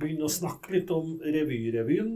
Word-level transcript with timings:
begynne 0.00 0.26
å 0.26 0.32
snakke 0.32 0.74
litt 0.74 0.90
om 0.94 1.18
revyrevyen? 1.24 2.12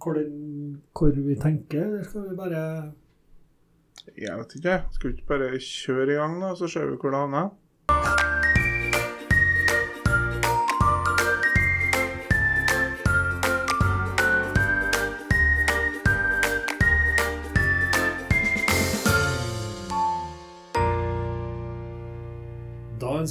Hvor, 0.00 0.16
den, 0.16 0.80
hvor 0.96 1.12
vi 1.12 1.36
tenker, 1.40 1.82
eller 1.86 2.06
skal 2.08 2.28
vi 2.30 2.36
bare 2.38 2.62
Jeg 4.16 4.36
vet 4.38 4.54
ikke. 4.56 4.76
Skal 4.94 5.10
vi 5.10 5.16
ikke 5.18 5.32
bare 5.32 5.50
kjøre 5.60 6.14
i 6.14 6.20
gang, 6.20 6.38
da, 6.40 6.54
så 6.56 6.70
ser 6.70 6.88
vi 6.88 7.00
hvor 7.00 7.12
det 7.12 7.20
havner? 7.20 7.50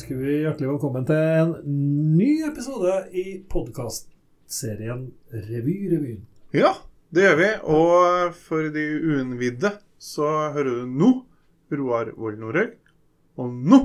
Ønsker 0.10 0.26
vi 0.26 0.38
hjertelig 0.42 0.70
velkommen 0.72 1.04
til 1.06 1.18
en 1.38 1.50
ny 2.18 2.30
episode 2.48 2.94
i 3.14 3.44
podkastserien 3.46 5.04
Revy-revyen. 5.30 6.24
Ja, 6.58 6.72
det 7.14 7.28
gjør 7.28 7.36
vi. 7.38 7.50
Og 7.70 8.40
for 8.48 8.72
de 8.74 8.86
uinnvidde 9.06 9.70
så 10.02 10.32
hører 10.56 10.80
du 10.80 10.96
nå 10.98 11.10
Roar 11.70 12.10
Vold 12.18 12.40
Norhaug. 12.42 12.74
Og 13.38 13.54
nå 13.54 13.80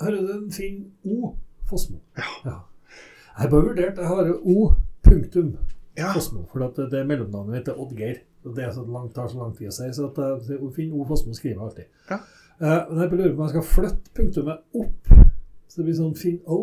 Hører 0.00 0.24
du 0.24 0.32
en 0.38 0.48
fin 0.52 0.78
O 1.04 1.34
Fossmo? 1.68 2.00
Ja. 2.16 2.24
Jeg 2.46 3.42
har 3.42 3.52
bare 3.52 3.68
vurdert 3.68 4.00
Jeg 4.00 4.08
har 4.08 4.32
O 4.32 4.72
punktum 5.04 5.58
Ja. 5.98 6.14
Fossmo, 6.14 6.46
for 6.52 6.72
det 6.72 6.88
er 6.88 7.04
mellomnavnet 7.04 7.52
mitt 7.58 7.68
er 7.68 7.76
Oddgeir. 7.76 8.24
Og 8.48 8.56
det 8.56 8.72
så 8.72 8.86
langt, 8.88 9.12
tar 9.14 9.28
så 9.28 9.42
lang 9.42 9.52
tid 9.52 9.68
å 9.68 9.76
si, 9.76 9.92
så 9.92 10.08
at 10.08 10.24
jeg, 10.24 10.56
så 10.56 10.72
finn 10.72 10.96
O 10.96 11.04
Fossmo 11.04 11.36
skriver 11.36 11.58
jeg 11.58 11.68
alltid. 11.68 11.92
Ja. 12.08 12.22
Uh, 12.56 12.88
men 12.88 13.02
jeg 13.02 13.12
lurer 13.12 13.36
på 13.36 13.42
om 13.42 13.48
jeg 13.50 13.58
skal 13.58 13.70
flytte 13.74 14.16
punktumet 14.16 14.80
opp, 14.80 15.25
så 15.68 15.80
det 15.80 15.88
blir 15.88 15.98
sånn 15.98 16.16
fin 16.18 16.40
O. 16.44 16.60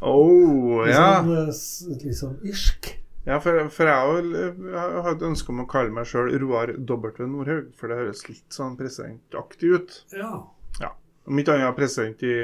Oh, 0.00 0.80
oh, 0.80 0.88
ja. 0.88 1.20
sånn, 1.20 1.34
eh, 1.36 2.00
litt 2.04 2.16
sånn 2.16 2.38
irsk. 2.46 2.94
ja 3.26 3.36
for, 3.42 3.66
for 3.74 3.90
jeg 3.90 4.30
jeg 4.32 5.02
har 5.04 5.10
et 5.12 5.26
ønske 5.28 5.52
om 5.52 5.64
å 5.64 5.68
kalle 5.68 5.92
meg 5.92 6.08
sjøl 6.08 6.32
Roar 6.40 6.72
W. 6.78 7.26
Nordhaug, 7.26 7.68
for 7.76 7.92
det 7.92 8.00
høres 8.00 8.24
litt 8.30 8.56
sånn 8.56 8.78
presidentaktig 8.80 9.74
ut. 9.76 9.98
Ja. 10.16 10.32
ja. 10.80 10.94
Om 11.28 11.42
ikke 11.42 11.58
annet 11.58 11.76
president 11.76 12.24
i 12.24 12.36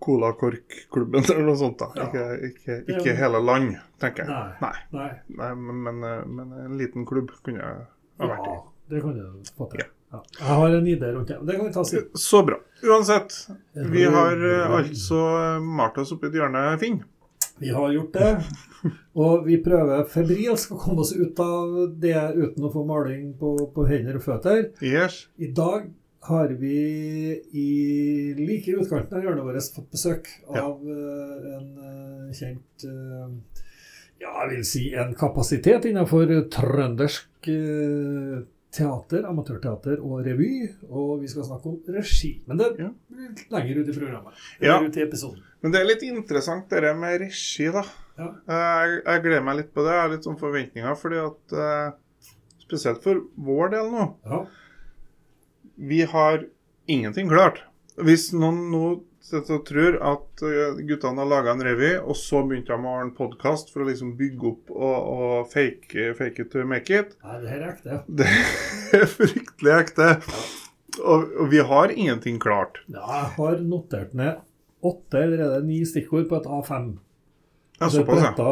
Cola 0.00 0.32
Kork-klubben 0.40 1.24
eller 1.30 1.46
noe 1.48 1.60
sånt. 1.60 1.78
da. 1.80 1.90
Ja. 1.96 2.08
Ikke, 2.08 2.26
ikke, 2.50 2.80
ikke 2.96 3.16
hele 3.16 3.40
land, 3.44 3.78
tenker 4.02 4.26
jeg. 4.26 4.32
Nei. 4.32 4.58
Nei. 4.64 4.98
Nei. 4.98 5.38
Nei, 5.40 5.54
men, 5.60 5.80
men, 5.86 6.04
eh, 6.08 6.26
men 6.26 6.52
en 6.66 6.76
liten 6.80 7.08
klubb 7.08 7.32
kunne 7.44 7.62
jeg 7.62 7.88
ha 8.20 8.34
vært 8.34 8.48
i. 8.48 8.58
Ja, 8.58 8.92
det 8.92 9.02
kan 9.06 9.16
du 9.16 9.56
få 9.56 9.70
til. 9.72 9.84
Ja. 9.84 9.94
Jeg 10.10 10.56
har 10.58 10.74
en 10.74 10.86
idé 10.90 11.12
rundt 11.14 11.28
det. 11.30 11.38
Det 11.46 11.56
kan 11.56 11.66
vi 11.66 11.72
ta 11.72 11.84
siden. 11.86 12.10
Så 12.18 12.42
bra. 12.46 12.58
Uansett, 12.82 13.34
vi 13.92 14.04
har 14.04 14.42
eh, 14.48 14.76
altså 14.80 15.20
malt 15.62 16.00
oss 16.02 16.10
opp 16.16 16.24
i 16.26 16.30
et 16.30 16.40
hjørne, 16.40 16.64
Finn. 16.82 16.98
Vi 17.60 17.70
har 17.76 17.92
gjort 17.92 18.16
det. 18.16 18.32
Og 19.20 19.46
vi 19.46 19.58
prøver 19.62 20.06
febrilsk 20.08 20.74
å 20.74 20.80
komme 20.80 21.04
oss 21.04 21.12
ut 21.12 21.40
av 21.44 21.74
det 22.00 22.16
uten 22.34 22.66
å 22.66 22.72
få 22.72 22.84
maling 22.88 23.34
på, 23.38 23.52
på 23.74 23.86
hender 23.86 24.16
og 24.18 24.24
føtter. 24.24 24.70
Yes. 24.80 25.26
I 25.36 25.50
dag 25.54 25.90
har 26.30 26.54
vi 26.60 26.78
i 27.52 27.68
like 28.36 28.70
i 28.70 28.76
utkanten 28.76 29.18
av 29.18 29.24
hjørnet 29.24 29.46
vårt 29.46 29.74
fått 29.76 29.90
besøk 29.92 30.30
av 30.52 30.80
ja. 30.84 30.96
en 31.56 31.68
eh, 31.90 32.32
kjent 32.36 32.84
eh, 32.84 33.60
Ja, 34.20 34.34
jeg 34.42 34.50
vil 34.50 34.64
si 34.68 34.82
en 35.00 35.14
kapasitet 35.16 35.88
innenfor 35.88 36.28
trøndersk 36.52 37.48
eh, 37.48 38.42
teater, 38.74 39.24
amatørteater 39.28 39.98
og 40.02 40.24
revy. 40.26 40.68
Og 40.88 41.20
vi 41.22 41.28
skal 41.32 41.44
snakke 41.48 41.66
om 41.72 41.78
regi. 41.94 42.32
Men 42.46 42.56
det 42.60 42.68
Ja. 42.78 42.90
blir 43.10 43.28
litt 43.28 43.50
lenger 43.50 43.80
ut 43.80 43.88
i 43.88 43.98
programmet. 43.98 44.34
Ja. 44.60 44.78
Ut 44.80 44.96
i 44.96 45.02
episoden. 45.02 45.42
Men 45.62 45.72
det 45.72 45.80
er 45.80 45.88
litt 45.90 46.02
interessant 46.02 46.68
det 46.70 46.94
med 46.96 47.20
regi, 47.20 47.70
da. 47.72 47.82
Ja. 48.18 48.28
Jeg, 48.48 49.02
jeg 49.04 49.22
gleder 49.22 49.42
meg 49.44 49.56
litt 49.56 49.74
på 49.74 49.82
det. 49.84 49.92
Jeg 49.96 50.00
har 50.04 50.08
litt 50.14 50.24
sånn 50.28 50.38
forventninger, 50.40 50.94
fordi 50.96 51.20
at 51.26 51.52
eh, 51.52 51.90
Spesielt 52.70 53.02
for 53.02 53.18
vår 53.34 53.70
del 53.72 53.88
nå. 53.90 54.04
Ja. 54.24 54.44
Vi 55.76 56.02
har 56.06 56.44
ingenting 56.86 57.26
klart. 57.28 57.64
Hvis 57.98 58.28
noen 58.32 58.70
nå 58.70 58.82
sitter 59.24 59.58
og 59.58 59.64
tror 59.68 59.98
at 60.10 60.44
eh, 60.48 60.80
guttene 60.88 61.22
har 61.22 61.30
laga 61.30 61.54
en 61.54 61.64
revy, 61.64 61.92
og 62.00 62.16
så 62.18 62.42
begynte 62.46 62.72
de 62.72 62.88
å 62.88 62.94
ha 62.96 63.04
en 63.04 63.14
podkast 63.16 63.72
for 63.72 63.84
å 63.84 63.88
liksom 63.90 64.14
bygge 64.18 64.52
opp 64.52 64.74
og, 64.74 64.98
og 65.14 65.50
fake, 65.52 66.12
fake 66.18 66.46
it 66.46 66.52
to 66.52 66.64
make 66.68 66.92
it, 66.94 67.16
Nei, 67.24 67.40
det 67.42 67.52
her 67.52 67.64
er 67.64 67.72
ekte. 67.74 68.02
det 68.18 69.02
er 69.02 69.10
fryktelig 69.14 69.74
ekte. 69.76 70.12
Og, 71.00 71.28
og 71.44 71.50
vi 71.52 71.60
har 71.64 71.92
ingenting 71.94 72.40
klart. 72.42 72.82
Ja, 72.90 73.04
jeg 73.20 73.34
har 73.36 73.60
notert 73.64 74.16
ned 74.18 74.40
åtte 74.80 75.20
eller 75.20 75.44
er 75.44 75.54
det 75.58 75.68
ni 75.68 75.80
stikkord 75.84 76.28
på 76.30 76.40
et 76.40 76.48
A5. 76.48 76.92
Ja, 77.80 77.88
såpass, 77.92 78.22
ja. 78.24 78.46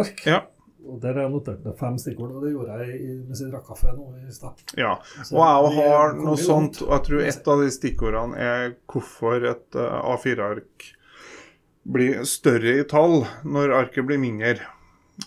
ark. 0.00 0.22
Ja. 0.28 0.42
Og 0.88 1.00
der 1.02 1.12
har 1.14 1.22
jeg 1.26 1.30
notert 1.32 1.64
ned 1.64 1.76
fem 1.78 1.98
stikkord, 1.98 2.30
og 2.36 2.42
det 2.44 2.52
gjorde 2.54 2.78
jeg 2.78 3.00
i- 3.00 3.22
mens 3.26 3.40
jeg 3.40 3.50
drakk 3.52 3.66
kaffe 3.66 3.92
nå 3.96 4.06
i 4.28 4.32
stad. 4.32 4.62
ja. 4.76 4.92
Og 4.94 5.72
jeg 5.72 5.88
har 5.90 6.14
noe 6.14 6.36
sånt, 6.36 6.82
og 6.82 6.90
jeg 6.96 7.02
tror 7.08 7.20
et 7.26 7.48
av 7.48 7.60
de 7.64 7.70
stikkordene 7.70 8.36
er 8.38 8.74
hvorfor 8.86 9.44
et 9.50 9.74
eh, 9.74 10.00
A4-ark 10.14 10.92
blir 11.86 12.24
større 12.26 12.80
i 12.80 12.84
tall 12.90 13.24
når 13.44 13.74
arket 13.82 14.06
blir 14.06 14.18
mindre. 14.18 14.58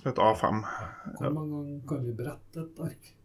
Et 0.05 0.15
A5. 0.21 0.59
Hvor 1.19 1.31
mange 1.33 1.49
ganger 1.55 1.79
kan 1.89 2.03
vi 2.05 2.11
brette 2.13 2.59
et 2.61 2.79
ark? 2.85 3.15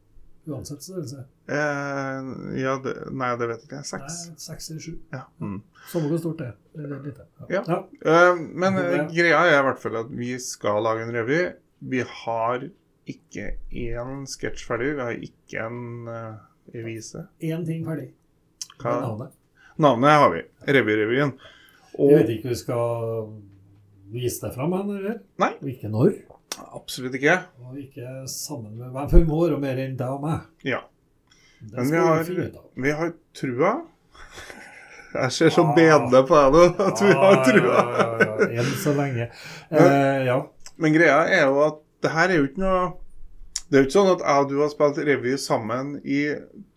Uansett 0.47 0.83
størrelse. 0.85 1.23
Eh, 1.49 2.27
ja, 2.61 2.75
det, 2.85 2.93
nei, 3.17 3.31
det 3.41 3.47
vet 3.49 3.63
jeg 3.65 3.69
ikke. 3.71 3.83
Seks. 3.89 4.17
Seks 4.45 4.71
eller 4.71 4.81
sju. 4.85 4.95
Ja. 5.13 5.23
Mm. 5.41 5.63
Samme 5.89 6.11
hvor 6.11 6.21
stort 6.21 6.39
det 6.43 6.49
er. 6.51 6.99
Lite. 7.05 7.25
Ja. 7.49 7.63
ja. 7.67 7.79
Eh, 8.05 8.35
men 8.53 8.77
eh, 8.77 8.91
Det- 8.91 9.07
greia 9.17 9.41
er 9.47 9.59
i 9.59 9.63
hvert 9.65 9.81
fall 9.81 9.97
at 10.03 10.11
vi 10.11 10.35
skal 10.39 10.83
lage 10.85 11.07
en 11.07 11.15
revy. 11.17 11.41
Vi 11.85 12.01
har 12.09 12.69
ikke 13.11 13.55
én 13.71 14.25
sketsj 14.29 14.65
ferdig. 14.67 14.95
Vi 14.97 15.05
har 15.05 15.25
ikke 15.27 15.65
en 15.67 16.09
uh, 16.09 16.37
revise. 16.75 17.27
Én 17.45 17.65
ting 17.67 17.85
ferdig. 17.87 18.11
Hva? 18.79 18.95
Navnet? 19.03 19.35
Navnet 19.77 20.23
har 20.23 20.31
vi. 20.33 20.45
Revyrevyen. 20.77 21.35
Jeg 21.95 22.19
vet 22.19 22.33
ikke 22.35 22.49
om 22.49 22.55
vi 22.55 22.59
skal 22.59 23.29
vise 24.15 24.47
deg 24.47 24.57
fram 24.57 24.75
eller? 24.79 25.21
Nei. 25.43 25.53
Og 25.61 25.71
ikke 25.71 25.91
når. 25.93 26.17
absolutt 26.75 27.15
ikke. 27.19 27.39
Og 27.67 27.79
ikke 27.83 28.25
sammen 28.31 28.77
med 28.79 28.91
hvem. 28.91 29.09
For 29.11 29.21
vi 29.21 29.29
må 29.29 29.45
være 29.45 29.61
mer 29.63 29.81
enn 29.85 29.97
deg 29.99 30.17
og 30.17 30.25
meg. 30.25 30.49
Ja. 30.67 30.83
Det 31.61 31.79
Men 31.79 31.93
vi 31.93 32.03
har, 32.03 32.31
vi 32.87 32.95
har 33.01 33.13
trua. 33.35 33.75
Jeg 35.15 35.33
ser 35.33 35.53
så 35.55 35.63
bedende 35.77 36.25
på 36.27 36.35
deg 36.35 36.57
nå 36.57 36.89
at 36.89 37.03
vi 37.05 37.13
har 37.21 37.37
trua. 37.47 37.75
Ja, 37.75 37.85
ja, 37.85 38.07
ja, 38.19 38.49
ja. 38.57 38.63
Enn 38.65 38.73
så 38.83 38.95
lenge. 38.97 39.29
Eh, 39.71 40.25
ja. 40.27 40.41
Men 40.81 40.95
greia 40.97 41.23
er 41.31 41.47
jo 41.47 41.61
at 41.65 41.81
det 42.05 42.13
her 42.13 42.31
er 42.31 42.41
jo 42.41 42.47
ikke 42.49 42.63
noe 42.63 42.85
Det 43.65 43.79
er 43.79 43.83
jo 43.83 43.89
ikke 43.89 43.97
sånn 43.97 44.13
at 44.13 44.23
jeg 44.25 44.45
og 44.45 44.51
du 44.51 44.57
har 44.61 44.71
spilt 44.73 44.99
revy 45.07 45.35
sammen 45.41 45.95
i 46.05 46.21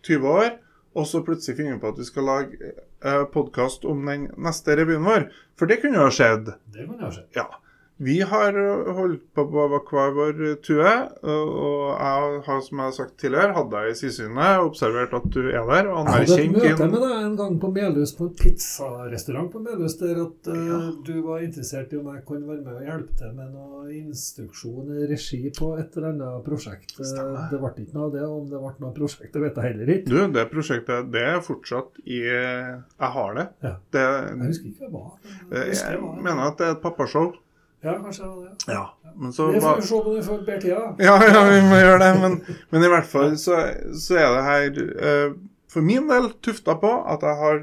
20 0.08 0.28
år, 0.32 0.52
og 0.98 1.08
så 1.10 1.20
plutselig 1.26 1.58
finner 1.58 1.76
vi 1.76 1.82
på 1.82 1.90
at 1.92 2.00
vi 2.00 2.06
skal 2.08 2.26
lage 2.30 2.72
eh, 2.72 3.24
podkast 3.34 3.84
om 3.86 4.06
den 4.08 4.30
neste 4.42 4.78
revyen 4.80 5.04
vår. 5.06 5.28
For 5.60 5.70
det 5.70 5.82
kunne 5.84 6.00
jo 6.00 6.08
ha 6.08 6.14
skjedd. 6.16 6.54
Det 6.74 6.88
kunne 6.88 7.04
jo 7.04 7.12
skjedd. 7.18 7.28
Ja. 7.38 7.50
Vi 7.98 8.20
har 8.22 8.54
eh, 8.54 8.90
holdt 8.94 9.24
på 9.34 9.44
på 9.50 9.62
hver 9.90 10.12
vår 10.14 10.42
tue, 10.62 10.92
og 11.26 11.96
jeg 11.98 12.42
har, 12.46 12.60
som 12.62 12.78
jeg 12.82 12.86
har 12.86 12.94
sagt 12.94 13.16
tidligere, 13.22 13.56
hadde 13.56 13.72
deg 13.74 13.90
i 13.90 13.96
sidesynet, 13.98 14.60
observert 14.68 15.16
at 15.18 15.26
du 15.34 15.40
er 15.50 15.64
der, 15.66 15.90
og 15.90 16.06
Jeg 16.06 16.12
hadde 16.12 16.28
et 16.28 16.34
anerkjent 16.36 16.58
møte 16.58 16.88
med 16.92 17.02
deg 17.08 17.16
en 17.24 17.38
gang 17.40 17.56
på 17.64 17.72
Melhus, 17.74 18.14
på 18.20 18.28
en 18.28 18.36
pizzarestaurant 18.38 19.50
på 19.56 19.62
Melhus, 19.66 19.96
der 20.02 20.22
at 20.28 20.52
uh, 20.52 20.60
Ja. 20.68 20.80
du 21.08 21.14
var 21.26 21.42
interessert 21.46 21.94
i 21.96 21.98
om 21.98 22.12
jeg 22.14 22.22
kunne 22.28 22.48
være 22.52 22.62
med 22.68 22.76
og 22.76 22.86
hjelpe 22.92 23.18
til 23.24 23.34
med 23.40 23.50
noe 23.56 23.88
instruksjon 23.98 24.94
regi 25.10 25.42
på 25.58 25.72
et 25.82 25.98
eller 25.98 26.12
annet 26.14 26.46
prosjekt. 26.46 26.94
Eh, 27.00 27.10
Stemmer. 27.14 27.50
Det 27.52 27.62
ble 27.64 27.74
ikke 27.86 27.98
noe 27.98 28.06
av 28.12 28.14
det. 28.18 28.24
Om 28.28 28.46
det 28.52 28.62
ble 28.62 28.74
noe 28.86 28.94
prosjekt, 29.00 29.34
det 29.34 29.42
vet 29.48 29.58
jeg 29.58 29.72
heller 29.72 29.94
ikke. 29.96 30.12
Du, 30.14 30.20
det 30.38 30.46
prosjektet, 30.54 31.10
det 31.18 31.26
er 31.34 31.42
fortsatt 31.46 31.98
i 32.06 32.22
Jeg 32.28 33.12
har 33.18 33.36
det. 33.42 33.48
Ja. 33.66 33.74
det 33.96 34.06
Jeg 34.06 34.54
husker 34.54 34.72
ikke 34.72 34.94
hva 34.94 35.04
det 35.18 35.58
var. 35.58 35.66
jeg 35.66 35.82
jeg 35.82 36.24
mener 36.30 36.46
at 36.52 36.58
det 36.62 36.68
er 36.70 36.78
et 36.78 36.82
pappashow. 36.86 37.34
Ja, 37.86 37.94
kanskje 38.04 38.26
det 38.26 38.48
det. 38.48 38.74
Ja. 38.74 38.84
Men 39.16 39.34
så 39.34 39.52
Det 39.52 39.62
får 39.62 39.76
vi 39.76 39.88
se 39.88 39.98
på 39.98 40.10
når 40.10 40.16
vi 40.16 40.24
får 40.28 40.38
bedre 40.46 40.62
tida. 40.62 40.96
Ja, 41.00 41.18
ja, 41.34 41.44
vi 41.50 41.60
må 41.70 41.82
gjøre 41.82 42.00
det. 42.04 42.14
Men, 42.22 42.40
men 42.70 42.86
i 42.86 42.90
hvert 42.94 43.10
fall 43.12 43.38
så, 43.38 43.60
så 43.94 44.18
er 44.18 44.34
det 44.36 44.48
her 44.48 44.82
uh, 45.04 45.38
for 45.70 45.86
min 45.86 46.10
del 46.10 46.32
tufta 46.42 46.78
på 46.82 46.94
at 47.06 47.26
jeg 47.26 47.38
har 47.44 47.62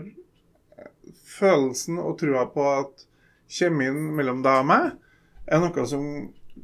følelsen 1.34 1.98
og 1.98 2.18
trua 2.20 2.46
på 2.54 2.70
at 2.76 3.06
kjemien 3.50 3.98
mellom 4.14 4.42
deg 4.44 4.62
og 4.62 4.70
meg 4.70 4.90
er 5.50 5.62
noe 5.62 5.86
som 5.88 6.06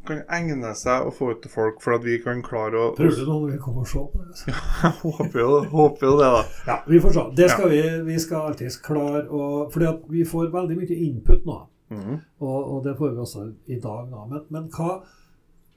kan 0.06 0.20
egne 0.31 0.70
seg 0.79 1.06
å 1.06 1.11
få 1.12 1.32
ut 1.35 1.41
til 1.43 1.50
folk, 1.53 1.81
for 1.82 1.96
at 1.96 2.05
vi 2.06 2.17
kan 2.23 2.41
klare 2.46 2.79
å 2.79 2.91
Prøver 2.96 3.19
du 3.19 3.26
når 3.26 3.41
vi 3.50 3.58
kommer 3.61 3.82
og 3.82 3.91
se 3.91 4.05
på 4.12 4.23
det? 4.23 4.37
Jeg 4.46 4.93
håper 5.03 5.41
jo, 5.43 5.49
håper 5.73 6.06
jo 6.06 6.12
det, 6.20 6.29
da. 6.37 6.43
Ja, 6.69 6.76
vi 6.87 7.00
får 7.03 7.17
se. 7.17 7.25
Det 7.41 7.49
skal 7.50 7.73
vi, 7.73 7.81
vi 8.06 8.19
skal 8.23 8.53
alltids 8.53 8.79
klare 8.85 9.25
å 9.26 9.49
Fordi 9.73 9.88
at 9.91 10.06
vi 10.14 10.25
får 10.29 10.53
veldig 10.55 10.79
mye 10.79 11.00
input 11.08 11.49
nå. 11.49 11.58
Mhm. 11.91 12.21
Og, 12.39 12.59
og 12.75 12.85
det 12.85 12.97
får 12.99 13.11
vi 13.11 13.25
også 13.25 13.49
i 13.67 13.81
dag. 13.81 14.07
Da. 14.13 14.27
Men, 14.31 14.47
men 14.55 14.69
hva, 14.75 15.01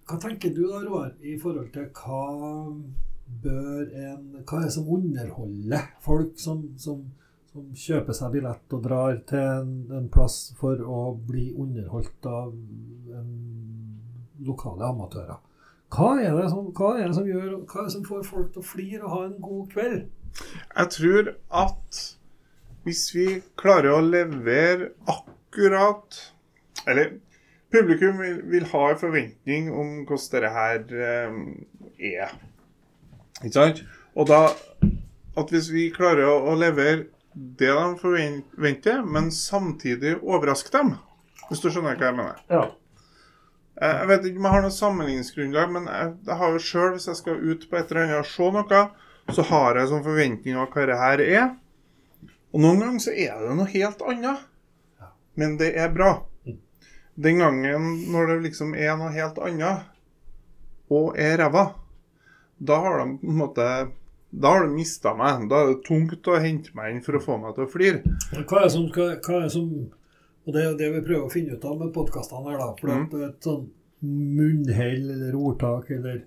hva 0.10 0.20
tenker 0.22 0.54
du 0.54 0.64
da, 0.68 0.84
Roar, 0.86 1.16
i 1.22 1.38
forhold 1.42 1.72
til 1.74 1.90
hva 1.98 2.24
bør 3.44 3.88
en 3.98 4.24
Hva 4.44 4.60
er 4.60 4.66
det 4.68 4.74
som 4.76 4.90
underholder 4.92 5.86
folk 6.04 6.36
som, 6.38 6.66
som, 6.78 7.06
som 7.50 7.70
kjøper 7.86 8.14
seg 8.14 8.36
billett 8.36 8.76
og 8.76 8.84
drar 8.84 9.16
til 9.30 9.40
en, 9.40 9.72
en 9.96 10.10
plass 10.12 10.52
for 10.60 10.82
å 10.84 11.06
bli 11.18 11.48
underholdt 11.56 12.28
av 12.30 12.52
lokale 14.44 14.90
amatører. 14.90 15.40
Hva 15.94 16.16
er, 16.18 16.34
det 16.34 16.50
som, 16.50 16.72
hva 16.74 16.96
er 16.98 17.12
gjør, 17.14 17.50
hva 17.70 17.84
er 17.84 17.88
det 17.88 17.94
som 17.94 18.06
får 18.08 18.26
folk 18.26 18.52
til 18.54 18.64
å 18.64 18.66
flire 18.66 19.04
og 19.06 19.14
ha 19.14 19.22
en 19.28 19.40
god 19.44 19.68
kveld? 19.74 20.04
Jeg 20.74 20.94
tror 20.96 21.30
at 21.64 22.02
hvis 22.84 23.04
vi 23.14 23.28
klarer 23.60 23.94
å 23.94 24.02
levere 24.02 24.92
akkurat 25.06 25.33
Eller 26.88 27.16
publikum 27.74 28.20
vil, 28.22 28.42
vil 28.52 28.68
ha 28.72 28.84
en 28.92 29.00
forventning 29.00 29.72
om 29.74 30.04
hvordan 30.08 30.30
dette 30.34 30.52
her 30.54 30.84
eh, 31.10 31.40
er. 32.14 32.36
Ikke 33.42 33.56
sant? 33.56 33.84
Og 34.16 34.30
da 34.30 34.46
At 35.34 35.50
hvis 35.50 35.72
vi 35.74 35.88
klarer 35.90 36.28
å, 36.30 36.36
å 36.52 36.54
levere 36.54 37.08
det 37.34 37.72
de 37.74 37.96
forventer, 37.98 39.00
men 39.02 39.32
samtidig 39.34 40.20
overraske 40.22 40.70
dem, 40.76 40.92
hvis 41.48 41.64
du 41.64 41.72
skjønner 41.72 41.98
hva 41.98 42.12
jeg 42.12 42.18
mener. 42.20 42.44
Ja. 42.54 42.68
Jeg 43.82 44.10
vet 44.12 44.28
ikke 44.30 44.38
om 44.38 44.46
jeg 44.46 44.54
har 44.54 44.62
noe 44.68 44.76
sammenligningsgrunnlag, 44.76 45.72
men 45.74 45.90
jeg, 45.90 46.12
jeg 46.28 46.38
har 46.44 46.54
jo 46.54 46.62
sjøl, 46.62 46.92
hvis 46.94 47.10
jeg 47.10 47.18
skal 47.18 47.42
ut 47.42 47.66
på 47.70 47.80
et 47.80 47.90
eller 47.90 48.04
annet 48.04 48.20
og 48.20 48.30
se 48.30 48.52
noe, 48.54 48.84
så 49.34 49.46
har 49.50 49.80
jeg 49.80 49.90
sånn 49.90 50.06
forventning 50.06 50.60
av 50.62 50.70
hva 50.70 50.86
det 50.92 51.00
her 51.02 51.24
er. 51.26 51.48
Og 52.54 52.62
noen 52.62 52.84
ganger 52.84 53.06
så 53.08 53.16
er 53.18 53.42
det 53.42 53.58
noe 53.58 53.74
helt 53.74 54.06
annet. 54.14 54.46
Men 55.40 55.58
det 55.58 55.72
er 55.80 55.90
bra. 55.94 56.12
Den 57.16 57.40
gangen 57.42 57.90
når 58.12 58.28
det 58.32 58.38
liksom 58.50 58.74
er 58.76 58.96
noe 58.98 59.12
helt 59.14 59.38
annet, 59.42 59.90
og 60.94 61.18
er 61.18 61.38
ræva, 61.42 61.68
da 62.58 62.78
har 62.84 63.00
de 63.02 63.18
på 63.22 63.30
en 63.34 63.38
måte 63.42 63.68
da 64.34 64.50
har 64.50 64.64
du 64.66 64.74
mista 64.74 65.12
meg. 65.14 65.44
Da 65.50 65.60
er 65.62 65.68
det 65.76 65.84
tungt 65.86 66.26
å 66.26 66.40
hente 66.42 66.72
meg 66.74 66.90
inn 66.96 67.04
for 67.06 67.20
å 67.20 67.22
få 67.22 67.36
meg 67.38 67.54
til 67.54 67.68
å 67.68 67.70
flire. 67.70 68.00
Hva 68.34 68.64
er 68.64 68.64
det 68.66 68.72
som, 68.74 68.88
hva, 68.90 69.06
hva 69.22 69.36
er 69.38 69.44
det 69.46 69.52
som 69.54 69.68
Og 70.44 70.54
det 70.56 70.64
er 70.66 70.74
det 70.76 70.88
vi 70.92 71.02
prøver 71.06 71.28
å 71.28 71.32
finne 71.32 71.54
ut 71.56 71.66
av 71.70 71.78
med 71.80 71.94
podkastene 71.96 72.50
her, 72.50 72.58
da. 72.60 72.72
For 72.80 72.90
Mm. 72.90 73.04
det 73.12 73.20
er 73.22 73.30
et 73.30 73.46
sånn 73.46 73.70
munnhell 74.04 75.06
eller 75.14 75.36
ordtak 75.40 75.92
eller 75.96 76.18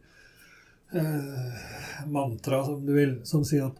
eh, 0.94 2.06
mantra, 2.06 2.62
som 2.64 2.86
du 2.86 2.94
vil, 2.94 3.20
som 3.28 3.42
sier 3.44 3.66
at 3.66 3.76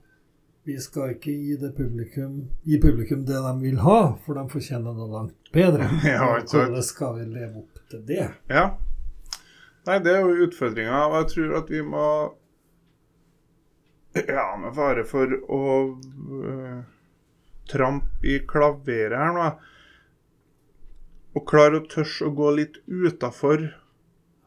vi 0.67 0.81
skal 0.83 1.13
ikke 1.15 1.31
gi, 1.31 1.55
det 1.61 1.69
publikum, 1.77 2.41
gi 2.67 2.79
publikum 2.83 3.23
det 3.27 3.39
de 3.39 3.53
vil 3.61 3.79
ha, 3.85 4.01
for 4.25 4.35
de 4.35 4.43
fortjener 4.51 4.97
noe 4.97 5.07
langt 5.13 5.53
bedre. 5.55 5.87
Ja. 6.07 6.25
Hvordan 6.43 6.83
skal 6.83 7.21
vi 7.21 7.27
leve 7.37 7.63
opp 7.63 7.79
til 7.93 8.03
det? 8.09 8.25
Ja. 8.51 8.65
Nei, 9.87 10.01
det 10.03 10.17
er 10.17 10.25
jo 10.27 10.49
utfordringa, 10.49 11.05
og 11.07 11.15
jeg 11.21 11.29
tror 11.35 11.55
at 11.61 11.71
vi 11.71 11.85
må 11.87 12.09
Ja, 14.17 14.47
med 14.59 14.73
fare 14.75 15.05
for 15.07 15.31
å 15.53 15.63
uh, 15.93 16.79
trampe 17.71 18.27
i 18.27 18.41
klaveret 18.49 19.15
her 19.15 19.35
nå 19.37 19.51
Og 21.37 21.45
klare 21.47 21.79
å 21.79 21.85
tørre 21.93 22.27
å 22.27 22.33
gå 22.35 22.51
litt 22.57 22.81
utafor 22.89 23.69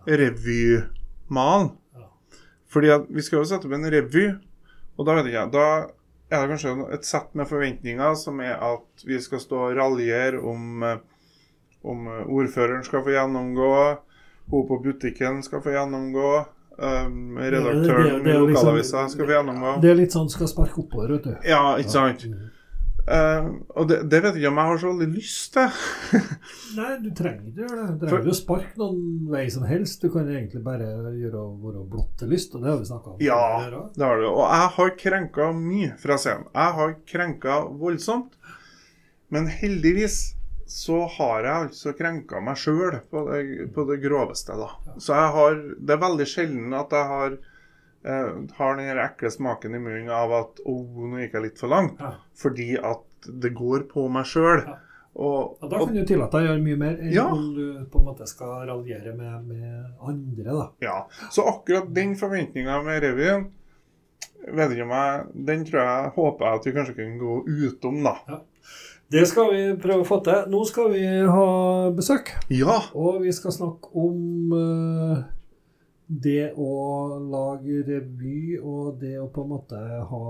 revymalen. 0.09 1.69
Ja. 1.95 2.09
Fordi 2.73 2.91
at 2.97 3.07
vi 3.13 3.23
skal 3.23 3.43
jo 3.43 3.49
sette 3.51 3.69
opp 3.69 3.77
en 3.77 3.87
revy, 3.93 4.25
og 4.97 5.05
da 5.05 5.15
vet 5.19 5.29
jeg 5.29 5.37
ikke, 5.37 5.53
da 5.53 5.67
er 6.29 6.41
det 6.43 6.49
kanskje 6.53 6.93
et 6.93 7.05
sett 7.05 7.33
med 7.35 7.47
forventninger 7.49 8.15
som 8.15 8.39
er 8.45 8.57
at 8.61 9.05
vi 9.05 9.17
skal 9.21 9.41
stå 9.41 9.63
og 9.69 9.77
raljere 9.77 10.41
om 10.41 10.83
eh, 10.83 10.99
om 11.81 12.07
eh, 12.07 12.27
ordføreren 12.27 12.83
skal 12.83 13.03
få 13.03 13.13
gjennomgå, 13.15 13.97
hun 14.51 14.67
på 14.67 14.79
butikken 14.83 15.43
skal 15.43 15.61
få 15.63 15.71
gjennomgå, 15.75 16.31
um, 16.77 17.37
redaktøren 17.37 18.07
er 18.07 18.15
i 18.15 18.23
liksom- 18.23 18.47
lokalavisa 18.47 19.07
skal 19.09 19.25
få 19.25 19.31
gjennomgå. 19.31 19.75
Det 19.81 19.91
er 19.91 19.95
litt 19.95 20.15
sånn 20.15 20.29
skal 20.29 20.47
sparke 20.47 20.81
oppover, 20.83 21.13
vet 21.15 21.23
du. 21.23 21.35
Ja, 21.47 21.77
ikke 21.77 21.93
sant? 21.93 22.25
Mm. 22.25 22.49
Eh, 23.09 23.47
og 23.73 23.87
det, 23.89 23.99
det 24.11 24.19
vet 24.21 24.35
jeg 24.37 24.43
ikke 24.43 24.51
om 24.51 24.59
jeg 24.61 24.69
har 24.69 24.81
så 24.81 24.91
veldig 24.91 25.07
lyst 25.15 25.55
til. 25.55 25.77
Nei, 26.79 26.89
du 27.01 27.09
trenger 27.17 27.49
ikke 27.49 27.63
gjøre 27.63 27.77
det. 27.79 27.95
Du 27.95 28.05
trenger 28.05 28.25
ikke 28.25 28.35
å 28.35 28.39
sparke 28.39 28.81
noen 28.81 29.03
vei 29.33 29.45
som 29.53 29.65
helst. 29.65 30.03
Du 30.03 30.13
kan 30.13 30.29
egentlig 30.29 30.61
bare 30.65 30.89
gjøre 31.17 31.45
være 31.63 31.85
blottelyst, 31.95 32.53
og 32.53 32.65
det 32.65 32.71
har 32.71 32.81
vi 32.81 32.89
snakka 32.91 33.13
om. 33.15 33.21
Ja, 33.25 33.43
det 33.95 34.05
har 34.05 34.21
du. 34.21 34.27
Og 34.29 34.43
jeg 34.45 34.73
har 34.77 34.97
krenka 35.03 35.51
mye 35.57 35.93
fra 36.01 36.19
scenen. 36.21 36.49
Jeg 36.53 36.77
har 36.79 36.97
krenka 37.09 37.61
voldsomt. 37.81 38.35
Men 39.33 39.49
heldigvis 39.49 40.19
så 40.69 41.01
har 41.17 41.45
jeg 41.45 41.65
altså 41.65 41.93
krenka 41.97 42.41
meg 42.45 42.57
sjøl 42.61 42.99
på, 43.09 43.23
på 43.73 43.85
det 43.89 44.01
groveste, 44.03 44.53
da. 44.57 44.69
Så 45.01 45.15
jeg 45.17 45.31
har 45.33 45.63
Det 45.77 45.95
er 45.95 46.03
veldig 46.03 46.27
sjelden 46.29 46.75
at 46.77 46.93
jeg 46.93 47.09
har 47.09 47.39
har 48.03 48.75
den 48.77 48.85
her 48.87 49.01
ekle 49.03 49.31
smaken 49.31 49.75
i 49.75 49.79
munnen 49.83 50.09
av 50.15 50.31
at 50.31 50.61
å, 50.65 50.75
nå 51.09 51.19
gikk 51.19 51.33
jeg 51.35 51.43
litt 51.49 51.59
for 51.59 51.67
langt. 51.73 51.99
Ja. 51.99 52.13
Fordi 52.39 52.69
at 52.79 53.03
det 53.43 53.51
går 53.57 53.83
på 53.91 54.05
meg 54.11 54.25
sjøl. 54.29 54.63
Ja. 54.67 54.77
Og, 55.19 55.57
Ja, 55.59 55.67
da 55.67 55.79
kan 55.81 55.95
du 55.97 56.05
tillate 56.07 56.37
deg 56.39 56.45
å 56.45 56.51
gjøre 56.53 56.63
mye 56.63 56.77
mer 56.79 56.93
enn 57.01 57.11
Ja. 57.11 57.25
om 57.33 57.49
du 57.55 57.85
på 57.91 57.99
en 57.99 58.05
måte 58.07 58.27
skal 58.29 58.61
raljere 58.69 59.11
med, 59.17 59.47
med 59.49 59.85
andre, 59.99 60.45
da. 60.53 60.67
Ja, 60.85 60.97
så 61.33 61.43
akkurat 61.49 61.89
den 61.93 62.13
forventninga 62.15 62.77
med 62.85 63.01
revyen 63.03 63.49
vet 64.55 64.71
ikke 64.71 64.85
om 64.85 64.93
jeg, 64.95 65.25
Den 65.49 65.65
tror 65.67 65.81
jeg 65.83 66.11
håper 66.15 66.45
jeg 66.45 66.59
at 66.61 66.65
vi 66.69 66.71
kanskje 66.77 66.95
kan 67.01 67.17
gå 67.19 67.33
utom, 67.67 67.99
da. 68.05 68.39
Det 69.11 69.25
skal 69.27 69.49
vi 69.51 69.61
prøve 69.81 70.05
å 70.05 70.07
få 70.07 70.19
til. 70.23 70.45
Nå 70.53 70.61
skal 70.69 70.91
vi 70.93 71.03
ha 71.27 71.45
besøk, 71.97 72.29
Ja! 72.53 72.77
og 72.93 73.19
vi 73.25 73.31
skal 73.35 73.51
snakke 73.51 73.89
om 73.97 74.53
eh, 74.55 75.23
det 76.09 76.55
å 76.57 76.69
lage 77.21 77.83
revy 77.85 78.57
og 78.57 78.97
det 79.01 79.13
å 79.21 79.27
på 79.29 79.43
en 79.45 79.51
måte 79.51 79.77
ha 80.09 80.29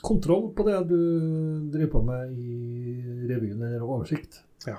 kontroll 0.00 0.46
på 0.56 0.64
det 0.64 0.78
du 0.88 1.00
driver 1.74 1.90
på 1.92 2.00
med 2.06 2.32
i 2.32 3.26
revyen, 3.28 3.60
eller 3.60 3.84
oversikt. 3.84 4.40
Ja. 4.64 4.78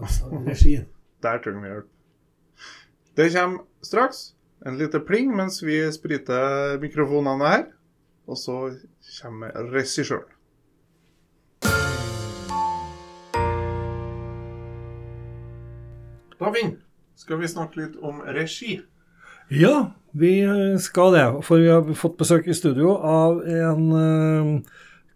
Altså 0.00 0.32
regi. 0.46 0.78
Der 1.24 1.42
trenger 1.44 1.60
vi 1.60 1.74
hjelp. 1.74 1.92
Det 3.16 3.28
kommer 3.36 3.84
straks. 3.84 4.24
En 4.64 4.80
liten 4.80 5.04
pling 5.04 5.36
mens 5.36 5.60
vi 5.64 5.82
spriter 5.92 6.80
mikrofonene 6.80 7.52
her. 7.52 7.68
Og 8.26 8.40
så 8.40 8.56
kommer 9.20 9.52
regissøren. 9.70 10.32
Da, 16.36 16.50
Finn, 16.52 16.74
skal 17.16 17.40
vi 17.40 17.48
snakke 17.48 17.80
litt 17.80 17.94
om 18.04 18.24
regi. 18.36 18.80
Ja, 19.48 19.92
vi 20.12 20.32
skal 20.82 21.12
det. 21.14 21.24
For 21.46 21.60
vi 21.62 21.68
har 21.70 21.86
fått 21.98 22.16
besøk 22.18 22.46
i 22.50 22.54
studio 22.56 22.96
av 23.06 23.42
en 23.46 23.84
eh, 24.00 24.48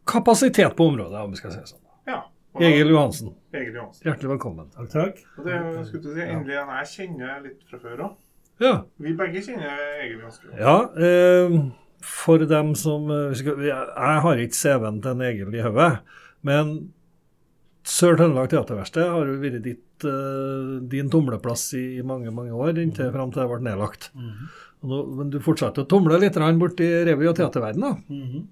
kapasitet 0.06 0.76
på 0.78 0.86
området, 0.92 1.20
om 1.24 1.32
vi 1.34 1.40
skal 1.40 1.54
si 1.54 1.60
det 1.62 1.70
sånn. 1.72 1.80
Ja. 2.10 2.20
Egil 2.60 2.90
Johansen, 2.92 3.32
Egil 3.54 3.76
Johansen. 3.78 4.04
hjertelig 4.06 4.32
velkommen. 4.34 4.70
Takk, 4.74 4.88
takk. 4.92 5.20
Og 5.38 5.46
det 5.46 5.58
skulle 5.88 6.02
du 6.02 6.10
si, 6.16 6.24
endelig 6.24 6.56
en 6.60 6.72
jeg 6.80 6.90
kjenner 6.94 7.44
litt 7.44 7.60
fra 7.70 7.78
før 7.82 8.04
òg. 8.08 8.16
Ja, 8.60 8.72
Vi 9.00 9.14
begge 9.16 9.40
kjenner 9.40 9.78
Egil 10.02 10.18
ganske 10.20 10.46
godt. 10.50 10.58
ja 10.60 10.74
eh, 11.00 11.54
for 12.04 12.42
dem 12.48 12.74
som 12.76 13.06
eh, 13.12 13.32
Jeg 13.38 13.56
jeg 13.56 14.20
har 14.26 14.42
ikke 14.42 14.56
CV-en 14.58 14.98
til 15.04 15.14
en 15.14 15.22
Egil 15.30 15.54
i 15.54 15.62
hodet, 15.64 15.92
men 16.42 16.74
Sør-Trøndelag 17.90 18.50
Teaterverksted 18.52 19.08
har 19.10 19.26
jo 19.26 19.38
vært 19.42 19.62
ditt, 19.64 20.04
eh, 20.06 20.78
din 20.92 21.10
tomleplass 21.10 21.72
i 21.74 22.02
mange 22.06 22.30
mange 22.34 22.54
år, 22.54 22.78
inntil 22.78 23.10
fram 23.14 23.32
til 23.32 23.42
det 23.42 23.48
ble 23.50 23.64
nedlagt. 23.66 24.10
Og 24.80 24.88
nå, 24.92 25.00
men 25.18 25.30
du 25.32 25.40
fortsetter 25.42 25.82
å 25.84 25.88
tomle 25.90 26.18
litt 26.22 26.34
borti 26.34 26.86
revy- 27.04 27.28
og 27.28 27.36
teaterverdenen, 27.36 27.80
da. 27.80 28.14
-hmm. 28.14 28.46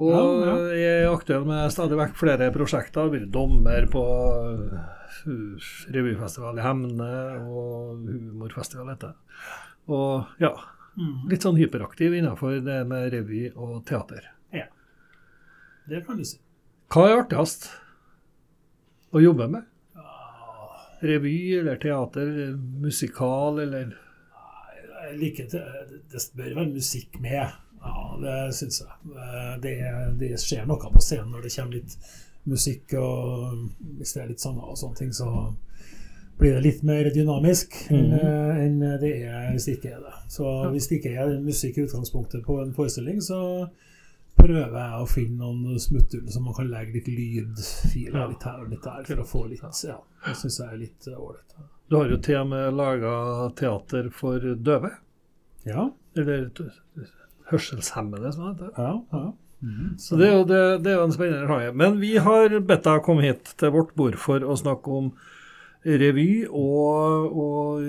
Og 0.00 0.10
Ja, 0.10 0.46
ja. 0.46 0.56
jeg 0.72 1.04
er 1.04 1.12
aktuell 1.14 1.44
med 1.44 1.70
stadig 1.72 1.96
vekk 1.98 2.14
flere 2.16 2.50
prosjekter. 2.50 3.02
Har 3.02 3.10
vært 3.10 3.30
dommer 3.30 3.86
på 3.86 4.02
uh, 5.26 5.56
revyfestival 5.92 6.56
i 6.58 6.62
Hemne 6.62 7.10
og 7.44 8.06
humorfestival 8.08 8.88
heter. 8.94 9.12
Og 9.88 10.26
ja, 10.40 10.54
Mhm. 10.96 11.28
litt 11.30 11.42
sånn 11.42 11.56
hyperaktiv 11.58 12.12
innenfor 12.12 12.64
det 12.64 12.86
med 12.86 13.12
revy 13.12 13.52
og 13.54 13.84
teater. 13.84 14.22
Ja, 14.52 14.64
Det 15.88 16.06
kan 16.06 16.16
du 16.16 16.24
si. 16.24 16.38
Hva 16.90 17.08
er 17.08 17.22
artigst 17.22 17.70
å 19.12 19.22
jobbe 19.22 19.46
med? 19.50 19.66
Revy 21.00 21.36
eller 21.58 21.76
teater, 21.80 22.20
eller 22.28 22.56
musikal 22.82 23.58
eller 23.62 23.94
Jeg 25.10 25.18
liker 25.18 25.46
det, 25.50 25.62
det 26.12 26.20
bør 26.36 26.54
være 26.58 26.72
musikk 26.74 27.16
med. 27.24 27.54
Ja, 27.80 27.94
det 28.20 28.34
syns 28.54 28.82
jeg. 28.82 29.14
Det, 29.64 29.72
det 30.20 30.28
skjer 30.42 30.66
noe 30.68 30.90
på 30.92 31.00
scenen 31.02 31.32
når 31.32 31.46
det 31.46 31.54
kommer 31.56 31.78
litt 31.78 31.96
musikk, 32.50 32.92
og 33.00 33.64
hvis 33.98 34.12
det 34.14 34.22
er 34.22 34.28
litt 34.34 34.44
sanger 34.44 34.68
og 34.70 34.76
sånne 34.78 35.00
ting, 35.00 35.10
så 35.16 35.30
blir 36.40 36.54
det 36.58 36.62
litt 36.68 36.82
mer 36.88 37.08
dynamisk 37.12 37.74
Mhm. 37.90 38.12
enn 38.60 38.78
det 39.00 39.10
er 39.26 39.50
hvis 39.52 39.66
det 39.66 39.78
ikke 39.78 39.94
er 39.96 40.04
det. 40.04 40.14
Så 40.32 40.44
hvis 40.72 40.86
det 40.88 41.00
ikke 41.00 41.16
er 41.16 41.34
musikk 41.40 41.78
i 41.78 41.84
utgangspunktet 41.88 42.44
på 42.46 42.60
en 42.62 42.72
forestilling, 42.76 43.18
så 43.24 43.40
prøver 44.40 44.76
jeg 44.80 45.00
å 45.02 45.06
finne 45.08 45.38
noen 45.38 45.78
smutthull 45.80 46.30
som 46.32 46.44
man 46.48 46.54
kan 46.56 46.68
legge 46.72 46.94
litt 46.98 47.08
lydfiler 47.12 48.18
Ja. 48.20 48.26
litt 48.32 48.42
her 48.48 48.60
og 48.64 48.70
litt 48.72 48.82
der, 48.82 49.04
for 49.04 49.22
å 49.22 49.26
få 49.28 49.42
litt 49.50 49.62
Ja, 49.84 49.98
det 50.26 50.36
syns 50.36 50.58
jeg 50.60 50.68
er 50.72 50.76
litt 50.80 51.06
eh, 51.08 51.18
ålreit. 51.20 51.54
Du 51.90 51.96
har 51.96 52.08
jo 52.08 52.16
til 52.22 52.36
og 52.40 52.48
med 52.48 52.74
laga 52.78 53.14
teater 53.58 54.10
for 54.14 54.38
døve. 54.40 54.90
Ja, 55.66 55.90
Eller 56.16 56.50
hørselshemmede, 57.50 58.32
som 58.32 58.54
det 58.56 58.64
heter. 58.64 58.72
ja, 58.78 59.02
ja. 59.12 59.32
Mm, 59.62 59.98
Så 59.98 60.16
det 60.16 60.26
er, 60.28 60.36
jo, 60.38 60.44
det, 60.48 60.60
det 60.84 60.92
er 60.92 60.96
jo 60.96 61.04
en 61.04 61.12
spennende 61.12 61.46
sjanger. 61.50 61.74
Men 61.76 61.98
vi 62.00 62.14
har 62.16 62.48
bedt 62.64 62.86
deg 62.86 63.02
komme 63.04 63.26
hit 63.26 63.50
til 63.60 63.70
vårt 63.74 63.90
bord 63.98 64.16
for 64.16 64.40
å 64.40 64.54
snakke 64.56 64.88
om 64.88 65.10
revy 65.84 66.46
og, 66.48 67.36
og 67.36 67.82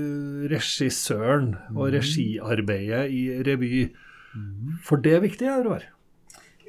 regissøren 0.52 1.54
og 1.76 1.86
Mm. 1.88 1.94
regiarbeidet 1.96 3.06
i 3.16 3.22
revy. 3.48 3.90
For 4.84 4.98
det 4.98 5.14
er 5.16 5.24
viktig, 5.24 5.48
Roar. 5.66 5.84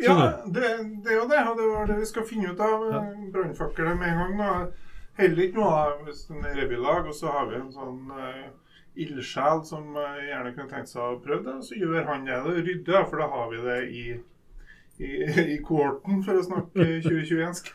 Ja, 0.07 0.17
det, 0.47 0.71
det 1.05 1.13
er 1.13 1.21
jo 1.21 1.29
det. 1.31 1.43
Og 1.51 1.61
det 1.61 1.69
var 1.69 1.91
det 1.91 1.99
vi 2.01 2.09
skal 2.09 2.27
finne 2.29 2.53
ut 2.53 2.63
av. 2.63 2.89
Ja. 2.93 3.03
Brannfakler 3.35 3.95
med 3.95 4.09
en 4.11 4.21
gang. 4.23 4.35
da. 4.41 4.89
Heller 5.19 5.45
ikke 5.45 5.61
noe 5.61 5.73
av 5.77 6.03
hvis 6.07 6.25
det 6.31 6.41
er 6.49 6.59
revylag, 6.63 7.09
og 7.11 7.17
så 7.17 7.33
har 7.35 7.51
vi 7.51 7.59
en 7.59 7.73
sånn 7.75 8.13
uh, 8.17 8.47
ildsjel 8.97 9.61
som 9.69 9.91
uh, 9.99 10.23
gjerne 10.25 10.55
kunne 10.55 10.71
tenkt 10.71 10.93
seg 10.93 11.05
å 11.05 11.21
prøve 11.25 11.45
det. 11.49 11.59
Og 11.61 11.67
så 11.69 11.79
gjør 11.81 12.09
han 12.09 12.25
det. 12.29 12.39
Og 12.41 12.63
rydder, 12.63 13.05
for 13.11 13.21
da 13.21 13.29
har 13.35 13.53
vi 13.53 13.61
det 13.67 13.79
i, 13.93 14.07
i, 15.03 15.13
i 15.57 15.61
kohorten, 15.65 16.25
for 16.25 16.41
å 16.41 16.47
snakke 16.49 16.89
2021-sk. 17.07 17.73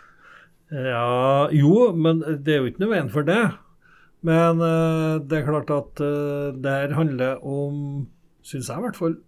Ja, 0.74 1.48
jo, 1.56 1.94
men 1.96 2.26
det 2.44 2.58
er 2.58 2.60
jo 2.64 2.74
ikke 2.74 2.84
noe 2.84 2.96
veien 2.96 3.14
for 3.14 3.28
det. 3.28 3.44
Men 4.26 4.60
uh, 4.60 5.22
det 5.22 5.40
er 5.40 5.48
klart 5.48 5.72
at 5.72 6.02
uh, 6.04 6.50
det 6.58 6.74
her 6.74 6.98
handler 6.98 7.46
om, 7.46 8.08
syns 8.42 8.72
jeg 8.72 8.82
i 8.82 8.88
hvert 8.88 8.98
fall, 8.98 9.20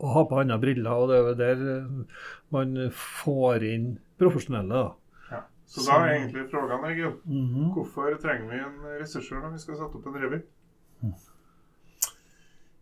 å 0.00 0.12
ha 0.14 0.22
på 0.30 0.38
andre 0.40 0.58
briller. 0.62 0.90
Og 0.94 1.08
det 1.10 1.16
er 1.18 1.24
jo 1.26 1.34
der 1.40 1.62
eh, 1.74 2.22
man 2.54 2.76
får 2.94 3.64
inn 3.66 3.88
profesjonelle. 4.20 4.68
da. 4.84 4.92
Ja. 5.32 5.40
Så 5.66 5.84
da 5.86 5.98
er 6.04 6.14
egentlig 6.18 6.46
spørsmålet, 6.48 6.90
Egil, 6.92 7.12
Mhm. 7.26 7.72
hvorfor 7.74 8.14
trenger 8.22 8.50
vi 8.52 8.60
en 8.62 8.78
regissør 9.00 9.42
når 9.42 9.52
vi 9.56 9.58
skal 9.64 9.76
sette 9.82 9.98
opp 9.98 10.06
en 10.06 10.20
revy? 10.22 10.40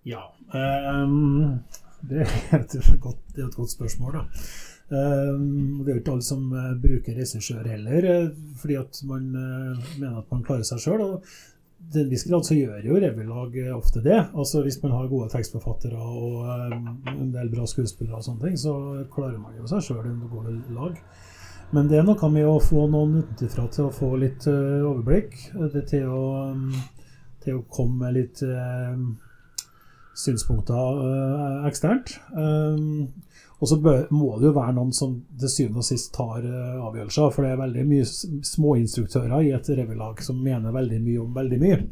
Ja. 0.07 0.23
um, 0.55 1.59
det, 2.07 2.23
er 2.23 2.99
godt, 3.03 3.19
det 3.35 3.43
er 3.43 3.49
et 3.49 3.57
godt 3.59 3.73
spørsmål, 3.75 4.13
da. 4.21 4.25
Um, 4.87 5.81
det 5.83 5.91
er 5.91 5.97
jo 5.97 6.01
ikke 6.05 6.13
alle 6.15 6.23
som 6.23 6.45
bruker 6.83 7.17
regissør 7.19 7.67
heller, 7.67 8.07
fordi 8.61 8.77
at 8.79 9.01
man 9.09 9.25
mener 9.35 10.21
at 10.21 10.31
man 10.31 10.45
klarer 10.47 10.63
seg 10.69 10.79
sjøl. 10.85 11.17
Til 11.93 12.03
en 12.03 12.11
viss 12.11 12.25
grad 12.27 12.47
så 12.47 12.57
gjør 12.57 12.83
jo 12.85 12.99
revylag 13.01 13.57
eh, 13.63 13.73
ofte 13.77 14.03
det. 14.03 14.19
Altså 14.35 14.63
Hvis 14.65 14.81
man 14.83 14.95
har 14.97 15.09
gode 15.11 15.29
tekstforfattere 15.33 15.97
og 15.97 16.49
ehm, 16.51 16.89
en 17.13 17.31
del 17.35 17.51
bra 17.53 17.67
skuespillere, 17.69 18.19
og 18.19 18.27
sånne 18.27 18.49
ting, 18.49 18.59
så 18.59 18.75
klarer 19.13 19.39
man 19.39 19.55
jo 19.61 19.69
seg 19.71 19.85
sjøl 19.87 20.09
i 20.09 20.15
gode 20.27 20.57
god 20.57 20.73
lag. 20.75 20.99
Men 21.75 21.89
det 21.91 21.99
er 21.99 22.07
noe 22.07 22.31
med 22.31 22.47
å 22.47 22.59
få 22.63 22.87
noen 22.91 23.21
utenfra 23.23 23.67
til 23.75 23.89
å 23.89 23.95
få 23.95 24.13
litt 24.23 24.49
eh, 24.51 24.83
overblikk. 24.87 25.39
eh, 25.55 25.79
til 25.87 26.11
å, 26.11 26.27
ehm, 26.49 26.75
til 27.45 27.61
å 27.61 27.67
komme 27.71 28.05
med 28.05 28.19
litt 28.19 28.43
synspunkter 30.17 31.01
øh, 31.07 31.69
eksternt. 31.69 32.17
Um, 32.33 33.09
og 33.61 33.69
så 33.69 33.79
må 34.11 34.35
det 34.37 34.51
jo 34.51 34.57
være 34.57 34.75
noen 34.77 34.93
som 34.93 35.17
til 35.41 35.53
syvende 35.53 35.81
og 35.81 35.89
sist 35.89 36.13
tar 36.17 36.45
øh, 36.45 36.85
avgjørelser. 36.89 37.33
For 37.33 37.45
det 37.45 37.55
er 37.55 37.63
veldig 37.63 37.89
mye 37.89 38.07
småinstruktører 38.45 39.41
i 39.47 39.55
et 39.57 39.73
revylag 39.79 40.23
som 40.25 40.43
mener 40.45 40.77
veldig 40.77 41.01
mye 41.05 41.25
om 41.25 41.37
veldig 41.37 41.61
mye. 41.63 41.83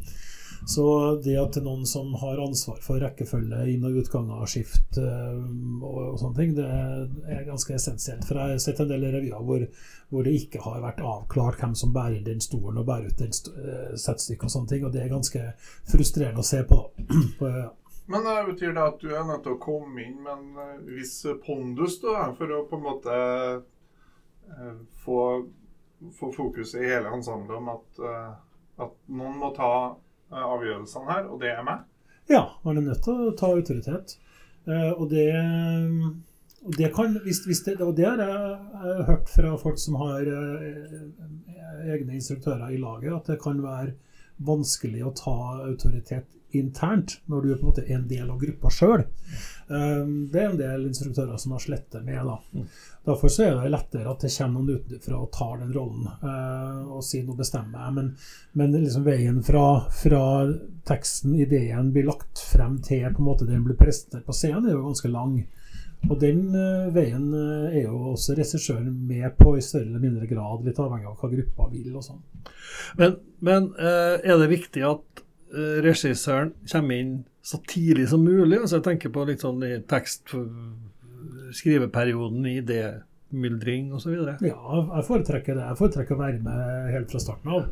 Så 0.65 0.85
det 1.21 1.35
at 1.37 1.53
det 1.53 1.61
er 1.61 1.65
noen 1.67 1.85
som 1.85 2.13
har 2.17 2.39
ansvar 2.41 2.79
for 2.81 2.97
rekkefølge, 3.01 3.59
inn- 3.69 3.85
og 3.85 3.99
utganger, 4.01 4.47
skift 4.49 4.97
øh, 4.97 5.41
og, 5.85 6.15
sånne 6.21 6.37
ting, 6.39 6.55
det 6.57 6.65
er 6.65 7.43
ganske 7.45 7.75
essensielt. 7.75 8.25
For 8.25 8.39
jeg 8.39 8.55
har 8.55 8.63
sett 8.63 8.81
en 8.81 8.89
del 8.89 9.05
revyer 9.13 9.45
hvor, 9.45 9.65
hvor 10.09 10.25
det 10.25 10.33
ikke 10.39 10.63
har 10.65 10.81
vært 10.81 11.03
avklart 11.05 11.61
hvem 11.61 11.75
som 11.77 11.93
bærer 11.93 12.25
den 12.25 12.41
stolen 12.41 12.81
og 12.81 12.87
bærer 12.89 13.11
ut 13.11 13.21
den 13.21 13.33
st 13.33 13.53
øh, 13.53 13.93
settstykket 13.93 14.47
og 14.49 14.55
sånne 14.55 14.73
ting. 14.73 14.85
Og 14.85 14.93
det 14.93 15.03
er 15.03 15.13
ganske 15.13 15.43
frustrerende 15.91 16.41
å 16.41 16.49
se 16.49 16.63
på. 16.65 16.81
på 17.39 17.51
ja. 17.53 17.69
Men 18.05 18.25
det 18.27 18.35
betyr 18.51 18.73
det 18.75 18.83
at 18.85 19.01
du 19.01 19.09
er 19.09 19.25
nødt 19.25 19.43
til 19.45 19.55
å 19.55 19.61
komme 19.61 20.03
inn 20.03 20.19
med 20.21 20.33
en 20.33 20.59
eh, 20.61 20.81
viss 20.97 21.17
pondus 21.45 21.97
da, 22.03 22.27
for 22.37 22.53
å 22.53 22.65
på 22.69 22.77
en 22.77 22.85
måte 22.85 23.15
eh, 23.15 24.75
få, 25.01 25.19
få 26.13 26.29
fokuset 26.35 26.83
i 26.83 26.91
hele 26.91 27.13
ensemblet 27.17 27.57
om 27.57 27.71
at, 27.73 28.03
eh, 28.05 28.29
at 28.85 28.93
noen 29.09 29.41
må 29.41 29.49
ta 29.57 29.71
eh, 29.89 30.43
avgjørelsene 30.43 31.09
her, 31.09 31.31
og 31.31 31.41
det 31.41 31.55
er 31.55 31.65
meg? 31.65 31.87
Ja, 32.29 32.43
man 32.65 32.77
er 32.77 32.87
nødt 32.91 33.03
til 33.05 33.27
å 33.27 33.33
ta 33.37 33.51
autoritet. 33.53 34.17
Eh, 34.69 34.91
og 34.93 35.09
det, 35.09 35.27
og 36.65 36.77
det 36.77 36.93
kan 36.93 37.17
hvis, 37.25 37.43
hvis 37.45 37.61
det, 37.67 37.75
Og 37.85 37.93
det 37.97 38.07
har 38.07 38.21
jeg, 38.21 39.03
hørt 39.09 39.29
fra 39.29 39.51
folk 39.61 39.81
som 39.81 39.97
har 40.01 40.25
eh, 40.25 40.95
egne 41.93 42.17
instruktører 42.17 42.73
i 42.73 42.81
laget, 42.81 43.13
at 43.13 43.33
det 43.33 43.41
kan 43.41 43.61
være 43.65 43.93
vanskelig 44.45 45.05
å 45.05 45.13
ta 45.15 45.37
autoritet 45.65 46.34
internt 46.51 47.19
når 47.25 47.41
du 47.41 47.51
er 47.51 47.59
på 47.59 47.65
en 47.65 47.71
måte 47.71 47.87
en 47.91 48.07
del 48.07 48.29
av 48.29 48.39
gruppa 48.39 48.71
sjøl. 48.71 49.03
det 49.67 50.39
er 50.39 50.49
en 50.51 50.59
del 50.59 50.85
instruktører 50.87 51.37
som 51.41 51.55
har 51.55 51.63
slettet 51.63 52.05
med. 52.05 52.21
da. 52.25 52.65
Derfor 53.05 53.29
så 53.29 53.43
er 53.43 53.57
det 53.59 53.69
lettere 53.69 54.09
at 54.09 54.23
det 54.25 54.31
kommer 54.33 54.63
noen 54.63 54.79
utenfra 54.81 55.17
og 55.21 55.31
tar 55.33 55.59
den 55.61 55.73
rollen 55.75 56.07
eh, 56.09 56.79
og 56.89 57.03
sier 57.05 57.25
'nå 57.25 57.35
bestemmer 57.37 57.83
jeg'. 57.83 57.93
Men, 57.97 58.07
men 58.53 58.73
liksom 58.73 59.05
veien 59.05 59.43
fra, 59.45 59.65
fra 59.93 60.23
teksten, 60.89 61.35
ideen, 61.37 61.91
blir 61.93 62.07
lagt 62.09 62.41
frem 62.41 62.79
til 62.81 63.05
på 63.05 63.21
en 63.21 63.29
måte 63.29 63.45
den 63.45 63.61
blir 63.65 63.77
presentert 63.77 64.25
på 64.25 64.33
scenen, 64.33 64.65
er 64.65 64.73
jo 64.73 64.87
ganske 64.87 65.11
lang. 65.13 65.37
Og 66.09 66.17
den 66.21 66.47
eh, 66.57 66.89
veien 66.95 67.29
eh, 67.33 67.77
er 67.77 67.85
jo 67.85 68.15
også 68.15 68.39
regissøren 68.39 68.89
med 69.07 69.37
på 69.37 69.53
i 69.57 69.61
større 69.61 69.85
eller 69.85 70.01
mindre 70.07 70.29
grad, 70.29 70.65
litt 70.65 70.81
avhengig 70.81 71.11
av 71.11 71.21
hva 71.21 71.29
gruppa 71.35 71.69
vil 71.75 71.93
og 71.93 72.07
sånn. 72.09 72.25
Men, 72.97 73.19
men 73.39 73.69
er 73.77 74.37
det 74.41 74.49
viktig 74.49 74.81
at 74.85 75.24
regissøren 75.53 76.53
kommer 76.71 76.99
inn 76.99 77.15
så 77.45 77.59
tidlig 77.69 78.09
som 78.09 78.23
mulig? 78.25 78.57
Altså 78.59 78.79
Jeg 78.79 78.87
tenker 78.89 79.11
på 79.13 79.25
litt 79.29 79.43
sånn 79.45 79.61
i 79.65 79.75
tekst, 79.85 80.33
skriveperioden, 81.55 82.45
idémyldring 82.49 83.91
osv. 83.93 84.15
Ja, 84.41 84.79
jeg 84.81 85.05
foretrekker 85.05 85.57
det. 85.57 85.67
Jeg 85.69 85.77
foretrekker 85.77 86.17
å 86.17 86.21
være 86.23 86.39
med 86.43 86.89
helt 86.95 87.13
fra 87.13 87.21
starten 87.21 87.51
av. 87.53 87.67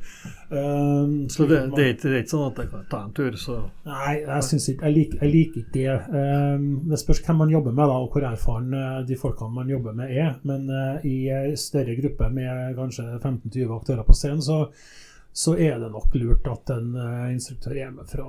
Um, 0.53 1.15
Så 1.33 1.47
det, 1.49 1.63
det, 1.73 1.87
er 1.87 1.95
ikke, 1.95 2.03
det 2.05 2.13
er 2.13 2.21
ikke 2.21 2.33
sånn 2.35 2.45
at 2.51 2.61
jeg 2.61 2.71
kan 2.71 2.83
ta 2.91 2.99
en 3.07 3.15
tur, 3.17 3.37
så 3.41 3.57
Nei, 3.89 4.13
jeg, 4.19 4.45
syns 4.49 4.69
ikke, 4.73 4.85
jeg, 4.85 4.97
liker, 4.99 5.23
jeg 5.23 5.33
liker 5.33 5.63
ikke 5.63 5.77
det. 5.79 5.95
Um, 6.13 6.67
det 6.91 6.99
spørs 7.01 7.23
hvem 7.25 7.41
man 7.43 7.55
jobber 7.55 7.73
med, 7.73 7.89
da, 7.89 8.01
og 8.03 8.13
hvor 8.13 8.27
erfaren 8.29 8.75
uh, 8.77 8.99
de 9.07 9.17
folkene 9.19 9.57
man 9.57 9.73
jobber 9.73 9.97
med, 9.97 10.13
er. 10.13 10.35
Men 10.45 10.69
uh, 10.69 11.01
i 11.01 11.55
større 11.59 11.97
gruppe 11.97 12.29
med 12.37 12.77
kanskje 12.77 13.07
15-20 13.17 13.73
aktører 13.79 14.05
på 14.05 14.17
scenen, 14.17 14.45
så, 14.45 14.67
så 15.33 15.55
er 15.57 15.79
det 15.81 15.89
nok 15.91 16.13
lurt 16.21 16.45
at 16.51 16.69
en 16.75 16.91
uh, 16.93 17.31
instruktør 17.33 17.77
er 17.81 17.93
med 17.95 18.05
fra, 18.09 18.27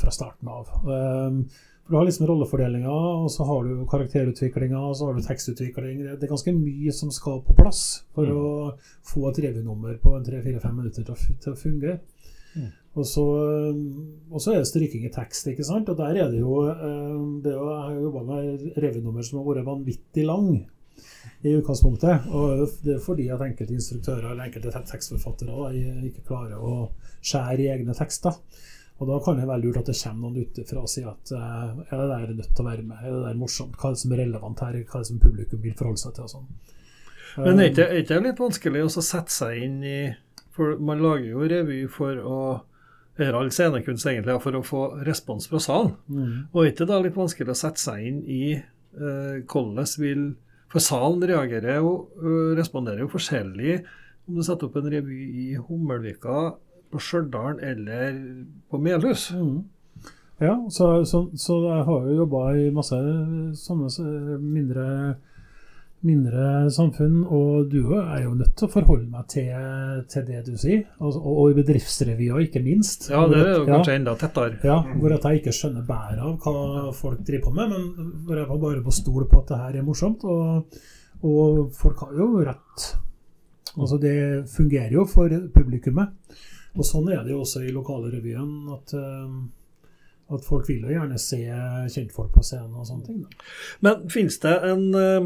fra 0.00 0.12
starten 0.14 0.48
av. 0.48 0.70
Um, 0.86 1.42
for 1.84 1.92
Du 1.92 1.96
har 1.98 2.06
liksom 2.06 2.26
rollefordelinga, 2.30 2.92
og 3.24 3.28
så 3.34 3.44
har 3.44 3.66
du 3.66 3.84
karakterutviklinga, 3.90 4.78
og 4.78 4.96
så 4.96 5.08
har 5.08 5.16
du 5.18 5.24
tekstutvikling. 5.26 6.00
Det 6.06 6.22
er 6.24 6.30
ganske 6.32 6.54
mye 6.56 6.92
som 6.94 7.10
skal 7.12 7.42
på 7.44 7.56
plass 7.58 8.04
for 8.14 8.24
Mm. 8.30 8.36
å 8.36 8.72
få 9.04 9.28
et 9.30 9.40
revynummer 9.44 9.98
på 10.00 10.16
en 10.16 10.24
3-4-5 10.24 10.76
minutter 10.76 11.04
til 11.04 11.14
å, 11.14 11.40
til 11.42 11.52
å 11.52 11.58
fungere. 11.58 11.98
Mm. 12.56 12.68
Og 12.98 13.04
så, 13.06 13.24
og 14.30 14.40
så 14.42 14.52
er 14.54 14.58
det 14.62 14.66
stryking 14.70 15.04
i 15.06 15.12
tekst, 15.14 15.46
ikke 15.46 15.66
sant? 15.66 15.88
Og 15.92 15.98
der 15.98 16.16
er 16.24 16.30
det 16.32 16.40
jo, 16.40 16.64
eh, 16.66 17.18
det 17.44 17.52
er 17.52 17.58
jo 17.58 17.68
Jeg 17.70 17.82
har 17.84 18.00
jobba 18.06 18.22
med 18.26 18.64
revynummer 18.82 19.22
som 19.22 19.38
har 19.38 19.46
vært 19.50 19.68
vanvittig 19.68 20.24
lang 20.26 20.48
i 21.42 21.54
utgangspunktet. 21.56 22.26
Og 22.36 22.66
det 22.84 22.96
er 22.96 23.04
fordi 23.04 23.28
at 23.32 23.42
enkelte 23.44 23.76
instruktører 23.76 24.32
eller 24.32 24.48
enkelte 24.48 24.82
tekstforfattere 24.90 25.70
ikke 26.10 26.26
klarer 26.28 26.60
å 26.60 26.90
skjære 27.20 27.64
i 27.64 27.70
egne 27.74 27.96
tekster. 27.96 28.36
Og 29.00 29.08
da 29.08 29.16
kan 29.24 29.38
det 29.40 29.46
være 29.48 29.62
lurt 29.62 29.78
at 29.80 29.88
det 29.88 29.96
kommer 29.96 30.28
noen 30.28 30.44
utenfra 30.44 30.82
og 30.84 30.90
sier 30.92 31.08
at 31.08 31.30
eh, 31.32 31.84
er 31.88 32.00
det 32.02 32.08
der 32.10 32.34
nødt 32.36 32.50
til 32.52 32.64
å 32.64 32.68
være 32.68 32.82
med? 32.84 32.98
Er 33.00 33.14
det 33.14 33.22
der 33.24 33.38
morsomt? 33.40 33.78
Hva 33.80 33.88
er 33.88 33.94
det 33.96 34.02
som 34.02 34.12
er 34.12 34.20
relevant 34.20 34.60
her? 34.60 34.74
Hva 34.82 34.98
er 34.98 35.06
det 35.06 35.08
som 35.08 35.22
publikum 35.22 35.62
vil 35.64 35.76
forholde 35.78 36.02
seg 36.02 36.16
til? 36.18 36.26
og 36.26 36.34
sånn. 36.34 36.50
Men 37.38 37.62
er 37.62 37.70
Eh, 37.70 38.02
ikke 38.02 38.18
det 38.18 38.26
litt 38.26 38.42
vanskelig 38.42 38.82
å 38.84 38.90
sette 38.92 39.32
seg 39.32 39.62
inn 39.64 39.78
i 39.86 40.00
For 40.50 40.76
man 40.82 41.00
lager 41.00 41.30
jo 41.30 41.46
revy 41.48 41.86
for 41.88 42.18
å 42.26 42.40
eller 43.20 43.36
all 43.36 43.50
scenekunst 43.52 44.06
egentlig, 44.08 44.34
for 44.40 44.56
å 44.56 44.62
få 44.64 44.80
respons 45.04 45.46
fra 45.50 45.60
salen. 45.60 45.92
mm. 46.08 46.36
Og 46.52 46.62
er 46.62 46.70
ikke 46.70 46.86
det 46.86 46.88
da 46.88 47.00
litt 47.04 47.16
vanskelig 47.16 47.52
å 47.52 47.58
sette 47.58 47.80
seg 47.80 48.06
inn 48.08 48.20
i 48.24 48.44
hvordan 48.90 49.44
hvordan 49.46 49.90
vil 50.00 50.22
For 50.70 50.82
salen 50.82 51.24
reagerer 51.26 51.80
jo, 51.80 51.94
øh, 52.22 52.52
responderer 52.58 53.02
jo 53.02 53.10
forskjellig 53.10 53.80
om 54.28 54.36
du 54.38 54.44
setter 54.46 54.68
opp 54.68 54.76
en 54.78 54.90
revy 54.92 55.20
i 55.42 55.46
Hummelvika, 55.58 56.52
på 56.90 56.98
Stjørdal 56.98 57.60
eller 57.62 58.16
på 58.70 58.78
Melhus. 58.82 59.28
Mm. 59.34 59.64
Ja, 60.40 60.56
så, 60.72 61.04
så, 61.04 61.28
så 61.38 61.58
jeg 61.66 61.84
har 61.86 62.06
jo 62.08 62.16
jobba 62.22 62.44
i 62.56 62.70
masse 62.74 62.98
sånne 63.60 64.38
mindre, 64.40 64.86
mindre 66.06 66.70
samfunn, 66.72 67.18
og 67.28 67.66
du 67.72 67.92
er 67.98 68.22
jo 68.24 68.30
nødt 68.38 68.54
til 68.56 68.68
å 68.68 68.72
forholde 68.72 69.08
meg 69.12 69.26
til, 69.28 69.50
til 70.08 70.24
det 70.28 70.38
du 70.46 70.54
sier. 70.60 70.86
Og, 71.04 71.18
og 71.20 71.50
i 71.50 71.56
bedriftsrevyer, 71.58 72.38
ikke 72.46 72.62
minst. 72.64 73.10
Ja, 73.12 73.26
det 73.28 73.40
er 73.42 73.50
jo 73.58 73.66
Ja. 73.66 73.74
kanskje 73.74 73.96
enda 73.98 74.14
tettere. 74.16 74.56
Ja, 74.64 74.78
hvor 74.96 75.12
at 75.12 75.26
jeg 75.28 75.42
ikke 75.42 75.52
skjønner 75.58 75.84
bæret 75.88 76.22
av 76.24 76.38
hva 76.40 76.92
folk 76.96 77.20
driver 77.26 77.50
på 77.50 77.54
med, 77.58 77.74
men 77.74 78.14
hvor 78.24 78.40
jeg 78.40 78.48
var 78.48 78.62
bare 78.64 78.82
på 78.86 78.94
stol 78.96 79.28
på 79.28 79.42
at 79.42 79.52
det 79.52 79.58
her 79.60 79.78
er 79.82 79.86
morsomt. 79.90 80.24
Og, 80.24 80.80
og 81.22 81.60
folk 81.76 82.00
har 82.06 82.16
jo 82.16 82.30
rett. 82.48 82.88
Altså 83.76 84.00
Det 84.02 84.16
fungerer 84.50 84.96
jo 84.96 85.04
for 85.06 85.28
publikummet. 85.54 86.16
Og 86.78 86.84
sånn 86.86 87.08
er 87.12 87.24
det 87.26 87.32
jo 87.34 87.42
også 87.44 87.64
i 87.66 87.72
lokalrevyen. 87.76 88.52
At, 88.72 88.94
Uh, 88.94 89.44
at 90.30 90.44
folk 90.46 90.68
vil 90.68 90.84
jo 90.86 90.92
gjerne 90.94 91.16
se 91.18 91.40
kjentfolk 91.90 92.32
på 92.36 92.42
scenen 92.46 92.76
og 92.78 92.84
sånne 92.86 93.04
ting. 93.08 93.16
Da. 93.24 93.46
Men 93.82 94.04
finnes 94.14 94.36
det 94.38 94.52
en 94.62 94.84
eh, 94.94 95.24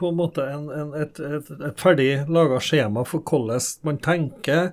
på 0.00 0.08
en 0.10 0.18
måte 0.18 0.44
en, 0.48 0.68
en, 0.72 0.94
et, 0.96 1.20
et, 1.20 1.50
et 1.68 1.80
ferdig 1.80 2.08
laga 2.32 2.60
skjema 2.64 3.04
for 3.08 3.20
hvordan 3.20 3.60
man 3.86 4.00
tenker 4.02 4.72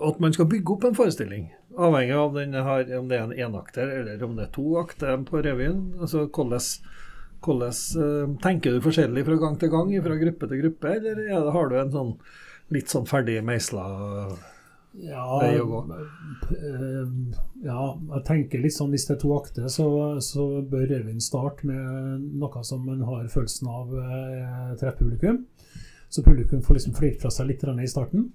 at 0.00 0.20
man 0.22 0.32
skal 0.32 0.48
bygge 0.48 0.76
opp 0.76 0.86
en 0.86 0.96
forestilling. 0.96 1.48
Avhengig 1.80 2.14
av 2.16 2.38
har, 2.66 2.92
om 2.98 3.08
det 3.10 3.18
er 3.18 3.26
en 3.26 3.34
enakter 3.48 3.90
eller 4.00 4.22
om 4.24 4.36
det 4.36 4.46
er 4.46 4.54
to 4.54 4.66
akter 4.80 5.20
på 5.28 5.42
revyen. 5.44 5.82
Altså 6.00 6.26
hvordan, 6.26 6.62
hvordan 7.44 7.80
uh, 8.00 8.36
Tenker 8.42 8.74
du 8.76 8.84
forskjellig 8.84 9.26
fra 9.26 9.40
gang 9.42 9.58
til 9.60 9.72
gang, 9.72 9.92
fra 10.04 10.18
gruppe 10.22 10.48
til 10.50 10.62
gruppe, 10.64 10.94
eller 10.96 11.20
det, 11.20 11.52
har 11.56 11.68
du 11.70 11.76
en 11.80 11.92
sånn 11.94 12.14
litt 12.74 12.92
sånn 12.92 13.08
ferdig 13.10 13.40
meisla 13.42 13.84
ja, 14.98 15.24
vei 15.38 15.54
å 15.60 15.66
gå? 15.70 15.80
eh, 16.56 17.12
ja, 17.64 17.82
jeg 18.16 18.24
tenker 18.26 18.62
litt 18.62 18.74
sånn 18.74 18.90
hvis 18.94 19.06
det 19.08 19.16
er 19.16 19.22
to 19.22 19.32
akter, 19.36 19.68
så, 19.70 19.86
så 20.24 20.48
bør 20.66 20.88
revyen 20.90 21.22
starte 21.22 21.68
med 21.70 22.26
noe 22.42 22.64
som 22.66 22.82
man 22.86 23.04
har 23.06 23.30
følelsen 23.30 23.70
av 23.70 23.94
eh, 23.94 24.74
treffer 24.80 25.04
publikum. 25.04 25.44
Så 26.10 26.24
publikum 26.26 26.62
får 26.66 26.80
liksom 26.80 26.96
flirt 26.98 27.20
fra 27.22 27.30
seg 27.30 27.52
litt 27.52 27.62
i 27.62 27.90
starten. 27.90 28.32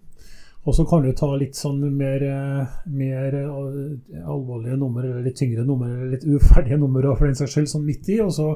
Og 0.65 0.74
så 0.74 0.85
kan 0.89 1.03
du 1.05 1.12
ta 1.13 1.27
litt 1.38 1.57
sånn 1.57 1.83
mer, 1.93 2.24
eh, 2.25 2.77
mer 2.89 3.35
eh, 3.38 4.21
alvorlige 4.25 4.77
nummer, 4.81 5.05
eller 5.05 5.21
litt 5.27 5.38
tyngre 5.38 5.65
nummer, 5.65 5.91
eller 5.91 6.15
litt 6.15 6.25
uferdige 6.25 6.79
nummer 6.81 7.05
for 7.12 7.27
den 7.27 7.38
saks 7.38 7.53
skyld, 7.53 7.69
sånn 7.69 7.85
midt 7.85 8.09
i. 8.09 8.17
Og 8.24 8.31
så 8.33 8.47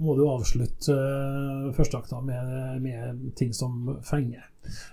må 0.00 0.16
du 0.16 0.24
avslutte 0.24 0.96
uh, 0.96 1.68
førsteakta 1.76 2.22
med, 2.24 2.80
med 2.86 3.20
ting 3.36 3.52
som 3.52 3.98
fenger. 4.06 4.47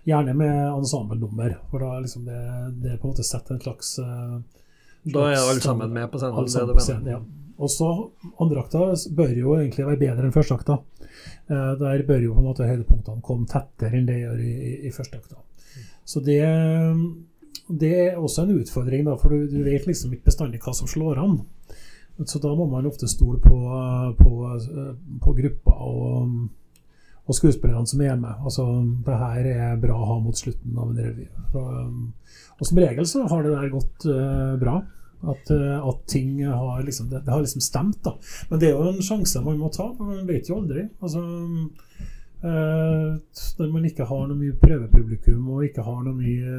Gjerne 0.07 0.33
med 0.37 0.55
ensemblenummer, 0.71 1.57
for 1.71 1.85
da 1.85 1.99
liksom 2.03 2.25
det, 2.27 2.41
det 2.83 2.99
på 2.99 3.07
en 3.07 3.13
måte 3.13 3.25
setter 3.27 3.55
en 3.55 3.63
slags 3.63 3.95
slags 3.95 5.13
Da 5.13 5.25
er 5.31 5.41
alle 5.41 5.61
sammen 5.61 5.93
med 5.93 6.11
på 6.11 6.19
scenen? 6.19 6.37
alle 6.37 6.49
sammen 6.49 6.75
på 6.75 6.85
scenen, 6.85 7.07
ja. 7.07 7.19
Og 7.57 7.71
så 7.71 7.87
andreakta 8.41 8.89
bør 9.15 9.35
jo 9.37 9.53
egentlig 9.55 9.85
være 9.87 10.01
bedre 10.01 10.25
enn 10.27 10.33
førsteakta. 10.35 10.79
Uh, 11.47 11.73
der 11.79 12.03
bør 12.07 12.23
jo 12.23 12.33
på 12.33 12.41
en 12.41 12.49
måte 12.49 12.67
høydepunktene 12.67 13.23
komme 13.23 13.47
tettere 13.47 13.95
enn 13.95 14.09
det 14.09 14.17
gjør 14.19 14.41
i, 14.43 14.51
i, 14.51 14.73
i 14.89 14.91
førsteakta. 14.91 15.39
Så 16.05 16.19
det, 16.25 16.41
det 17.69 17.93
er 18.01 18.19
også 18.19 18.43
en 18.43 18.59
utfordring, 18.59 19.05
da, 19.07 19.15
for 19.21 19.31
du, 19.31 19.47
du 19.49 19.63
vet 19.63 19.87
liksom 19.87 20.13
ikke 20.13 20.31
bestandig 20.31 20.59
hva 20.65 20.73
som 20.75 20.89
slår 20.89 21.21
an. 21.23 21.39
Så 22.25 22.39
da 22.43 22.51
må 22.55 22.67
man 22.71 22.85
ofte 22.87 23.07
stole 23.11 23.39
på, 23.43 23.55
på, 24.19 24.35
på 25.23 25.33
gruppa 25.39 25.79
og, 25.83 26.35
og 27.25 27.37
skuespillerne 27.37 27.87
som 27.89 28.01
er 28.05 28.17
med. 28.19 28.33
Altså, 28.45 28.65
det 29.05 29.15
her 29.21 29.47
er 29.49 29.79
bra 29.81 29.95
å 29.97 30.09
ha 30.11 30.17
mot 30.21 30.37
slutten 30.37 30.77
av 30.77 30.91
en 30.91 30.99
revy. 31.01 31.25
Og, 31.57 32.27
og 32.59 32.69
som 32.69 32.81
regel 32.81 33.07
så 33.09 33.23
har 33.31 33.45
det 33.45 33.55
der 33.55 33.73
gått 33.73 34.05
uh, 34.09 34.53
bra. 34.61 34.75
At, 35.25 35.49
uh, 35.49 35.87
at 35.89 36.03
ting 36.11 36.43
har 36.45 36.83
liksom 36.85 37.09
det, 37.09 37.23
det, 37.25 37.33
har 37.33 37.41
liksom 37.41 37.63
stemt, 37.65 38.03
da. 38.05 38.13
Men 38.51 38.61
det 38.61 38.69
er 38.69 38.77
jo 38.77 38.91
en 38.91 39.01
sjanse 39.05 39.41
man 39.41 39.57
må 39.57 39.71
ta, 39.73 39.89
for 39.95 40.11
man 40.11 40.29
vet 40.29 40.51
jo 40.51 40.59
aldri. 40.61 40.85
Altså 41.01 41.23
uh, 42.45 43.17
Når 43.57 43.73
man 43.73 43.89
ikke 43.89 44.05
har 44.05 44.29
noe 44.29 44.37
mye 44.37 44.59
prøvepublikum 44.61 45.49
og 45.55 45.65
ikke 45.65 45.87
har 45.87 46.05
noe 46.05 46.17
mye 46.19 46.55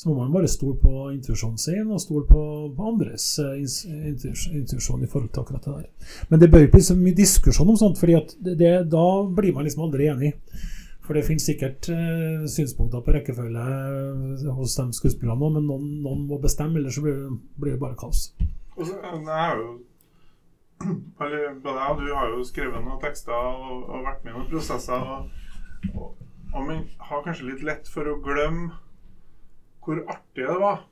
så 0.00 0.08
må 0.08 0.14
man 0.14 0.32
bare 0.32 0.48
stole 0.48 0.78
på 0.80 1.10
intuisjonen 1.12 1.58
sin 1.60 1.88
og 1.92 2.00
stole 2.00 2.24
på, 2.24 2.42
på 2.72 2.84
andres 2.88 3.24
uh, 3.36 3.52
intuisjon 3.60 5.02
i 5.04 5.08
forhold 5.12 5.28
til 5.28 5.42
akkurat 5.42 5.66
det 5.66 5.74
der. 5.74 6.14
Men 6.30 6.40
det 6.40 6.48
bør 6.48 6.64
ikke 6.64 6.78
bli 6.78 6.86
så 6.86 6.96
mye 6.96 7.18
diskusjon 7.18 7.68
om 7.68 7.76
sånt, 7.76 8.00
det, 8.40 8.70
da 8.94 9.04
blir 9.36 9.52
man 9.52 9.68
liksom 9.68 9.84
aldri 9.84 10.08
enig. 10.08 10.32
For 11.04 11.18
det 11.18 11.26
finnes 11.26 11.44
sikkert 11.44 11.90
uh, 11.92 12.48
synspunkter 12.48 13.04
på 13.04 13.12
rekkefølge 13.18 14.48
hos 14.56 14.80
de 14.80 14.88
skuespillerne, 15.02 15.52
men 15.58 15.68
noen, 15.68 15.86
noen, 16.00 16.26
må 16.32 16.40
bestemme, 16.40 16.80
ellers 16.80 16.96
så 16.96 17.04
blir, 17.04 17.22
blir 17.60 17.76
det 17.76 17.84
bare 17.84 18.00
kaos. 18.00 18.30
Jo 18.80 19.70
Både 21.20 21.44
jeg 21.44 21.90
og 21.92 21.98
du 22.00 22.14
har 22.16 22.30
jo 22.32 22.44
skrevet 22.48 22.80
noen 22.80 23.00
tekster 23.02 23.36
og, 23.36 23.82
og 23.84 24.06
vært 24.06 24.22
med 24.24 24.32
i 24.32 24.38
noen 24.38 24.48
prosesser. 24.48 25.10
Og, 25.12 25.90
og, 25.92 26.14
og 26.54 26.70
man 26.70 26.86
har 27.10 27.26
kanskje 27.26 27.50
litt 27.50 27.66
lett 27.68 27.90
for 27.92 28.08
å 28.08 28.22
glemme 28.24 28.78
hvor 29.84 30.00
artig 30.12 30.46
det 30.46 30.58
var. 30.60 30.82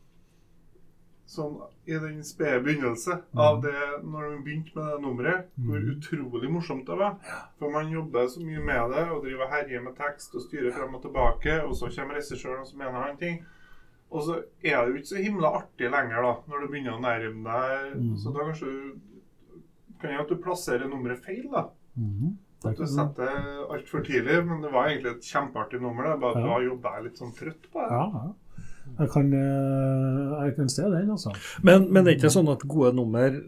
Sånn 1.29 1.59
i 1.85 1.93
den 2.01 2.23
spede 2.25 2.63
begynnelse 2.65 3.19
av 3.37 3.59
det 3.61 3.75
når 4.01 4.31
de 4.31 4.39
begynte 4.47 4.73
med 4.79 4.87
det 4.95 5.01
nummeret. 5.05 5.51
Hvor 5.61 5.85
utrolig 5.93 6.51
morsomt 6.55 6.87
det 6.89 6.97
var. 6.97 7.19
For 7.61 7.73
man 7.75 7.91
jobber 7.93 8.31
så 8.33 8.41
mye 8.45 8.63
med 8.65 8.95
det 8.95 9.05
og 9.13 9.21
driver 9.27 9.51
herjer 9.53 9.85
med 9.85 9.97
tekst 9.99 10.35
og 10.39 10.47
styrer 10.47 10.73
frem 10.73 10.97
og 10.97 11.03
tilbake. 11.05 11.59
Og 11.67 11.77
så 11.77 11.91
kommer 11.93 12.17
regissøren 12.17 12.65
og 12.65 12.71
så 12.71 12.81
mener 12.81 12.97
han 13.05 13.21
ting. 13.21 13.43
Og 14.09 14.25
så 14.25 14.39
er 14.65 14.81
det 14.87 14.95
jo 14.95 14.97
ikke 15.03 15.11
så 15.13 15.21
himla 15.21 15.49
artig 15.59 15.91
lenger, 15.93 16.23
da, 16.25 16.33
når 16.49 16.63
du 16.65 16.67
begynner 16.73 16.95
å 16.97 17.03
nærme 17.05 17.45
deg. 17.45 17.97
Mm. 18.01 18.15
Så 18.17 18.33
da 18.33 18.47
kanskje 18.49 18.73
du 18.73 19.95
kan 20.01 20.15
jo 20.15 20.23
at 20.25 20.33
du 20.33 20.37
plasserer 20.41 20.89
nummeret 20.89 21.21
feil, 21.27 21.45
da. 21.53 21.67
Mhm. 21.99 22.37
At 22.65 22.75
du 22.81 22.87
setter 22.91 23.69
altfor 23.71 24.01
tidlig. 24.03 24.41
Men 24.49 24.63
det 24.65 24.73
var 24.73 24.89
egentlig 24.89 25.13
et 25.19 25.29
kjempeartig 25.29 25.79
nummer. 25.85 26.09
Det. 26.09 26.21
Bare 26.25 26.39
at 26.39 26.43
Ja. 26.43 26.47
da 26.57 26.65
jobba 26.65 27.01
litt 27.05 27.21
sånn 27.21 27.37
trøtt 27.37 27.69
på 27.71 27.85
det. 27.85 27.91
Ja, 27.93 28.07
ja. 28.17 28.33
Jeg 28.99 29.13
kan, 29.13 29.31
eh, 29.37 30.35
jeg 30.47 30.57
kan 30.57 30.73
se 30.73 30.89
den, 30.89 31.15
altså. 31.15 31.33
Men, 31.63 31.87
men 31.93 32.05
det 32.05 32.15
er 32.15 32.21
ikke 32.21 32.35
sånn 32.35 32.51
at 32.53 32.67
gode 32.69 32.95
nummer 32.97 33.39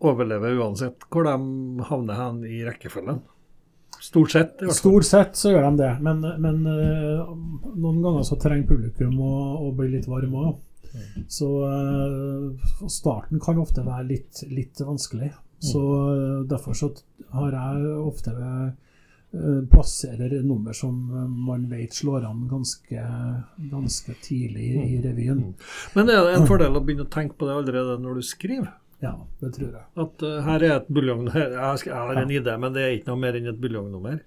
overlever 0.00 0.56
uansett 0.56 1.04
hvor 1.12 1.26
de 1.28 1.84
havner 1.90 2.16
hen 2.20 2.40
i 2.48 2.62
rekkefølgen? 2.64 3.20
Stort 4.00 4.32
sett. 4.32 4.62
Stort 4.72 5.04
sett 5.04 5.36
så 5.36 5.52
gjør 5.52 5.66
de 5.66 5.82
det, 5.82 5.90
men, 6.04 6.22
men 6.40 6.62
eh, 6.72 7.34
noen 7.74 8.00
ganger 8.04 8.24
så 8.24 8.38
trenger 8.40 8.70
publikum 8.70 9.18
å, 9.20 9.34
å 9.66 9.72
bli 9.76 9.90
litt 9.96 10.08
varm 10.08 10.36
òg. 10.40 10.58
Så 11.30 11.48
eh, 11.68 12.70
starten 12.90 13.42
kan 13.42 13.60
ofte 13.62 13.84
være 13.86 14.08
litt, 14.08 14.40
litt 14.50 14.80
vanskelig. 14.82 15.30
Så 15.60 15.80
derfor 16.48 16.72
så 16.72 16.88
har 17.36 17.52
jeg 17.52 17.90
ofte 18.00 18.32
eh, 18.32 18.70
plasserer 19.70 20.42
nummer 20.42 20.72
som 20.72 21.10
eh, 21.10 21.28
man 21.28 21.68
vet 21.70 21.94
slår 21.94 22.24
an 22.24 22.48
ganske, 22.50 23.04
ganske 23.56 24.14
tidlig 24.22 24.70
i 24.94 25.02
revyen. 25.04 25.44
Men 25.94 26.10
er 26.10 26.24
det 26.26 26.38
en 26.38 26.48
fordel 26.50 26.78
å 26.78 26.82
begynne 26.82 27.06
å 27.06 27.12
tenke 27.12 27.38
på 27.38 27.46
det 27.46 27.54
allerede 27.60 28.00
når 28.02 28.18
du 28.18 28.26
skriver? 28.26 28.72
Ja, 29.00 29.14
det 29.40 29.52
tror 29.54 29.70
jeg. 29.70 29.84
At 30.02 30.24
uh, 30.26 30.40
her 30.44 30.64
er 30.66 30.74
et 30.74 30.90
buljong 30.92 31.30
jeg, 31.34 31.92
har 31.94 32.18
en 32.20 32.34
idé, 32.34 32.56
men 32.60 32.74
det 32.74 32.82
er 32.82 32.98
ikke 32.98 33.12
noe 33.12 33.22
mer 33.22 33.38
enn 33.38 33.48
et 33.52 33.60
buljongnummer. 33.62 34.18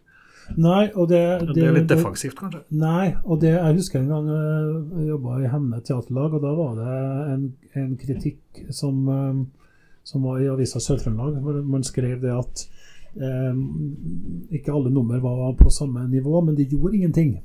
Nei, 0.59 0.87
og 0.99 1.07
det, 1.11 1.19
Det 1.53 1.61
er 1.63 1.75
litt 1.75 1.91
defensivt, 1.91 2.35
kanskje? 2.39 2.63
Nei, 2.75 3.13
og 3.23 3.43
det, 3.43 3.53
jeg 3.53 3.77
husker 3.77 4.01
en 4.01 4.09
gang 4.11 4.31
jeg 4.31 5.05
jobba 5.11 5.37
i 5.39 5.51
Hemne 5.51 5.79
teaterlag, 5.85 6.35
og 6.35 6.43
da 6.43 6.55
var 6.57 6.73
det 6.79 6.95
en, 7.35 7.45
en 7.79 7.93
kritikk 8.01 8.63
som, 8.75 9.03
eh, 9.13 9.69
som 10.09 10.25
var 10.27 10.41
i 10.43 10.49
avisa 10.51 10.81
Sør-Trøndelag, 10.83 11.37
hvor 11.45 11.61
man 11.75 11.85
skrev 11.87 12.17
det 12.25 12.33
at 12.33 12.65
eh, 12.65 12.82
ikke 13.13 14.73
alle 14.73 14.89
nummer 14.89 15.19
var 15.21 15.53
på 15.53 15.69
samme 15.69 16.07
nivå, 16.09 16.41
men 16.41 16.55
det 16.55 16.63
gjorde 16.71 16.95
ingenting. 16.97 17.41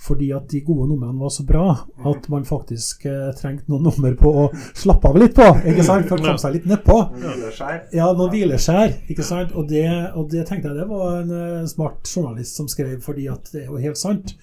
Fordi 0.00 0.30
at 0.32 0.48
de 0.48 0.60
gode 0.64 0.88
numrene 0.88 1.20
var 1.20 1.28
så 1.28 1.44
bra 1.44 1.64
at 2.08 2.28
man 2.32 2.46
faktisk 2.48 3.04
eh, 3.04 3.28
trengte 3.36 3.68
noen 3.68 3.84
nummer 3.90 4.14
på 4.16 4.32
å 4.42 4.44
slappe 4.56 5.10
av 5.10 5.18
litt 5.20 5.34
på, 5.36 5.44
ikke 5.68 5.84
sant? 5.84 6.08
for 6.08 6.16
å 6.16 6.24
komme 6.24 6.40
seg 6.40 6.56
litt 6.56 6.68
nedpå. 6.70 6.96
Ja, 7.96 8.08
noen 8.16 8.32
hvileskjær, 8.32 8.94
ikke 9.12 9.26
sant? 9.26 9.52
Og 9.52 9.68
det, 9.68 9.84
og 10.16 10.30
det 10.32 10.46
tenkte 10.48 10.70
jeg 10.70 10.80
det 10.80 10.88
var 10.88 11.20
en 11.20 11.34
eh, 11.36 11.68
smart 11.68 12.08
journalist 12.08 12.56
som 12.56 12.70
skrev, 12.72 12.96
fordi 13.04 13.28
at 13.32 13.52
det 13.52 13.66
er 13.66 13.68
jo 13.68 13.82
helt 13.82 14.00
sant. 14.00 14.34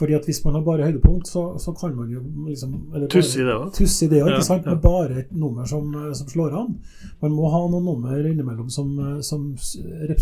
Fordi 0.00 0.16
at 0.16 0.28
hvis 0.28 0.40
man 0.46 0.56
har 0.56 0.64
bare 0.64 0.88
høydepunkt, 0.88 1.28
så, 1.28 1.44
så 1.60 1.76
kan 1.76 1.92
man 1.98 2.08
jo 2.12 2.24
liksom 2.48 2.78
Tuss 3.12 3.34
i 3.36 3.44
det. 3.44 3.58
Tuss 3.76 3.98
i 4.06 4.08
det 4.08 4.24
òg, 4.24 4.32
ikke 4.32 4.48
sant? 4.48 4.64
Med 4.70 4.80
bare 4.80 5.20
et 5.26 5.36
nummer 5.36 5.68
som, 5.68 5.92
eh, 5.92 6.10
som 6.16 6.32
slår 6.32 6.56
an. 6.62 6.72
Man 7.20 7.36
må 7.36 7.52
ha 7.52 7.62
noen 7.68 7.84
nummer 7.84 8.32
innimellom 8.32 8.72
som, 8.72 8.96
som 9.20 9.42
som 9.42 9.56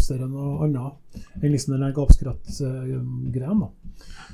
s- 0.01 0.11
enn 0.15 0.31
noe 0.33 0.65
annet 0.65 1.19
enn 1.43 1.53
liksom 1.53 1.77
den 1.77 1.93
gapskratt-greia. 1.97 3.69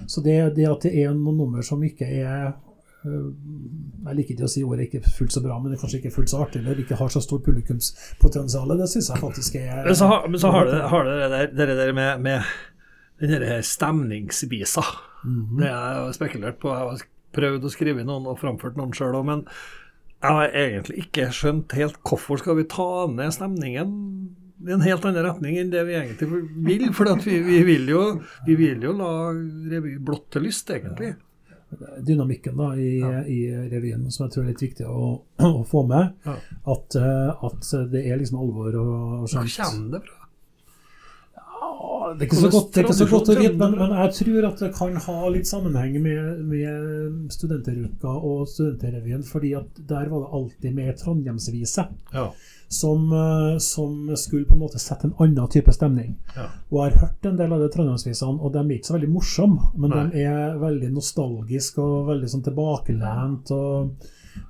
Så 0.07 0.22
det, 0.24 0.37
det 0.57 0.66
at 0.70 0.87
det 0.87 0.92
er 1.02 1.14
noen 1.14 1.37
nummer 1.40 1.62
som 1.66 1.83
ikke 1.83 2.07
er 2.07 2.52
øh, 3.07 3.33
Jeg 4.07 4.16
liker 4.18 4.35
ikke 4.37 4.46
å 4.46 4.50
si 4.50 4.62
ordet 4.66 4.87
ikke 4.88 5.02
fullt 5.16 5.33
så 5.35 5.42
bra, 5.44 5.59
men 5.61 5.70
det 5.72 5.79
er 5.79 5.83
kanskje 5.85 6.00
ikke 6.02 6.14
fullt 6.14 6.31
så 6.33 6.40
artig, 6.44 6.61
eller 6.62 6.79
ikke 6.83 6.98
har 6.98 7.09
så 7.12 7.20
stort 7.24 7.44
publikumspotensial. 7.46 8.76
Det 8.79 8.88
syns 8.92 9.11
jeg 9.12 9.22
faktisk 9.22 9.59
er 9.61 9.85
Men 9.87 9.94
så 9.98 10.07
har, 10.11 10.29
men 10.29 10.40
så 10.42 10.50
har 10.55 10.66
det, 10.70 10.81
har 10.92 11.05
det 11.11 11.31
der, 11.35 11.66
det 11.66 11.76
der 11.81 11.92
med, 11.96 12.20
med 12.20 12.42
den 13.20 13.40
der 13.40 13.61
stemningsbisa. 13.62 14.81
-hmm. 15.24 15.59
Det 15.61 15.68
har 15.68 16.05
jeg 16.05 16.14
spekulert 16.14 16.59
på. 16.59 16.68
Jeg 16.68 16.79
har 16.79 17.02
prøvd 17.33 17.64
å 17.64 17.70
skrive 17.70 18.05
noen 18.05 18.26
og 18.26 18.38
framført 18.38 18.76
noen 18.76 18.92
sjøl 18.92 19.14
òg, 19.14 19.24
men 19.24 19.42
jeg 20.22 20.31
har 20.33 20.48
egentlig 20.48 20.98
ikke 20.98 21.26
skjønt 21.33 21.72
helt 21.76 21.96
hvorfor 22.09 22.37
skal 22.40 22.57
vi 22.57 22.64
ta 22.64 23.07
ned 23.07 23.33
stemningen 23.33 23.90
en 24.74 24.85
helt 24.85 25.05
annen 25.05 25.24
retning 25.26 25.59
enn 25.61 25.70
det 25.70 25.85
vi 25.88 25.94
egentlig 25.98 26.29
vil. 26.66 26.88
For 26.96 27.12
at 27.12 27.22
vi, 27.26 27.38
vi, 27.46 27.62
vil 27.68 27.88
jo, 27.92 28.02
vi 28.46 28.57
vil 28.59 28.83
jo 28.88 28.92
la 28.96 29.12
revy 29.72 29.96
blått 30.02 30.31
til 30.35 30.46
lyst, 30.48 30.70
egentlig. 30.74 31.14
dynamikken 32.07 32.57
da 32.57 32.68
i, 32.79 32.90
i 33.26 33.40
revyen, 33.72 34.05
som 34.11 34.26
jeg 34.26 34.35
tror 34.35 34.44
er 34.44 34.52
litt 34.52 34.62
viktig 34.62 34.87
å, 34.87 35.09
å 35.42 35.64
få 35.66 35.83
med. 35.88 36.14
Ja. 36.26 36.37
At, 36.74 36.94
eh, 37.00 37.48
at 37.48 37.72
det 37.92 38.05
er 38.07 38.20
liksom 38.20 38.38
alvor 38.44 38.79
og, 38.79 38.94
og 39.24 39.26
Hvor 39.26 39.50
skjemt. 39.50 39.59
kommer 39.66 39.98
det 39.98 40.05
fra? 40.07 40.22
Det 42.16 42.26
er 42.29 42.50
godt, 42.50 42.68
det 42.70 42.81
er 42.81 42.87
ikke 42.87 42.94
så 42.94 43.07
godt 43.11 43.31
å 43.33 43.35
vite, 43.35 43.57
men, 43.59 43.72
men 43.81 43.94
jeg 43.98 44.12
tror 44.20 44.44
at 44.46 44.61
det 44.62 44.68
kan 44.76 44.98
ha 45.07 45.31
litt 45.35 45.48
sammenheng 45.48 45.96
med, 46.05 46.42
med 46.46 47.33
Studenteruka 47.35 48.12
og 48.14 48.44
Studenterrevyen, 48.50 49.24
fordi 49.26 49.50
at 49.59 49.81
der 49.90 50.12
var 50.12 50.22
det 50.22 50.31
alltid 50.38 50.76
med 50.76 51.00
Trondheimsvise. 51.00 51.88
Ja. 52.14 52.29
Som, 52.68 53.12
eh, 53.12 53.59
som 53.62 54.11
skulle 54.16 54.44
på 54.44 54.57
en 54.57 54.64
måte 54.64 54.81
sette 54.83 55.07
en 55.07 55.14
annen 55.22 55.48
type 55.48 55.70
stemning. 55.72 56.16
Ja. 56.35 56.48
Og 56.72 56.81
jeg 56.81 56.96
har 56.96 57.07
hørt 57.07 57.26
en 57.31 57.37
del 57.38 57.52
av 57.55 57.61
de 57.62 57.68
Trondheimsvisene, 57.70 58.40
og 58.42 58.52
de 58.52 58.59
er 58.59 58.72
ikke 58.74 58.90
så 58.90 58.96
veldig 58.98 59.11
morsomme, 59.12 59.68
men 59.76 59.90
Nei. 59.94 60.02
de 60.11 60.24
er 60.26 60.59
veldig 60.59 60.90
nostalgiske 60.96 61.79
og 61.79 62.09
veldig 62.11 62.33
sånn 62.33 62.42
tilbakelent. 62.48 63.55
og 63.55 63.94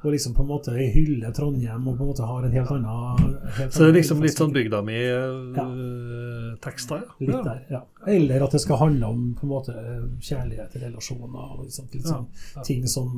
og 0.02 0.12
liksom 0.12 0.34
på 0.34 0.42
en 0.42 0.48
måte 0.48 0.70
hyller 0.74 1.30
Trondheim 1.30 1.88
og 1.88 1.96
på 1.96 2.02
en 2.02 2.08
måte 2.10 2.22
har 2.26 2.42
en 2.46 2.52
helt 2.52 2.70
annen 2.74 3.36
helt 3.56 3.72
Så 3.72 3.78
det 3.84 3.88
er 3.88 3.92
liksom 4.00 4.22
litt 4.22 4.38
sånn 4.38 4.52
bygda 4.54 4.80
mi-tekster? 4.86 6.96
Ja. 6.96 7.02
ja. 7.18 7.26
Litt 7.26 7.44
der, 7.46 7.60
ja. 7.70 7.80
Eller 8.06 8.44
at 8.46 8.52
det 8.56 8.60
skal 8.64 8.76
handle 8.80 9.06
om 9.12 9.20
på 9.38 9.42
en 9.46 9.52
måte 9.52 9.72
kjærlighet, 10.20 10.72
relasjoner 10.82 11.52
og 11.52 11.64
liksom, 11.64 11.84
litt 11.92 12.06
sånn 12.08 12.26
Ja. 12.56 12.62
ting 12.66 12.82
som, 12.90 13.08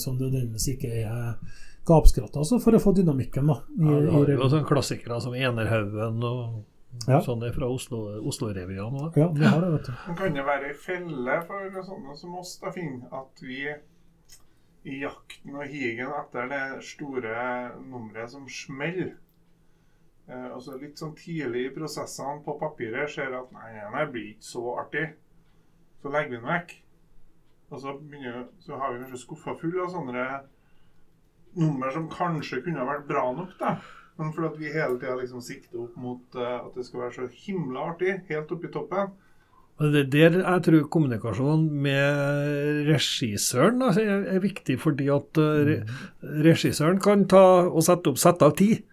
som 0.00 0.12
det 0.18 0.24
nødvendigvis 0.30 0.68
ikke 0.74 0.90
er 1.04 1.14
gapskratt. 1.88 2.36
Altså 2.40 2.58
for 2.62 2.76
å 2.76 2.80
få 2.82 2.92
dynamikken, 2.96 3.46
da. 3.50 3.58
I, 3.78 3.84
Ja, 3.84 3.98
i 3.98 4.04
du 4.04 4.10
har 4.12 4.30
jo 4.44 4.48
sånne 4.52 4.68
klassikere 4.68 5.20
som 5.20 5.34
Enerhaugen 5.34 6.22
og 6.24 6.64
Ja. 7.08 7.18
sånne 7.20 7.52
fra 7.52 7.66
Oslo- 7.66 8.20
Oslo-revyene. 8.22 9.08
Oslo 9.10 9.20
ja, 9.20 9.28
det 9.34 9.46
har 9.50 9.60
det, 9.60 9.70
vet 9.72 9.86
du. 9.86 9.92
Men 10.06 10.16
kan 10.16 10.34
det 10.34 10.44
være 10.46 10.68
ei 10.68 10.74
felle 10.78 11.40
for 11.46 11.82
sånne 11.82 12.16
som 12.16 12.34
oss, 12.38 12.58
da, 12.62 12.70
Finn, 12.70 13.02
at 13.12 13.42
vi 13.42 13.66
i 14.84 15.00
jakten 15.00 15.56
og 15.56 15.66
higen 15.66 16.12
etter 16.12 16.48
det 16.48 16.82
store 16.84 17.72
nummeret 17.88 18.30
som 18.30 18.44
smeller 18.48 19.14
eh, 20.28 20.48
altså 20.54 20.78
Litt 20.80 20.98
sånn 21.00 21.14
tidlig 21.16 21.66
i 21.66 21.74
prosessene 21.74 22.42
på 22.44 22.58
papiret 22.60 23.10
ser 23.10 23.32
at 23.34 23.50
nei, 23.52 23.72
det 23.74 24.12
blir 24.12 24.30
ikke 24.34 24.42
så 24.52 24.78
artig. 24.80 25.06
Så 26.02 26.12
legger 26.12 26.30
vi 26.30 26.36
den 26.36 26.46
vekk. 26.48 26.74
Og 27.72 27.80
så, 27.80 27.94
begynner, 27.98 28.46
så 28.60 28.76
har 28.78 28.92
vi 28.92 29.00
kanskje 29.02 29.22
skuffa 29.24 29.54
full 29.58 29.80
av 29.82 29.90
sånne 29.90 30.26
nummer 31.60 31.92
som 31.94 32.08
kanskje 32.12 32.62
kunne 32.64 32.82
ha 32.82 32.88
vært 32.88 33.06
bra 33.10 33.26
nok, 33.36 33.52
da. 33.60 33.76
Men 34.20 34.30
fordi 34.34 34.62
vi 34.62 34.72
hele 34.74 34.96
tida 35.00 35.16
liksom 35.18 35.42
sikter 35.42 35.84
opp 35.86 35.98
mot 35.98 36.38
uh, 36.38 36.60
at 36.62 36.74
det 36.76 36.86
skal 36.86 37.06
være 37.06 37.14
så 37.16 37.28
himla 37.46 37.90
artig, 37.90 38.20
helt 38.30 38.52
oppe 38.54 38.68
i 38.68 38.74
toppen. 38.74 39.14
Og 39.82 39.90
Det 39.90 40.04
er 40.04 40.10
der 40.12 40.36
jeg 40.38 40.62
tror 40.68 40.84
kommunikasjon 40.94 41.64
med 41.82 42.84
regissøren 42.86 43.82
altså, 43.82 44.04
er, 44.06 44.28
er 44.36 44.44
viktig, 44.44 44.78
fordi 44.80 45.08
at 45.10 45.40
uh, 45.42 45.64
re, 45.66 45.80
regissøren 46.46 47.02
kan 47.02 47.26
ta 47.30 47.44
og 47.66 47.82
sette 47.82 48.12
opp 48.12 48.20
sette 48.22 48.46
av 48.46 48.54
tid 48.60 48.84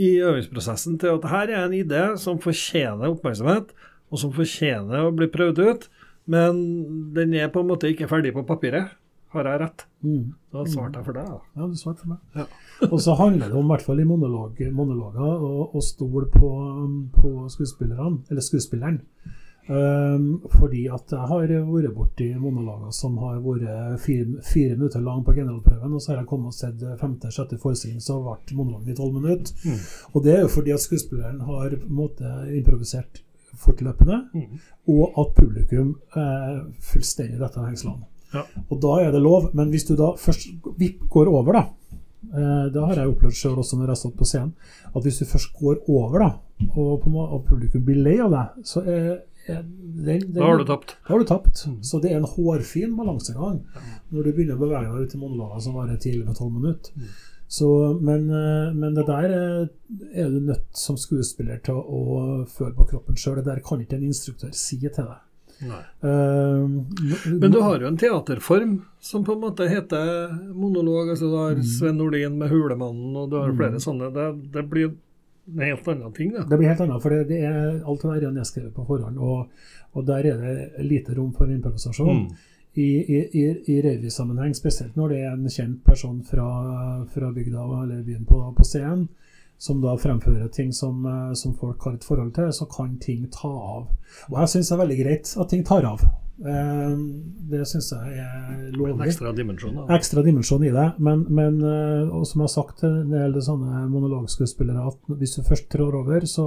i 0.00 0.12
øvingsprosessen 0.22 1.00
til 1.02 1.18
at 1.18 1.26
her 1.32 1.50
er 1.50 1.64
en 1.64 1.74
idé 1.76 2.04
som 2.20 2.38
fortjener 2.40 3.10
oppmerksomhet, 3.10 3.74
og 4.10 4.22
som 4.22 4.32
fortjener 4.34 5.06
å 5.06 5.14
bli 5.14 5.28
prøvd 5.30 5.60
ut, 5.66 5.90
men 6.30 6.62
den 7.16 7.34
er 7.34 7.50
på 7.52 7.62
en 7.62 7.70
måte 7.72 7.90
ikke 7.90 8.08
ferdig 8.10 8.32
på 8.36 8.46
papiret. 8.46 8.94
Har 9.30 9.46
jeg 9.46 9.60
rett? 9.62 9.84
Mm. 10.02 10.32
Da 10.50 10.64
svarte 10.66 10.98
jeg 10.98 11.06
for 11.06 11.14
deg. 11.14 11.26
da. 11.30 11.60
Ja, 11.60 11.66
du 11.70 11.76
svarte 11.78 12.02
for 12.02 12.12
meg. 12.14 12.22
Ja. 12.34 12.46
og 12.92 12.96
så 13.04 13.14
handler 13.14 13.52
det 13.52 13.58
om, 13.60 13.68
i 13.68 13.72
hvert 13.74 13.84
fall 13.86 14.00
i 14.02 14.06
monolog, 14.08 14.58
monologer, 14.74 15.44
å, 15.70 15.82
stole 15.86 16.26
på, 16.32 16.50
på 17.14 17.30
skuespillerne, 17.54 18.24
eller 18.30 18.42
skuespilleren. 18.42 18.98
Um, 19.70 20.40
fordi 20.50 20.88
at 20.90 21.12
jeg 21.14 21.28
har 21.30 21.44
vært 21.68 21.92
borti 21.94 22.26
monologer 22.42 22.90
som 22.96 23.14
har 23.22 23.36
vært 23.44 24.00
fire, 24.02 24.40
fire 24.42 24.74
minutter 24.74 25.04
lang 25.04 25.20
på 25.22 25.36
generalprøven, 25.36 25.94
og 25.94 26.02
så 26.02 26.10
har 26.10 26.22
jeg 26.24 26.30
kommet 26.32 26.50
og 26.50 26.56
sett 26.56 26.82
femte-sjette 26.98 27.58
forestilling, 27.62 28.00
så 28.02 28.16
ble 28.24 28.56
monologen 28.58 28.90
i 28.90 28.96
tolv 28.98 29.14
minutter. 29.20 29.54
Mm. 29.62 29.78
Og 30.10 30.24
det 30.26 30.34
er 30.34 30.42
jo 30.42 30.50
fordi 30.56 30.74
at 30.74 30.82
skuespilleren 30.82 31.44
har 31.46 31.76
på 31.76 31.86
en 31.86 31.98
måte 32.02 32.32
improvisert 32.58 33.22
fortløpende, 33.60 34.24
Mm. 34.34 34.58
og 34.88 35.20
at 35.22 35.34
publikum 35.38 35.94
er 36.16 36.64
fullstendig 36.90 37.38
dette 37.38 37.62
hengslene. 37.62 38.08
Ja. 38.34 38.44
Og 38.68 38.80
da 38.82 38.96
er 39.04 39.14
det 39.14 39.22
lov, 39.22 39.50
men 39.58 39.72
hvis 39.72 39.86
du 39.88 39.96
da 39.98 40.12
først 40.18 40.48
går 41.10 41.30
over, 41.30 41.56
da 41.56 41.62
eh, 42.30 42.66
Det 42.72 42.84
har 42.84 43.00
jeg 43.00 43.10
opplevd 43.10 43.38
sjøl 43.38 43.58
også 43.58 43.78
når 43.78 43.88
jeg 43.88 43.94
har 43.94 44.02
stått 44.02 44.18
på 44.20 44.28
scenen. 44.28 44.52
At 44.94 45.02
hvis 45.06 45.18
du 45.22 45.26
først 45.30 45.50
går 45.58 45.80
over, 45.88 46.18
da, 46.22 46.30
og, 46.76 47.08
og 47.08 47.42
publikum 47.48 47.84
blir 47.86 48.02
lei 48.04 48.18
av 48.22 48.30
deg, 48.34 48.62
så 48.66 48.84
er, 48.84 49.08
den, 49.48 49.74
den, 50.04 50.28
Da 50.36 50.46
har 50.46 50.60
du 50.60 50.68
tapt. 50.68 50.94
da 51.00 51.14
har 51.14 51.24
du 51.24 51.26
tapt. 51.32 51.64
Mm. 51.66 51.80
Så 51.86 52.02
det 52.02 52.12
er 52.12 52.20
en 52.20 52.28
hårfin 52.28 52.94
balansegang 52.98 53.64
når 54.10 54.26
du 54.26 54.30
begynner 54.30 54.58
å 54.58 54.62
bevege 54.62 54.92
deg 54.92 55.08
ut 55.08 55.16
i 55.16 55.20
monologer 55.22 55.66
som 55.66 55.76
varer 55.78 55.98
10-12 55.98 56.54
minutter. 56.54 56.94
Mm. 56.94 57.10
Så, 57.50 57.98
men, 58.00 58.28
eh, 58.30 58.74
men 58.74 58.94
det 58.94 59.08
der 59.08 59.24
er, 59.26 59.68
er 60.14 60.28
du 60.30 60.38
nødt 60.52 60.68
som 60.78 60.98
skuespiller 61.00 61.58
til 61.66 61.80
å 61.80 62.44
føle 62.46 62.76
på 62.76 62.86
kroppen 62.92 63.18
sjøl. 63.18 63.40
Det 63.40 63.48
der 63.48 63.62
kan 63.66 63.82
ikke 63.82 63.98
en 63.98 64.06
instruktør 64.06 64.52
si 64.54 64.78
til 64.84 65.02
deg. 65.02 65.18
Eh, 66.02 67.30
Men 67.34 67.52
du 67.52 67.60
har 67.60 67.80
jo 67.80 67.86
en 67.90 67.98
teaterform 68.00 68.78
som 69.00 69.24
på 69.24 69.32
en 69.36 69.40
måte 69.40 69.68
heter 69.68 70.32
monolog. 70.54 71.10
altså 71.10 71.28
Du 71.30 71.36
har 71.36 71.62
Sven 71.62 71.98
Nordin 71.98 72.38
med 72.38 72.50
'Hulemannen', 72.50 73.16
og 73.16 73.30
du 73.30 73.36
har 73.36 73.52
flere 73.52 73.80
sånne. 73.80 74.12
Det, 74.14 74.52
det 74.52 74.64
blir 74.70 74.92
en 75.50 75.64
helt 75.64 75.88
annen 75.88 76.12
ting, 76.12 76.32
da. 76.32 76.44
Det 76.44 76.58
blir 76.58 76.68
helt 76.68 76.80
annet, 76.80 77.02
for 77.02 77.10
det, 77.10 77.28
det 77.28 77.42
er 77.44 77.82
alt 77.84 78.02
det 78.02 78.14
der 78.14 78.28
er 78.28 78.32
nedskrevet 78.38 78.74
på 78.74 78.86
forhånd. 78.86 79.18
Og, 79.18 79.48
og 79.92 80.06
der 80.06 80.26
er 80.30 80.40
det 80.44 80.84
lite 80.86 81.14
rom 81.16 81.32
for 81.32 81.50
improvisasjon. 81.50 82.26
Mm. 82.26 82.48
I, 82.74 82.86
i, 83.02 83.18
i, 83.34 83.44
i 83.66 83.80
revysammenheng, 83.82 84.54
spesielt 84.54 84.94
når 84.96 85.08
det 85.08 85.22
er 85.24 85.32
en 85.32 85.48
kjent 85.50 85.80
person 85.84 86.20
fra, 86.22 87.04
fra 87.10 87.32
bygda 87.34 87.64
eller 87.82 88.04
byen 88.06 88.24
på, 88.28 88.38
på 88.56 88.62
scenen, 88.64 89.08
som 89.60 89.82
da 89.82 89.92
fremfører 90.00 90.48
ting 90.56 90.72
som, 90.72 91.04
eh, 91.06 91.34
som 91.36 91.52
folk 91.54 91.82
har 91.84 91.98
et 91.98 92.04
forhold 92.06 92.32
til, 92.34 92.48
så 92.56 92.64
kan 92.72 92.96
ting 93.02 93.26
ta 93.34 93.50
av. 93.50 93.90
Og 94.30 94.38
jeg 94.40 94.54
syns 94.54 94.70
det 94.70 94.76
er 94.78 94.82
veldig 94.86 94.98
greit 95.02 95.32
at 95.36 95.50
ting 95.52 95.64
tar 95.68 95.84
av. 95.84 96.04
Eh, 96.40 96.94
Det 97.50 97.66
syns 97.68 97.90
jeg 97.92 98.16
er 98.22 98.70
En 98.72 99.02
ekstra 99.04 99.34
dimensjon. 99.36 99.74
da. 99.76 99.84
ekstra 99.98 100.22
dimensjon 100.24 100.64
i 100.64 100.70
det. 100.72 100.86
Men, 100.98 101.26
men 101.28 101.60
eh, 101.60 102.08
og 102.08 102.24
som 102.26 102.40
jeg 102.40 102.48
har 102.48 102.54
sagt 102.54 102.78
til 102.80 102.88
en 103.02 103.10
del 103.10 103.36
sånne 103.44 103.84
monologskuespillere, 103.92 104.86
at 104.88 105.18
hvis 105.18 105.36
du 105.36 105.42
først 105.42 105.68
trår 105.68 105.98
over, 106.00 106.20
så 106.24 106.46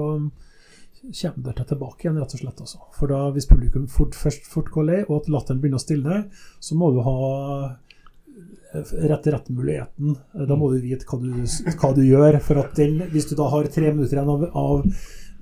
kommer 1.03 1.43
det 1.43 1.55
til 1.57 1.65
tilbake 1.75 2.05
igjen, 2.07 2.17
rett 2.17 2.33
og 2.33 2.39
slett. 2.41 2.61
Altså. 2.65 2.79
For 2.97 3.11
da, 3.11 3.29
hvis 3.35 3.45
publikum 3.45 3.85
fort, 3.91 4.15
først 4.15 4.47
fort 4.49 4.71
går 4.73 4.85
lei, 4.89 4.99
og 5.09 5.21
at 5.21 5.29
latteren 5.29 5.61
begynner 5.61 5.77
å 5.81 5.85
stilne, 5.85 6.19
så 6.63 6.75
må 6.79 6.89
du 6.95 7.01
ha 7.05 7.75
eh, 8.73 8.93
rett 9.09 9.27
rettmuligheten. 9.35 10.15
Da 10.49 10.59
må 10.59 10.71
du 10.73 10.79
vite 10.83 11.07
hva 11.09 11.19
du, 11.21 11.31
hva 11.79 11.91
du 11.95 12.03
gjør. 12.05 12.39
For 12.43 12.61
at 12.63 12.77
den, 12.79 13.01
hvis 13.13 13.29
du 13.29 13.35
da 13.39 13.49
har 13.53 13.69
tre 13.71 13.93
minutter 13.93 14.17
igjen 14.17 14.33
av, 14.33 14.47
av 14.53 14.87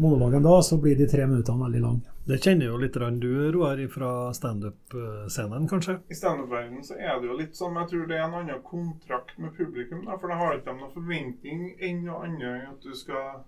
monologen 0.02 0.44
da, 0.44 0.62
så 0.62 0.78
blir 0.82 0.96
de 0.98 1.08
tre 1.08 1.28
minuttene 1.28 1.64
veldig 1.64 1.82
lange. 1.82 2.16
Det 2.26 2.38
kjenner 2.38 2.70
jo 2.70 2.78
litt 2.78 2.94
grann 2.96 3.20
du, 3.20 3.32
Roar, 3.52 3.80
fra 3.90 4.12
standup-scenen, 4.34 5.68
kanskje? 5.70 5.98
I 6.10 6.18
standup-verdenen 6.18 6.84
så 6.86 6.98
er 6.98 7.18
det 7.20 7.30
jo 7.30 7.38
litt 7.38 7.58
sånn, 7.58 7.80
jeg 7.82 7.90
tror 7.92 8.08
det 8.10 8.18
er 8.18 8.26
en 8.28 8.38
annen 8.40 8.62
kontrakt 8.66 9.38
med 9.42 9.56
publikum. 9.58 10.04
Da, 10.06 10.18
for 10.22 10.30
da 10.30 10.38
har 10.40 10.58
ikke 10.58 10.70
de 10.70 10.78
noen 10.80 10.94
forventning 10.94 11.64
enn 11.82 12.04
noe 12.06 12.22
annet 12.28 12.48
enn 12.52 12.68
at 12.76 12.86
du 12.86 12.94
skal, 12.98 13.42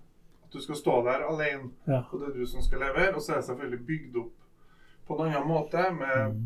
at 0.46 0.54
du 0.54 0.60
skal 0.62 0.80
stå 0.80 0.96
der 1.06 1.26
alene. 1.28 1.70
Ja. 1.86 2.02
Og 2.10 2.22
det 2.22 2.32
er 2.32 2.38
du 2.40 2.46
som 2.50 2.66
skal 2.66 2.82
levere. 2.82 3.14
Og 3.14 3.22
så 3.22 3.34
er 3.34 3.42
det 3.42 3.48
selvfølgelig 3.50 3.86
bygd 3.90 4.20
opp 4.24 4.34
på 5.06 5.18
en 5.20 5.26
annen 5.28 5.48
måte, 5.48 5.86
med 5.94 6.38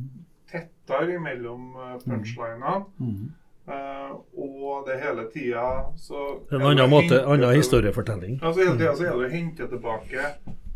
tettere 0.50 1.14
imellom 1.14 1.68
eh, 1.76 1.94
punchlinene. 2.04 2.74
Mm. 2.98 3.28
Uh, 3.68 4.14
og 4.40 4.86
det 4.86 4.94
hele 5.02 5.26
tida 5.28 5.62
så 6.00 6.22
En 6.48 6.62
annen 6.62 6.88
måte, 6.88 7.18
annen 7.20 7.50
historiefortelling. 7.52 8.38
Altså 8.40 8.62
Hele 8.62 8.78
tida 8.78 8.94
så 8.96 9.04
er 9.04 9.18
det 9.18 9.26
å 9.26 9.34
hente 9.34 9.66
tilbake 9.68 10.30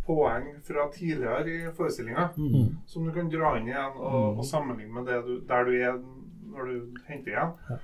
poeng 0.05 0.51
fra 0.67 0.85
tidligere 0.93 1.47
i 1.49 1.71
forestillinga. 1.77 2.27
Mm. 2.37 2.75
Som 2.87 3.07
du 3.09 3.15
kan 3.17 3.31
dra 3.33 3.55
inn 3.57 3.71
igjen 3.71 3.97
og, 3.97 4.43
og 4.43 4.45
sammenligne 4.45 4.93
med 4.99 5.09
det 5.09 5.23
du, 5.25 5.33
der 5.49 5.65
du 5.65 5.73
er 5.79 5.97
når 6.53 6.69
du 6.69 7.01
henter 7.09 7.33
igjen. 7.33 7.57
Ja. 7.71 7.81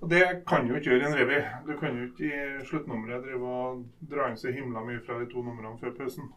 Og 0.00 0.10
Det 0.10 0.22
kan 0.48 0.68
jo 0.68 0.78
ikke 0.78 0.94
gjøre 0.94 1.10
en 1.10 1.18
revy. 1.18 1.40
Du 1.66 1.74
kan 1.80 1.96
jo 1.98 2.06
ikke 2.08 2.28
i 2.28 2.66
sluttnummeret 2.68 3.26
drive 3.26 3.48
og 3.56 3.82
dra 4.10 4.30
inn 4.30 4.38
så 4.40 4.52
himla 4.54 4.84
mye 4.86 5.02
fra 5.04 5.18
de 5.20 5.28
to 5.28 5.42
numrene 5.44 5.76
før 5.80 5.92
pausen. 5.98 6.30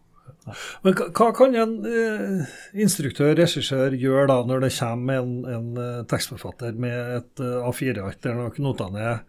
Men 0.83 0.95
hva, 0.97 1.29
kan 1.35 1.55
en 1.55 1.75
eh, 1.87 2.51
instruktør, 2.83 3.31
regissør, 3.37 3.95
gjøre 3.95 4.27
da 4.31 4.37
når 4.47 4.65
det 4.65 4.73
kommer 4.75 5.21
en, 5.21 5.33
en 5.47 5.79
eh, 5.79 6.01
tekstforfatter 6.11 6.75
med 6.79 7.17
et 7.19 7.43
uh, 7.43 7.69
A4-ark 7.69 8.19
der 8.23 8.41
knotene 8.57 9.05
er 9.13 9.23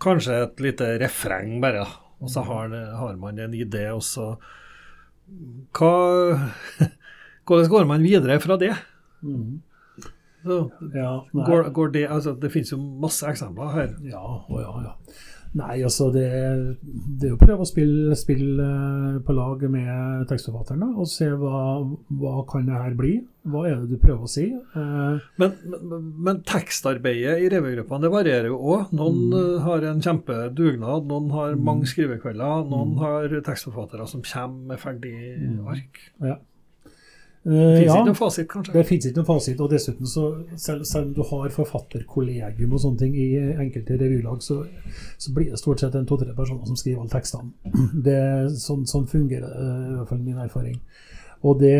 kanskje 0.00 0.36
et 0.44 0.62
lite 0.64 0.92
refreng 1.00 1.58
bare, 1.64 1.86
og 2.20 2.32
så 2.32 2.44
har, 2.44 2.72
har 3.00 3.16
man 3.20 3.40
en 3.40 3.56
idé, 3.56 3.86
og 3.92 4.04
så 4.04 4.34
hva, 5.76 5.90
Hvordan 7.50 7.70
går 7.70 7.86
man 7.88 8.02
videre 8.04 8.36
fra 8.42 8.56
det? 8.60 8.72
Mm. 9.22 9.60
Så, 10.44 10.70
Ja, 10.94 11.24
går, 11.32 11.70
går 11.74 11.92
det, 11.94 12.06
altså, 12.08 12.34
det 12.38 12.52
finnes 12.52 12.72
jo 12.72 12.78
masse 12.78 13.26
eksempler 13.28 13.72
her. 13.74 13.90
Ja, 14.06 14.22
og 14.22 14.60
ja, 14.60 14.74
ja. 14.86 14.92
Nei, 15.58 15.80
altså 15.82 16.12
det, 16.14 16.28
det 17.18 17.26
er 17.26 17.34
å 17.34 17.40
prøve 17.40 17.64
å 17.64 17.68
spille, 17.68 18.14
spille 18.18 18.62
eh, 18.62 19.16
på 19.26 19.34
lag 19.34 19.64
med 19.72 20.28
tekstforfatterne 20.30 20.92
og 20.94 21.08
se 21.10 21.26
hva, 21.40 21.80
hva 22.20 22.34
kan 22.50 22.68
det 22.68 22.78
her 22.78 22.94
bli. 22.98 23.16
Hva 23.50 23.64
er 23.66 23.80
det 23.80 23.96
du 23.96 23.98
prøver 23.98 24.28
å 24.28 24.30
si? 24.30 24.44
Eh, 24.52 25.24
Men, 25.42 25.56
men, 25.72 26.04
men 26.22 26.42
tekstarbeidet 26.46 27.40
i 27.42 27.50
revygruppene 27.50 28.06
det 28.06 28.12
varierer 28.14 28.50
jo 28.52 28.60
òg. 28.76 28.92
Noen 28.94 29.18
mm. 29.32 29.56
har 29.66 29.88
en 29.90 30.04
kjempedugnad, 30.06 31.10
noen 31.10 31.34
har 31.34 31.58
mange 31.58 31.90
skrivekvelder, 31.90 32.68
noen 32.70 32.94
har 33.02 33.34
tekstforfattere 33.50 34.06
som 34.10 34.22
kommer 34.22 34.74
med 34.74 34.82
ferdig 34.84 35.16
ark. 35.66 36.04
ja. 36.22 36.38
Eh, 37.46 37.52
Det 37.52 37.76
finnes 37.78 37.86
ja, 37.86 37.94
ikke 37.96 38.08
noen 38.10 38.18
fasit, 38.18 38.48
kanskje? 38.52 38.72
det 38.74 38.82
fins 38.86 39.06
ikke 39.08 39.16
noen 39.16 39.28
fasit. 39.30 39.60
Og 39.64 39.70
dessuten, 39.72 40.06
så, 40.06 40.24
selv, 40.60 40.84
selv 40.84 41.06
om 41.06 41.14
du 41.16 41.22
har 41.30 41.54
forfatterkollegium 41.54 42.72
og 42.76 42.82
sånne 42.82 42.98
ting 43.00 43.14
i 43.16 43.28
enkelte 43.64 43.96
revylag, 44.00 44.42
så, 44.44 44.58
så 45.16 45.32
blir 45.36 45.50
det 45.50 45.58
stort 45.62 45.80
sett 45.80 45.96
en 45.96 46.06
to-tre 46.08 46.34
personer 46.36 46.66
som 46.68 46.76
skriver 46.76 47.00
alle 47.00 47.14
tekstene. 47.14 47.52
Det, 48.06 48.18
sånn, 48.60 48.84
sånn 48.90 49.08
fungerer 49.08 49.48
det, 49.48 49.70
i 49.94 49.96
hvert 49.96 50.12
fall 50.12 50.20
min 50.26 50.42
erfaring. 50.44 50.76
Og 51.42 51.56
det, 51.56 51.72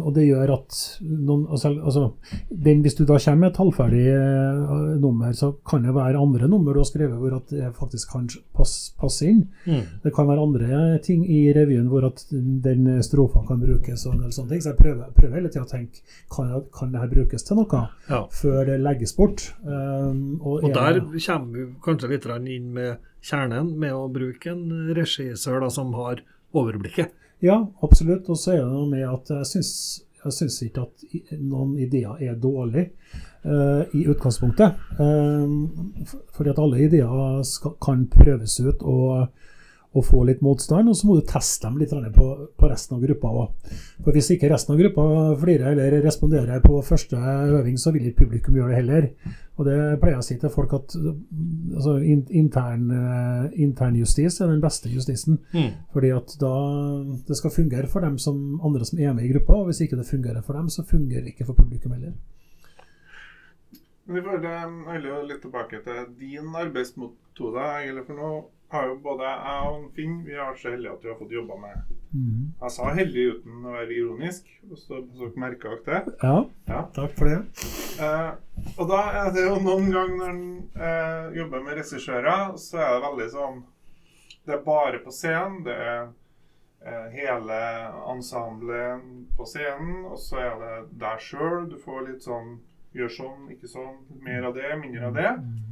og 0.00 0.14
det 0.16 0.22
gjør 0.24 0.50
at 0.54 0.76
noen, 1.04 1.42
altså, 1.52 1.68
altså, 1.84 2.04
den, 2.48 2.80
Hvis 2.80 2.94
du 2.96 3.02
da 3.04 3.18
kommer 3.20 3.42
med 3.42 3.50
et 3.50 3.58
halvferdig 3.60 4.06
eh, 4.08 4.96
nummer, 5.02 5.34
så 5.36 5.50
kan 5.68 5.84
det 5.84 5.92
være 5.92 6.16
andre 6.16 6.48
nummer 6.48 6.72
du 6.72 6.80
har 6.80 6.88
skrevet 6.88 7.18
hvor 7.20 7.36
at 7.36 7.52
det 7.52 7.74
faktisk 7.76 8.14
kan 8.14 8.30
passe 8.56 8.94
pass 8.96 9.20
inn. 9.26 9.42
Mm. 9.66 9.82
Det 10.06 10.14
kan 10.16 10.30
være 10.30 10.46
andre 10.46 10.98
ting 11.04 11.26
i 11.28 11.52
revyen 11.52 11.90
hvor 11.92 12.06
at 12.08 12.24
den 12.32 12.88
strofa 13.04 13.44
kan 13.48 13.60
brukes. 13.60 14.06
og 14.06 14.16
sånne 14.32 14.48
ting. 14.48 14.62
Så 14.64 14.72
jeg 14.72 14.80
prøver, 14.80 15.12
prøver 15.12 15.34
hele 15.42 15.52
tida 15.52 15.66
å 15.66 15.70
tenke 15.70 16.00
kan, 16.32 16.48
jeg- 16.48 16.70
kan 16.72 16.92
det 16.92 17.00
her 17.04 17.08
brukes 17.12 17.42
til 17.44 17.56
noe 17.60 17.88
Ja. 18.08 18.24
før 18.30 18.64
det 18.66 18.80
legges 18.80 19.12
bort. 19.16 19.52
Um, 19.64 20.40
og 20.40 20.64
Og 20.64 20.70
er 20.70 20.74
der 20.74 21.00
kommer 21.00 21.52
vi 21.52 21.66
kanskje 21.84 22.08
litt 22.08 22.26
inn 22.48 22.72
med 22.72 22.96
kjernen, 23.22 23.76
med 23.78 23.92
å 23.92 24.08
bruke 24.12 24.50
en 24.50 24.94
regissør 24.94 25.60
da, 25.60 25.68
som 25.68 25.92
har 25.92 26.22
overblikket. 26.54 27.12
Ja, 27.42 27.58
absolutt. 27.82 28.28
Og 28.30 28.38
så 28.38 28.54
er 28.54 28.62
det 28.62 28.70
noe 28.72 28.88
med 28.90 29.04
at 29.08 29.30
jeg 29.34 29.48
syns, 29.50 29.72
jeg 30.22 30.36
syns 30.36 30.58
ikke 30.62 30.86
at 30.86 31.38
noen 31.40 31.74
ideer 31.82 32.20
er 32.22 32.38
dårlige 32.38 32.92
uh, 33.44 33.82
i 33.98 34.04
utgangspunktet. 34.12 34.78
Um, 34.98 36.04
fordi 36.34 36.52
at 36.52 36.60
alle 36.62 36.84
ideer 36.86 37.42
skal, 37.46 37.74
kan 37.82 38.06
prøves 38.12 38.60
ut 38.62 38.82
og, 38.86 39.26
og 39.92 40.06
få 40.08 40.22
litt 40.24 40.40
motstand, 40.44 40.88
og 40.88 40.96
så 40.96 41.06
må 41.08 41.18
du 41.18 41.26
teste 41.28 41.68
dem 41.68 41.76
litt 41.80 41.92
på, 42.16 42.26
på 42.56 42.68
resten 42.70 42.96
av 42.96 43.02
gruppa 43.04 43.32
òg. 43.42 43.72
For 44.00 44.16
hvis 44.16 44.30
ikke 44.34 44.48
resten 44.52 44.72
av 44.72 44.80
gruppa 44.80 45.04
flirer 45.42 45.74
eller 45.74 45.98
responderer 46.04 46.64
på 46.64 46.80
første 46.86 47.20
øving, 47.58 47.76
så 47.78 47.92
vil 47.92 48.08
ikke 48.08 48.24
publikum 48.24 48.56
gjøre 48.56 48.72
det 48.72 48.80
heller. 48.80 49.08
Og 49.60 49.68
det 49.68 49.76
pleier 50.00 50.16
jeg 50.16 50.22
å 50.22 50.26
si 50.26 50.38
til 50.40 50.52
folk 50.54 50.72
at 50.78 50.94
mm, 50.96 51.16
altså, 51.76 51.98
intern, 52.40 52.86
eh, 52.96 53.58
internjustis 53.66 54.40
er 54.40 54.48
den 54.48 54.62
beste 54.64 54.88
justisen. 54.88 55.42
Fordi 55.92 56.12
at 56.16 56.36
da 56.40 56.54
det 57.28 57.36
skal 57.36 57.52
fungere 57.52 57.90
for 57.92 58.04
dem 58.04 58.16
som 58.22 58.62
andre 58.64 58.88
som 58.88 59.00
er 59.02 59.12
med 59.12 59.28
i 59.28 59.32
gruppa, 59.34 59.60
og 59.60 59.68
hvis 59.68 59.84
ikke 59.84 60.00
det 60.00 60.08
fungerer 60.08 60.40
for 60.46 60.56
dem, 60.56 60.72
så 60.72 60.86
fungerer 60.88 61.26
det 61.26 61.34
ikke 61.34 61.50
for 61.50 61.58
publikum 61.58 61.92
heller. 61.92 62.16
Men 64.06 64.24
Vi 64.24 64.30
vil 64.88 65.06
jo 65.06 65.20
litt 65.28 65.44
tilbake 65.44 65.78
til 65.84 66.00
din 66.18 66.56
arbeidsmetode. 66.58 67.68
Eller 67.86 68.08
for 68.08 68.18
nå 68.18 68.32
har 68.72 68.86
jo 68.88 68.94
både 69.04 69.24
jeg 69.28 69.66
og 69.72 69.82
Finn 69.96 70.14
vi 70.26 70.34
har 70.36 70.50
vært 70.52 70.60
så 70.62 70.70
heldige 70.72 70.92
at 70.96 71.02
vi 71.04 71.10
har 71.12 71.18
fått 71.20 71.34
jobba 71.36 71.56
med 71.62 71.98
Jeg 72.60 72.70
sa 72.74 72.88
heldig 72.92 73.22
uten 73.36 73.66
å 73.66 73.72
være 73.72 73.94
ironisk, 73.96 74.48
hvis 74.68 74.82
dere 74.90 75.30
merka 75.40 75.70
det. 75.86 76.00
Ja, 76.22 76.44
Ja. 76.68 76.80
takk 76.96 77.14
for 77.16 77.24
det. 77.30 77.38
Eh, 78.00 78.32
og 78.78 78.88
da 78.90 78.98
er 79.22 79.30
det 79.32 79.46
jo 79.46 79.54
noen 79.64 79.88
ganger 79.92 80.16
når 80.18 80.32
en 80.32 80.42
eh, 80.76 81.38
jobber 81.40 81.62
med 81.64 81.78
regissører, 81.80 82.52
så 82.60 82.78
er 82.84 82.90
det 82.98 83.06
veldig 83.06 83.30
sånn 83.32 83.62
Det 84.44 84.54
er 84.58 84.62
bare 84.66 84.98
på 85.04 85.12
scenen. 85.14 85.62
Det 85.64 85.72
er 85.72 86.08
eh, 86.84 87.08
hele 87.14 87.58
ensemblet 88.12 89.02
på 89.38 89.46
scenen, 89.46 90.04
og 90.10 90.18
så 90.18 90.36
er 90.42 90.56
det 90.62 90.74
deg 91.00 91.20
sjøl. 91.22 91.68
Du 91.70 91.78
får 91.80 92.08
litt 92.10 92.22
sånn 92.28 92.58
Gjør 92.92 93.08
sånn, 93.08 93.44
ikke 93.54 93.68
sånn. 93.72 93.94
Mer 94.20 94.44
av 94.50 94.52
det, 94.52 94.68
mindre 94.76 95.06
av 95.08 95.14
det. 95.16 95.30
Eh, 95.32 95.71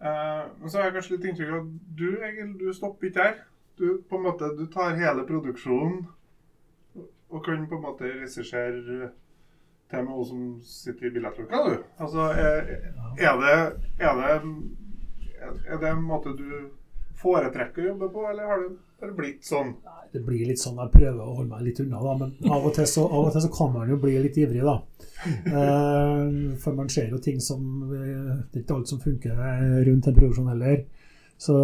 men 0.00 0.70
så 0.70 0.78
har 0.78 0.88
jeg 0.88 0.96
kanskje 0.96 1.14
litt 1.16 1.28
inntrykk 1.30 1.52
av 1.52 1.60
at 1.62 1.76
du, 1.98 2.08
Egil, 2.28 2.50
du 2.60 2.66
stopper 2.76 3.08
ikke 3.08 3.28
her. 3.28 3.38
Du 3.76 3.86
på 4.08 4.18
en 4.18 4.26
måte, 4.26 4.50
du 4.56 4.66
tar 4.72 4.96
hele 4.96 5.24
produksjonen 5.28 6.06
og 7.28 7.44
kan 7.44 7.66
på 7.68 7.78
en 7.78 7.84
måte 7.84 8.08
regissere 8.08 9.10
til 9.90 10.04
med 10.04 10.12
hun 10.12 10.26
som 10.26 10.44
sitter 10.66 11.06
i 11.06 11.12
billettluka, 11.14 11.62
du. 11.66 11.76
Altså, 12.02 12.18
er, 12.18 12.70
er, 13.18 13.36
det, 13.42 13.56
er, 13.98 14.14
det, 14.20 15.58
er 15.66 15.78
det 15.82 15.90
en 15.90 16.02
måte 16.02 16.32
du 16.38 16.48
foretrekker 17.26 17.84
å 17.84 17.88
jobbe 17.92 18.10
på, 18.14 18.24
eller 18.30 18.50
har 18.50 18.62
det 18.62 18.72
bare 19.02 19.16
blitt 19.18 19.46
sånn? 19.46 19.74
Nei, 19.84 20.02
Det 20.12 20.22
blir 20.24 20.46
litt 20.48 20.62
sånn, 20.62 20.78
Jeg 20.80 20.94
prøver 20.94 21.22
å 21.22 21.34
holde 21.34 21.50
meg 21.50 21.64
litt 21.66 21.80
unna, 21.84 22.00
da, 22.00 22.14
men 22.22 22.52
av 22.54 22.66
og 22.70 22.74
til 22.78 22.86
så, 22.88 23.04
og 23.04 23.32
til 23.34 23.44
så 23.44 23.52
kan 23.52 23.72
man 23.74 23.90
jo 23.90 23.98
bli 24.00 24.16
litt 24.22 24.38
ivrig. 24.40 24.62
da. 24.64 24.78
Eh, 25.26 26.56
for 26.62 26.76
man 26.76 26.88
ser 26.92 27.10
jo 27.10 27.18
ting 27.18 27.40
som 27.40 27.60
eh, 27.88 28.36
Det 28.52 28.60
er 28.60 28.62
ikke 28.62 28.76
alt 28.76 28.90
som 28.92 29.00
funker 29.00 29.40
rundt 29.88 30.06
en 30.06 30.14
produksjon 30.14 30.52
heller. 30.52 30.84
Så, 31.38 31.54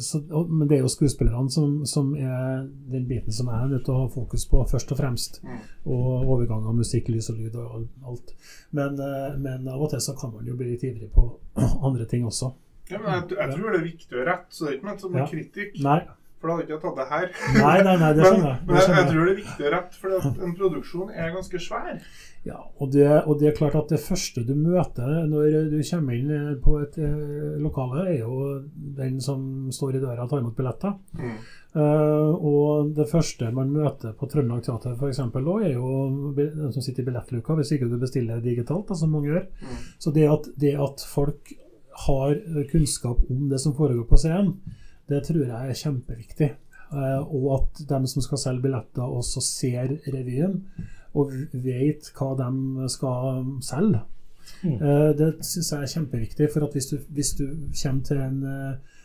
så, 0.00 0.18
men 0.48 0.68
det 0.68 0.76
er 0.76 0.82
jo 0.84 0.90
skuespillerne 0.92 1.50
som, 1.50 1.86
som 1.88 2.10
er 2.20 2.66
den 2.92 3.06
biten 3.08 3.32
som 3.32 3.48
jeg 3.48 3.62
er 3.62 3.70
nødt 3.70 3.86
til 3.86 3.94
å 3.94 4.02
ha 4.02 4.10
fokus 4.12 4.44
på, 4.50 4.60
først 4.68 4.92
og 4.92 5.00
fremst. 5.00 5.40
Mm. 5.44 5.62
Og 5.88 6.28
overgang 6.34 6.66
av 6.68 6.76
musikk, 6.76 7.08
lys 7.14 7.30
og 7.32 7.40
lyd 7.40 7.56
og 7.56 7.86
alt. 8.10 8.34
Men, 8.76 9.00
eh, 9.00 9.38
men 9.40 9.68
av 9.72 9.86
og 9.86 9.94
til 9.94 10.04
så 10.04 10.16
kan 10.20 10.34
man 10.34 10.48
jo 10.48 10.56
bli 10.58 10.74
litt 10.74 10.84
ivrig 10.84 11.08
på 11.14 11.30
andre 11.88 12.08
ting 12.10 12.28
også. 12.28 12.52
Ja, 12.90 12.98
men 13.02 13.10
jeg, 13.12 13.38
jeg 13.38 13.56
tror 13.56 13.72
det 13.72 13.80
er 13.80 13.88
viktig 13.90 14.20
å 14.20 14.28
rette, 14.30 14.46
så 14.54 14.64
det 14.66 14.70
er 14.72 14.78
ikke 14.78 14.90
ment 14.92 15.00
som 15.06 15.16
Ja. 15.18 15.26
kritikk. 15.26 15.82
Nei, 15.82 16.00
For 16.38 16.48
da 16.50 16.54
hadde 16.54 16.66
jeg 16.68 16.76
ikke 16.76 16.84
tatt 16.84 16.96
det 17.00 17.06
her. 17.10 17.28
nei, 17.64 17.76
nei, 17.82 17.96
nei 17.96 18.12
det 18.12 18.22
Men, 18.22 18.26
skjønner 18.30 18.48
jeg. 18.52 18.58
men 18.66 18.76
Det 18.76 18.82
skjønner 18.84 18.96
jeg 19.00 19.06
jeg. 19.06 19.12
tror 19.12 19.24
det 19.24 19.32
er 19.32 19.42
viktig 19.42 19.66
å 19.66 19.70
rette, 19.74 20.00
for 20.02 20.44
en 20.46 20.54
produksjon 20.60 21.10
er 21.16 21.30
ganske 21.34 21.60
svær. 21.66 22.00
Ja, 22.46 22.58
og 22.78 22.92
det, 22.92 23.06
og 23.26 23.40
det 23.40 23.48
er 23.48 23.56
klart 23.56 23.74
at 23.74 23.88
det 23.90 23.98
første 24.04 24.44
du 24.46 24.52
møter 24.54 25.24
når 25.26 25.70
du 25.72 25.80
kommer 25.82 26.14
inn 26.14 26.60
på 26.62 26.76
et 26.84 26.98
eh, 27.02 27.56
lokale, 27.58 28.04
er 28.12 28.20
jo 28.20 28.36
den 29.00 29.16
som 29.20 29.66
står 29.74 29.96
i 29.96 30.02
døra 30.04 30.22
og 30.22 30.30
tar 30.30 30.44
imot 30.44 30.54
billetter. 30.60 30.94
Mm. 31.18 31.38
Uh, 31.76 32.32
og 32.40 32.94
det 32.96 33.08
første 33.10 33.50
man 33.52 33.68
møter 33.74 34.14
på 34.16 34.28
Trøndelag 34.30 34.62
Teater 34.64 34.94
f.eks., 34.94 35.18
er 35.18 35.72
jo 35.74 36.30
den 36.36 36.72
som 36.72 36.80
sitter 36.84 37.02
i 37.02 37.08
billettluka, 37.10 37.56
hvis 37.58 37.72
ikke 37.74 37.90
du 37.90 37.98
bestiller 38.00 38.40
digitalt, 38.40 38.86
da, 38.88 38.94
som 38.94 39.10
mange 39.12 39.32
gjør. 39.32 39.48
Mm. 39.60 39.82
Så 39.98 40.12
det 40.14 40.28
at, 40.30 40.46
det 40.56 40.76
at 40.80 41.04
folk 41.10 41.52
har 42.04 42.36
kunnskap 42.70 43.22
om 43.30 43.48
det 43.48 43.60
som 43.62 43.74
foregår 43.76 44.04
på 44.08 44.18
scenen, 44.20 44.56
det 45.08 45.22
tror 45.28 45.44
jeg 45.44 45.70
er 45.70 45.80
kjempeviktig. 45.80 46.50
Eh, 46.92 47.22
og 47.34 47.46
at 47.56 47.80
dem 47.88 48.06
som 48.10 48.22
skal 48.22 48.38
selge 48.38 48.66
billetter, 48.66 49.02
også 49.02 49.42
ser 49.42 49.96
revyen 50.12 50.60
og 51.16 51.32
vet 51.52 52.10
hva 52.18 52.34
de 52.38 52.88
skal 52.92 53.46
selge. 53.64 54.02
Mm. 54.62 54.76
Eh, 54.76 55.10
det 55.18 55.30
syns 55.46 55.72
jeg 55.72 55.82
er 55.82 55.94
kjempeviktig. 55.94 56.50
For 56.52 56.66
at 56.66 56.76
hvis 56.76 56.90
du, 56.92 56.98
hvis 57.08 57.32
du 57.38 57.46
kommer 57.82 58.04
til 58.04 58.22
en 58.22 58.42
eh, 58.50 58.95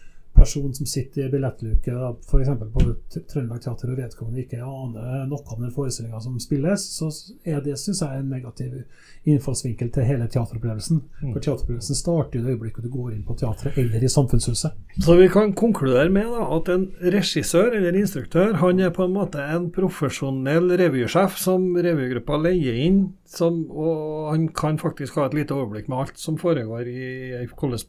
person 0.42 0.74
som 0.74 0.90
sitter 0.90 1.28
i 1.28 1.30
billettluke, 1.32 1.94
f.eks. 2.26 2.50
på 2.74 2.84
Trøndelag 3.30 3.62
Teater, 3.62 3.92
og 3.94 4.00
vedkommende 4.00 4.42
ikke 4.44 4.62
aner 4.66 5.28
noe 5.30 5.44
om 5.54 5.62
den 5.62 5.74
forestillinga 5.76 6.22
som 6.24 6.40
spilles, 6.42 6.86
så 6.98 7.10
er 7.46 7.62
det 7.66 7.78
synes 7.80 8.02
jeg, 8.02 8.22
en 8.22 8.32
negativ 8.34 8.82
innfallsvinkel 9.30 9.92
til 9.94 10.08
hele 10.08 10.28
teateropplevelsen. 10.32 11.04
Mm. 11.22 11.34
For 11.36 11.40
teateropplevelsen 11.40 12.00
starter 12.00 12.40
i 12.40 12.44
det 12.46 12.56
øyeblikket 12.56 12.88
du 12.88 12.92
går 12.94 13.14
inn 13.14 13.26
på 13.28 13.38
teatret 13.38 13.78
eller 13.78 14.02
i 14.02 14.12
Samfunnshuset. 14.12 14.78
Så 14.98 15.18
vi 15.20 15.30
kan 15.32 15.54
konkludere 15.58 16.10
med 16.14 16.32
da, 16.34 16.48
at 16.58 16.74
en 16.74 16.88
regissør 17.14 17.78
eller 17.78 18.02
instruktør 18.02 18.58
han 18.64 18.82
er 18.82 18.94
på 18.96 19.06
en 19.06 19.16
måte 19.16 19.46
en 19.46 19.70
profesjonell 19.74 20.74
revysjef 20.82 21.38
som 21.40 21.70
revygruppa 21.78 22.42
leier 22.42 22.82
inn, 22.88 23.02
som, 23.30 23.64
og 23.70 24.32
han 24.34 24.50
kan 24.58 24.82
faktisk 24.82 25.20
ha 25.20 25.30
et 25.30 25.38
lite 25.38 25.56
overblikk 25.56 25.90
med 25.92 26.06
alt 26.06 26.20
som 26.20 26.40
foregår 26.42 26.90
i, 26.90 27.10
i 27.44 27.48
hvordan, 27.48 27.86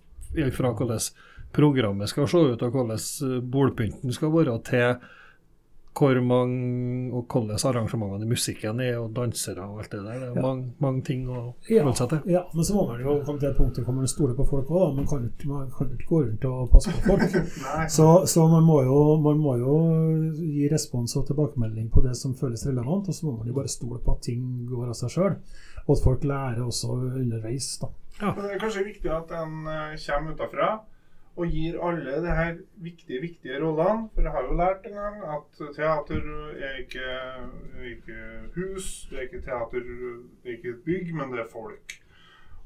fra 0.54 0.76
hvordan 0.76 1.00
programmet 1.52 2.08
skal 2.08 2.28
se 2.28 2.38
ut, 2.52 2.62
og 2.62 2.70
hvordan 2.70 2.96
eh, 2.98 3.40
bordpynten 3.52 4.12
skal 4.12 4.32
være, 4.32 4.58
til 4.68 4.94
hvor 5.92 6.16
mange 6.24 7.12
og 7.12 7.26
hvordan 7.28 7.58
arrangementene 7.68 8.24
i 8.24 8.28
musikken 8.30 8.78
er, 8.80 8.94
og 8.96 9.10
dansere 9.12 9.60
og 9.60 9.82
alt 9.82 9.90
det 9.92 9.98
der. 10.00 10.14
Det 10.22 10.28
er 10.30 10.36
Ja. 10.38 10.40
mange, 10.40 10.70
mange 10.80 11.02
ting 11.04 11.26
å 11.28 11.52
Ja, 11.68 11.82
forholde 11.82 11.96
seg 11.98 12.08
til. 12.08 12.32
ja, 12.32 12.40
men 12.54 12.64
så 12.64 12.74
må 12.74 12.86
man 12.88 13.00
jo 13.04 13.20
komme 13.26 13.38
til 13.40 13.48
et 13.50 13.56
punkt 13.58 13.76
hvor 13.76 13.92
man 13.94 14.06
stoler 14.08 14.34
på 14.34 14.46
folk 14.48 14.68
òg. 14.68 14.96
Man 14.96 15.06
kan 15.06 15.28
ikke- 15.28 15.48
man 15.48 15.70
kan 15.70 15.90
ikke 15.92 16.08
gå 16.08 16.22
rundt 16.24 16.44
og 16.46 16.70
passe 16.72 16.90
på 16.90 17.02
folk. 17.10 17.20
Så, 17.90 18.24
så 18.26 18.48
man, 18.50 18.62
må 18.64 18.82
jo, 18.84 19.18
man 19.20 19.36
må 19.38 19.58
jo 19.58 20.32
gi 20.32 20.66
respons 20.72 21.14
og 21.16 21.26
tilbakemelding 21.26 21.90
på 21.92 22.02
det 22.02 22.16
som 22.16 22.32
føles 22.34 22.66
relevant, 22.66 23.08
og 23.08 23.14
så 23.14 23.26
må 23.26 23.36
man 23.38 23.46
jo 23.46 23.52
bare 23.52 23.68
stole 23.68 23.98
på 24.00 24.12
at 24.16 24.22
ting 24.22 24.66
går 24.70 24.88
av 24.88 24.94
seg 24.94 25.10
sjøl. 25.10 25.36
Og 25.86 25.96
at 25.98 26.02
folk 26.04 26.24
lærer 26.24 26.64
også 26.64 26.88
underveis. 27.20 27.78
da. 27.80 27.88
Men 28.20 28.34
det 28.48 28.54
er 28.54 28.58
kanskje 28.58 28.84
viktig 28.86 29.10
at 29.10 29.30
en 29.30 29.66
eh, 29.66 29.96
kommer 30.06 30.32
utenfra 30.32 30.80
og 31.37 31.49
gir 31.49 31.79
alle 31.81 32.18
de 32.25 32.35
her 32.37 32.57
viktige, 32.85 33.21
viktige 33.21 33.61
rollene. 33.62 34.09
For 34.14 34.27
jeg 34.27 34.35
har 34.35 34.49
jo 34.49 34.57
lært 34.59 34.87
en 34.87 34.99
gang 34.99 35.23
at 35.37 35.62
teater 35.77 36.27
er 36.68 36.81
ikke, 36.83 37.07
er 37.79 37.88
ikke 37.88 38.18
hus, 38.57 38.90
det 39.11 39.18
er 39.18 39.29
ikke 39.29 39.45
teater, 39.47 39.87
det 40.42 40.51
er 40.51 40.59
ikke 40.59 40.75
et 40.75 40.85
bygg, 40.85 41.14
men 41.14 41.33
det 41.33 41.40
er 41.40 41.53
folk. 41.53 41.97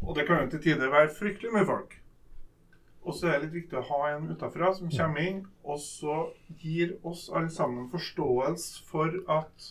Og 0.03 0.17
det 0.17 0.27
kan 0.27 0.43
jo 0.43 0.51
til 0.51 0.63
tider 0.63 0.91
være 0.91 1.15
fryktelig 1.19 1.55
mye 1.55 1.67
folk. 1.67 1.95
Og 3.07 3.15
så 3.15 3.29
er 3.31 3.39
det 3.39 3.47
litt 3.47 3.61
viktig 3.61 3.79
å 3.79 3.87
ha 3.87 4.01
en 4.17 4.31
utafra 4.33 4.73
som 4.75 4.91
kommer 4.91 5.23
inn, 5.23 5.45
og 5.63 5.79
så 5.79 6.17
gir 6.59 6.97
oss 7.07 7.29
alle 7.31 7.53
sammen 7.55 7.87
forståelse 7.93 8.83
for 8.89 9.15
at 9.31 9.69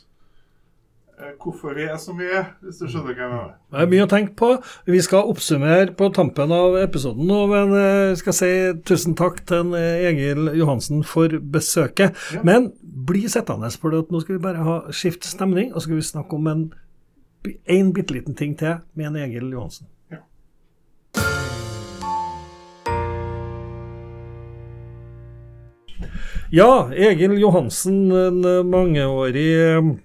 hvorfor 1.42 1.76
vi 1.78 1.86
er 1.88 1.98
som 2.02 2.18
vi 2.20 2.28
er, 2.28 2.50
hvis 2.64 2.80
du 2.82 2.88
skjønner 2.88 3.14
hva 3.14 3.24
jeg 3.24 3.32
mener. 3.32 3.52
Det 3.72 3.84
er 3.84 3.92
mye 3.92 4.06
å 4.06 4.12
tenke 4.12 4.34
på. 4.40 4.50
Vi 4.90 5.02
skal 5.06 5.30
oppsummere 5.32 5.94
på 5.98 6.10
tampen 6.16 6.54
av 6.56 6.78
episoden 6.82 7.28
nå, 7.30 7.42
men 7.52 7.76
jeg 7.80 8.22
skal 8.22 8.38
si 8.40 8.54
tusen 8.88 9.16
takk 9.20 9.44
til 9.48 9.76
eh, 9.80 10.08
Egil 10.12 10.52
Johansen 10.60 11.06
for 11.08 11.32
besøket. 11.40 12.18
Ja. 12.36 12.44
Men 12.48 12.72
bli 12.82 13.26
sittende, 13.32 13.72
for 13.80 13.96
nå 13.96 14.24
skal 14.24 14.38
vi 14.38 14.44
bare 14.44 14.66
ha 14.66 14.80
skift 14.96 15.28
stemning, 15.28 15.72
og 15.74 15.80
så 15.80 15.90
skal 15.90 16.02
vi 16.02 16.10
snakke 16.14 16.40
om 16.40 16.52
en 16.52 16.66
en 17.66 17.94
bitte 17.94 18.14
liten 18.14 18.36
ting 18.36 18.56
til 18.58 18.80
med 18.94 19.12
en 19.12 19.16
Egil 19.16 19.52
Johansen. 19.54 19.88
Ja. 20.12 20.18
Ja, 26.52 26.90
Egil 26.94 27.38
Johansen, 27.42 28.12
en 28.12 28.46
eh, 28.46 28.64
mangeårig 28.64 29.50
eh, 29.60 29.96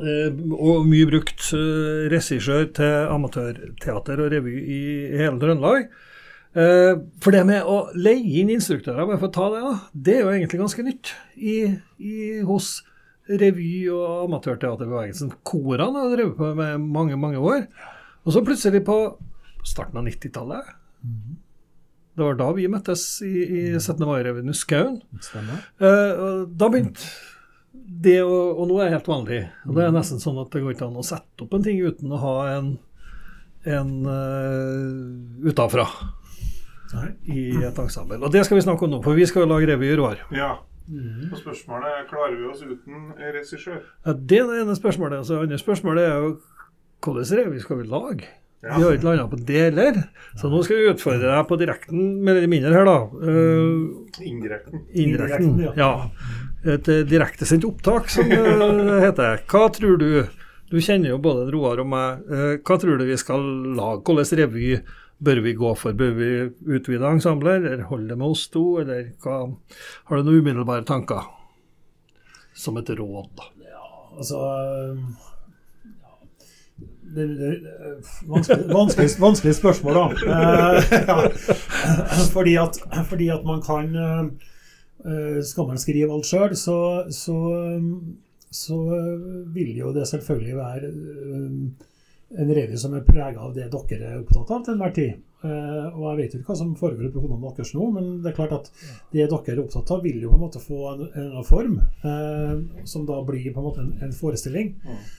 og 0.00 0.86
mye 0.88 1.06
brukt 1.08 1.46
eh, 1.56 2.06
regissør 2.12 2.66
til 2.76 3.08
amatørteater 3.14 4.20
og 4.24 4.32
revy 4.34 4.56
i 4.60 4.80
hele 5.16 5.38
Trøndelag. 5.42 5.86
Eh, 6.56 6.92
For 7.22 7.32
det 7.36 7.44
med 7.48 7.64
å 7.68 7.78
leie 7.96 8.42
inn 8.42 8.52
instruktører, 8.54 9.06
bare 9.08 9.20
for 9.20 9.28
å 9.30 9.36
ta 9.36 9.48
det, 9.54 9.62
da, 9.64 9.74
det 10.08 10.16
er 10.18 10.24
jo 10.24 10.34
egentlig 10.34 10.60
ganske 10.62 10.84
nytt 10.86 11.12
i, 11.36 11.56
i, 12.00 12.16
hos 12.48 12.70
revy- 13.26 13.88
og 13.90 14.26
amatørteaterbevegelsen. 14.28 15.32
Korene 15.48 16.04
har 16.04 16.12
drevet 16.14 16.36
på 16.38 16.52
med 16.56 16.84
mange, 16.84 17.16
mange 17.20 17.40
år. 17.42 17.64
Og 18.26 18.34
så 18.34 18.42
plutselig 18.46 18.84
på 18.86 18.98
starten 19.66 19.98
av 19.98 20.06
90-tallet 20.06 20.68
Det 22.16 22.22
var 22.24 22.36
da 22.38 22.46
vi 22.54 22.68
møttes 22.70 23.02
i, 23.26 23.32
i 23.44 23.62
17. 23.78 24.04
mai-revyen 24.06 24.48
i 24.50 24.54
Skaun. 24.56 25.00
Eh, 25.82 26.44
da 26.56 26.68
begynte 26.72 27.02
det 27.86 28.18
å 28.24 28.36
Og 28.56 28.66
nå 28.68 28.78
er 28.80 28.88
det 28.88 28.98
helt 28.98 29.10
vanlig. 29.10 29.40
Og 29.66 29.78
det 29.78 29.86
er 29.86 29.94
nesten 29.94 30.22
sånn 30.22 30.38
at 30.42 30.52
det 30.52 30.62
går 30.64 30.74
ikke 30.74 30.88
an 30.88 31.00
å 31.00 31.06
sette 31.06 31.44
opp 31.46 31.54
en 31.56 31.66
ting 31.66 31.80
uten 31.82 32.12
å 32.12 32.20
ha 32.22 32.36
en, 32.56 32.70
en 33.64 33.92
uh, 34.06 35.46
utafra 35.46 35.86
i 37.26 37.50
et 37.66 37.78
ensemble. 37.82 38.18
Og 38.22 38.32
det 38.32 38.44
skal 38.46 38.58
vi 38.58 38.64
snakke 38.64 38.86
om 38.86 38.94
nå, 38.94 39.02
for 39.04 39.18
vi 39.18 39.26
skal 39.28 39.44
jo 39.44 39.50
lage 39.50 39.68
revy 39.70 39.90
i 39.90 39.98
Roar. 39.98 40.22
Ja. 40.34 40.56
Og 40.86 41.38
spørsmålet 41.40 41.92
er 41.92 42.08
klarer 42.10 42.36
vi 42.38 42.46
oss 42.46 42.62
uten 42.62 43.08
regissør. 43.18 43.80
Ja, 44.06 44.14
det 44.14 44.38
er 44.38 44.50
det 44.52 44.60
ene 44.62 44.76
spørsmålet. 44.78 45.22
Altså, 45.24 45.40
det 45.40 45.48
andre 45.48 45.62
spørsmålet 45.62 46.06
er 46.06 46.20
jo 46.22 46.34
hvordan 47.04 47.40
revy 47.40 47.62
skal 47.62 47.80
vi 47.80 47.88
lage? 47.90 48.28
Ja. 48.64 48.76
Vi 48.78 48.82
har 48.82 48.96
ikke 48.96 49.06
landa 49.06 49.26
på 49.30 49.38
det 49.46 49.58
heller. 49.60 49.98
Så 50.38 50.48
nå 50.50 50.62
skal 50.64 50.78
vi 50.80 50.90
utfordre 50.90 51.28
deg 51.28 51.48
på 51.48 51.58
direkten, 51.60 52.06
mer 52.24 52.38
eller 52.38 52.50
mindre 52.50 52.72
her, 52.74 52.88
da. 52.88 52.96
Uh, 53.12 54.22
Indirekten. 54.22 54.86
Indirekten, 54.90 54.94
Indirekten, 55.02 55.60
ja. 55.66 55.74
ja. 55.76 55.90
Et 56.66 56.90
uh, 56.90 57.00
direktesendt 57.06 57.66
opptak, 57.68 58.10
som 58.10 58.28
det 58.30 59.00
heter. 59.06 59.42
Hva 59.46 59.68
tror 59.74 60.00
du 60.02 60.10
Du 60.66 60.80
kjenner 60.82 61.12
jo 61.12 61.18
både 61.22 61.46
Roar 61.54 61.78
og 61.78 61.86
meg. 61.86 62.24
Uh, 62.26 62.54
hva 62.58 62.78
tror 62.82 62.98
du 62.98 63.06
vi 63.06 63.18
skal 63.20 63.44
lage? 63.78 64.02
Hvilken 64.02 64.40
revy 64.42 64.70
bør 65.22 65.40
vi 65.44 65.54
gå 65.56 65.74
for? 65.78 65.96
Bør 65.96 66.16
vi 66.18 66.30
utvide 66.76 67.06
ensemblet, 67.06 67.62
eller 67.62 67.86
holde 67.90 68.10
det 68.10 68.18
med 68.18 68.34
oss 68.34 68.48
to, 68.52 68.64
eller 68.82 69.12
hva? 69.22 69.44
Har 70.10 70.18
du 70.18 70.26
noen 70.26 70.42
umiddelbare 70.42 70.84
tanker? 70.88 71.30
Som 72.56 72.80
et 72.80 72.90
råd, 72.90 73.30
da. 73.38 73.52
Altså 74.16 74.36
um, 74.36 75.16
ja. 75.84 76.12
det, 77.16 77.26
det, 77.28 77.50
det, 77.50 77.96
vanskelig, 78.28 78.74
vanskelig, 78.74 79.10
vanskelig 79.20 79.54
spørsmål, 79.54 79.94
da. 79.94 80.04
Eh, 80.32 80.92
ja. 81.08 81.16
fordi, 82.32 82.56
at, 82.56 82.80
fordi 83.10 83.28
at 83.28 83.44
man 83.44 83.60
kan 83.66 83.92
eh, 83.96 84.46
Skal 85.46 85.68
man 85.68 85.78
skrive 85.78 86.10
alt 86.10 86.26
sjøl, 86.26 86.56
så, 86.58 86.78
så, 87.14 87.36
så 88.50 88.78
vil 89.54 89.76
jo 89.78 89.92
det 89.94 90.08
selvfølgelig 90.10 90.56
være 90.58 90.90
um, 90.90 91.60
en 92.34 92.50
revy 92.58 92.78
som 92.80 92.94
er 92.96 93.06
prega 93.06 93.44
av 93.44 93.54
det 93.54 93.68
dere 93.70 94.10
er 94.10 94.20
opptatt 94.20 94.50
av 94.50 94.64
til 94.66 94.74
enhver 94.74 94.94
tid. 94.96 95.22
Eh, 95.44 95.86
og 95.92 96.04
jeg 96.08 96.18
vet 96.18 96.34
jo 96.34 96.40
ikke 96.40 96.50
hva 96.50 96.58
som 96.58 96.72
foregår 96.78 97.10
på 97.12 97.22
hodene 97.22 97.52
deres 97.58 97.72
nå, 97.76 97.86
men 97.92 98.08
det 98.24 98.30
er 98.30 98.38
klart 98.38 98.54
at 98.56 98.70
det 99.12 99.26
dere 99.28 99.52
er 99.52 99.62
opptatt 99.62 99.92
av, 99.94 100.02
vil 100.04 100.22
jo 100.24 100.32
på 100.32 100.38
en 100.38 100.44
måte 100.46 100.62
få 100.62 100.80
en, 100.94 101.04
en 101.22 101.46
form, 101.46 101.76
eh, 102.08 102.54
som 102.88 103.06
da 103.08 103.20
blir 103.26 103.52
på 103.52 103.62
en 103.62 103.68
måte 103.68 103.84
en, 103.84 103.92
en 104.06 104.16
forestilling. 104.16 104.74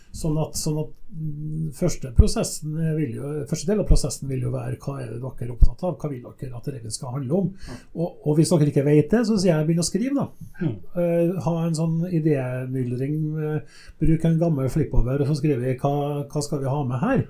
Mm. 0.07 0.17
Sånn 0.17 0.37
at, 0.41 0.57
sånn 0.57 0.77
at 0.81 0.93
mm, 1.13 1.65
første, 1.77 2.11
jo, 2.15 3.31
første 3.49 3.69
del 3.69 3.81
av 3.83 3.87
prosessen 3.89 4.29
vil 4.31 4.45
jo 4.47 4.51
være 4.53 4.79
hva 4.81 4.95
er 5.03 5.11
det 5.11 5.19
dere 5.21 5.45
er 5.45 5.53
opptatt 5.53 5.83
av, 5.85 5.97
hva 5.99 6.09
vil 6.11 6.23
dere 6.25 6.57
at 6.57 6.69
revyen 6.71 6.93
skal 6.93 7.13
handle 7.17 7.41
om. 7.41 7.49
Og, 7.97 8.23
og 8.25 8.37
hvis 8.39 8.53
dere 8.53 8.69
ikke 8.71 8.85
vet 8.87 9.11
det, 9.13 9.23
så 9.27 9.37
sier 9.37 9.53
jeg 9.53 9.67
begynn 9.67 9.83
å 9.83 9.87
skrive, 9.87 10.25
da. 10.25 10.71
Eh, 10.97 11.33
ha 11.45 11.55
en 11.63 11.77
sånn 11.77 11.97
idémyldring. 12.07 13.17
Uh, 13.37 13.81
bruk 14.01 14.27
en 14.27 14.39
gammel 14.41 14.71
flippover, 14.73 15.21
og 15.21 15.29
så 15.29 15.37
skriver 15.39 15.63
vi 15.63 15.75
hva, 15.81 16.23
hva 16.25 16.45
skal 16.45 16.63
vi 16.63 16.71
ha 16.71 16.83
med 16.87 17.03
her. 17.03 17.25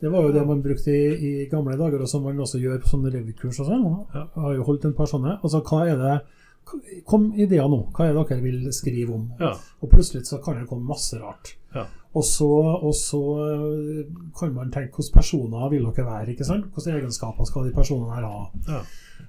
Det 0.00 0.10
var 0.12 0.26
jo 0.26 0.34
det 0.34 0.44
man 0.48 0.62
brukte 0.64 0.92
i, 0.94 1.14
i 1.14 1.32
gamle 1.50 1.76
dager, 1.80 2.02
og 2.02 2.10
som 2.10 2.24
man 2.24 2.38
også 2.40 2.60
gjør 2.62 2.82
på 2.84 2.94
sånne 2.94 3.12
revykurs 3.14 3.62
og 3.62 3.72
sånn. 3.72 3.88
Jeg 4.14 4.44
har 4.44 4.54
jo 4.56 4.68
holdt 4.68 4.86
en 4.88 4.96
par 4.96 5.10
sånne. 5.10 5.40
Altså, 5.40 5.64
hva 5.66 5.86
er 5.88 5.98
det 6.00 6.20
Kom 7.08 7.30
ideer 7.34 7.66
nå. 7.66 7.80
Hva 7.96 8.04
er 8.06 8.14
det 8.14 8.22
dere 8.28 8.44
vil 8.44 8.68
skrive 8.74 9.16
om? 9.16 9.24
Ja. 9.40 9.54
Og 9.82 9.90
plutselig 9.90 10.28
så 10.28 10.38
kan 10.44 10.60
det 10.60 10.68
komme 10.70 10.86
masse 10.86 11.18
rart. 11.18 11.56
Ja. 11.74 11.88
Og 12.14 12.24
så, 12.26 12.48
og 12.82 12.94
så 12.94 13.20
øh, 13.38 14.04
kan 14.38 14.54
man 14.54 14.72
tenke 14.74 14.98
hvilke 14.98 15.14
personer 15.14 15.68
vil 15.70 15.86
dere 15.86 16.06
være? 16.06 16.30
ikke 16.30 16.44
sant? 16.44 16.66
Hvilke 16.74 16.96
egenskaper 16.98 17.46
skal 17.46 17.68
de 17.68 17.74
personene 17.76 18.16
her 18.16 18.26
ha? 18.26 18.40
Ja. 18.68 18.80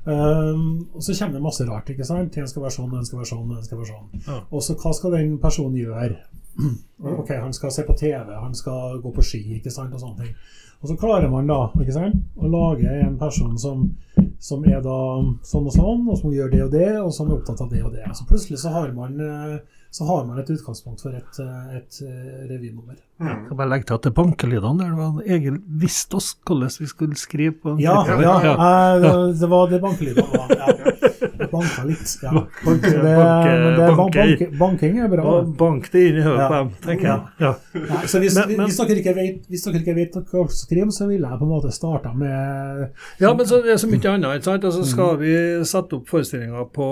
Um, 0.05 0.87
og 0.95 1.03
så 1.03 1.13
kommer 1.19 1.33
det 1.33 1.43
masse 1.43 1.67
rart. 1.69 1.89
ikke 1.89 2.05
sant? 2.05 2.35
Den 2.35 2.47
skal 2.47 2.63
være 2.63 2.73
sånn, 2.73 2.89
den 2.89 3.05
skal 3.05 3.21
være 3.21 3.29
sånn, 3.29 3.49
den 3.53 3.65
skal 3.67 3.77
være 3.77 3.91
sånn. 3.91 4.23
Ja. 4.27 4.39
Og 4.49 4.63
så 4.65 4.75
hva 4.81 4.93
skal 4.97 5.17
den 5.17 5.37
personen 5.41 5.77
gjøre? 5.77 6.15
Ok, 7.01 7.29
Han 7.41 7.53
skal 7.53 7.71
se 7.71 7.83
på 7.87 7.93
TV, 7.97 8.33
han 8.35 8.53
skal 8.55 8.99
gå 9.01 9.11
på 9.15 9.23
ski, 9.25 9.39
ikke 9.55 9.71
sant, 9.73 9.93
og 9.95 10.01
sånne 10.01 10.25
ting. 10.25 10.33
Og 10.81 10.89
så 10.89 10.97
klarer 10.97 11.29
man 11.29 11.47
da 11.49 11.59
ikke 11.81 11.93
sant, 11.95 12.17
å 12.37 12.49
lage 12.49 12.89
en 13.05 13.17
person 13.21 13.53
som, 13.61 13.83
som 14.41 14.65
er 14.65 14.81
da 14.81 14.97
sånn 15.45 15.69
og 15.69 15.75
sånn, 15.75 16.03
og 16.09 16.17
som 16.19 16.33
gjør 16.33 16.51
det 16.53 16.61
og 16.65 16.71
det, 16.73 16.89
og 17.01 17.11
som 17.13 17.29
er 17.29 17.37
opptatt 17.37 17.61
av 17.61 17.69
det 17.73 17.83
og 17.85 17.93
det. 17.93 18.05
Så 18.17 18.25
plutselig 18.29 18.61
så 18.61 18.73
har 18.73 18.93
man, 18.97 19.19
eh, 19.21 19.80
så 19.91 20.05
har 20.07 20.23
man 20.25 20.39
et 20.39 20.49
utgangspunkt 20.53 21.01
for 21.03 21.11
et, 21.17 21.39
eh, 21.43 21.75
et 21.81 21.97
eh, 22.07 22.43
revynummer. 22.47 22.95
Mm. 23.19 23.27
Jeg 23.27 23.47
kan 23.49 23.57
bare 23.59 23.69
legge 23.73 23.89
til 23.89 23.97
at 23.99 24.05
det 24.07 24.13
bankelydene 24.15 24.79
der 24.85 24.93
var 24.95 25.21
Egil 25.27 25.57
visste 25.83 26.15
oss 26.15 26.29
hvordan 26.47 26.71
vi 26.79 26.87
skulle 26.87 27.17
skrive 27.19 27.51
på 27.61 27.73
en 27.75 27.81
Ja, 27.83 27.97
ja, 28.07 28.21
ja, 28.21 28.55
ja. 28.55 28.95
det- 29.03 29.39
det 29.41 29.49
var 29.51 29.67
det 29.69 29.81
bankelydene. 29.83 30.45
Ja. 30.55 31.09
Banka 31.51 31.83
litt. 31.87 32.13
Ja. 32.23 32.31
Banke- 32.65 32.91
Det, 32.91 33.15
banke- 33.17 33.55
det, 33.61 33.77
ban- 33.77 33.97
banke- 33.97 34.21
banke, 34.21 34.47
banking 34.59 34.99
er 35.03 35.07
bra. 35.11 35.35
Bank 35.61 35.89
det 35.91 36.03
inn 36.09 36.17
i 36.21 36.25
hodet 36.25 36.47
på 36.47 36.57
dem, 36.59 36.69
tenker 36.85 37.07
jeg. 37.11 37.21
Ja. 37.45 37.51
Nei, 37.75 38.01
så 38.11 38.19
hvis, 38.23 38.35
Men- 38.39 38.55
men- 38.57 38.65
hvis, 38.69 38.77
dere 38.81 38.97
ikke 39.01 39.15
vet, 39.15 39.47
hvis 39.51 39.63
dere 39.67 39.81
ikke 39.81 39.95
vet 39.95 40.15
hva 40.15 40.23
dere 40.31 40.55
skriver, 40.61 40.91
så 40.95 41.07
ville 41.09 41.27
jeg 41.29 41.39
på 41.41 41.47
en 41.47 41.53
måte 41.53 41.71
starta 41.75 42.13
med 42.15 42.89
Ja, 43.19 43.33
men 43.33 43.45
så 43.45 43.61
det 43.63 43.71
er 43.75 43.81
så 43.81 43.87
mye 43.91 44.09
annet. 44.13 44.35
ikke 44.39 44.43
sant? 44.49 44.63
Altså 44.63 44.85
skal 44.85 45.17
vi 45.21 45.33
sette 45.65 45.93
opp 45.99 46.07
forestillinger 46.09 46.69
på 46.73 46.87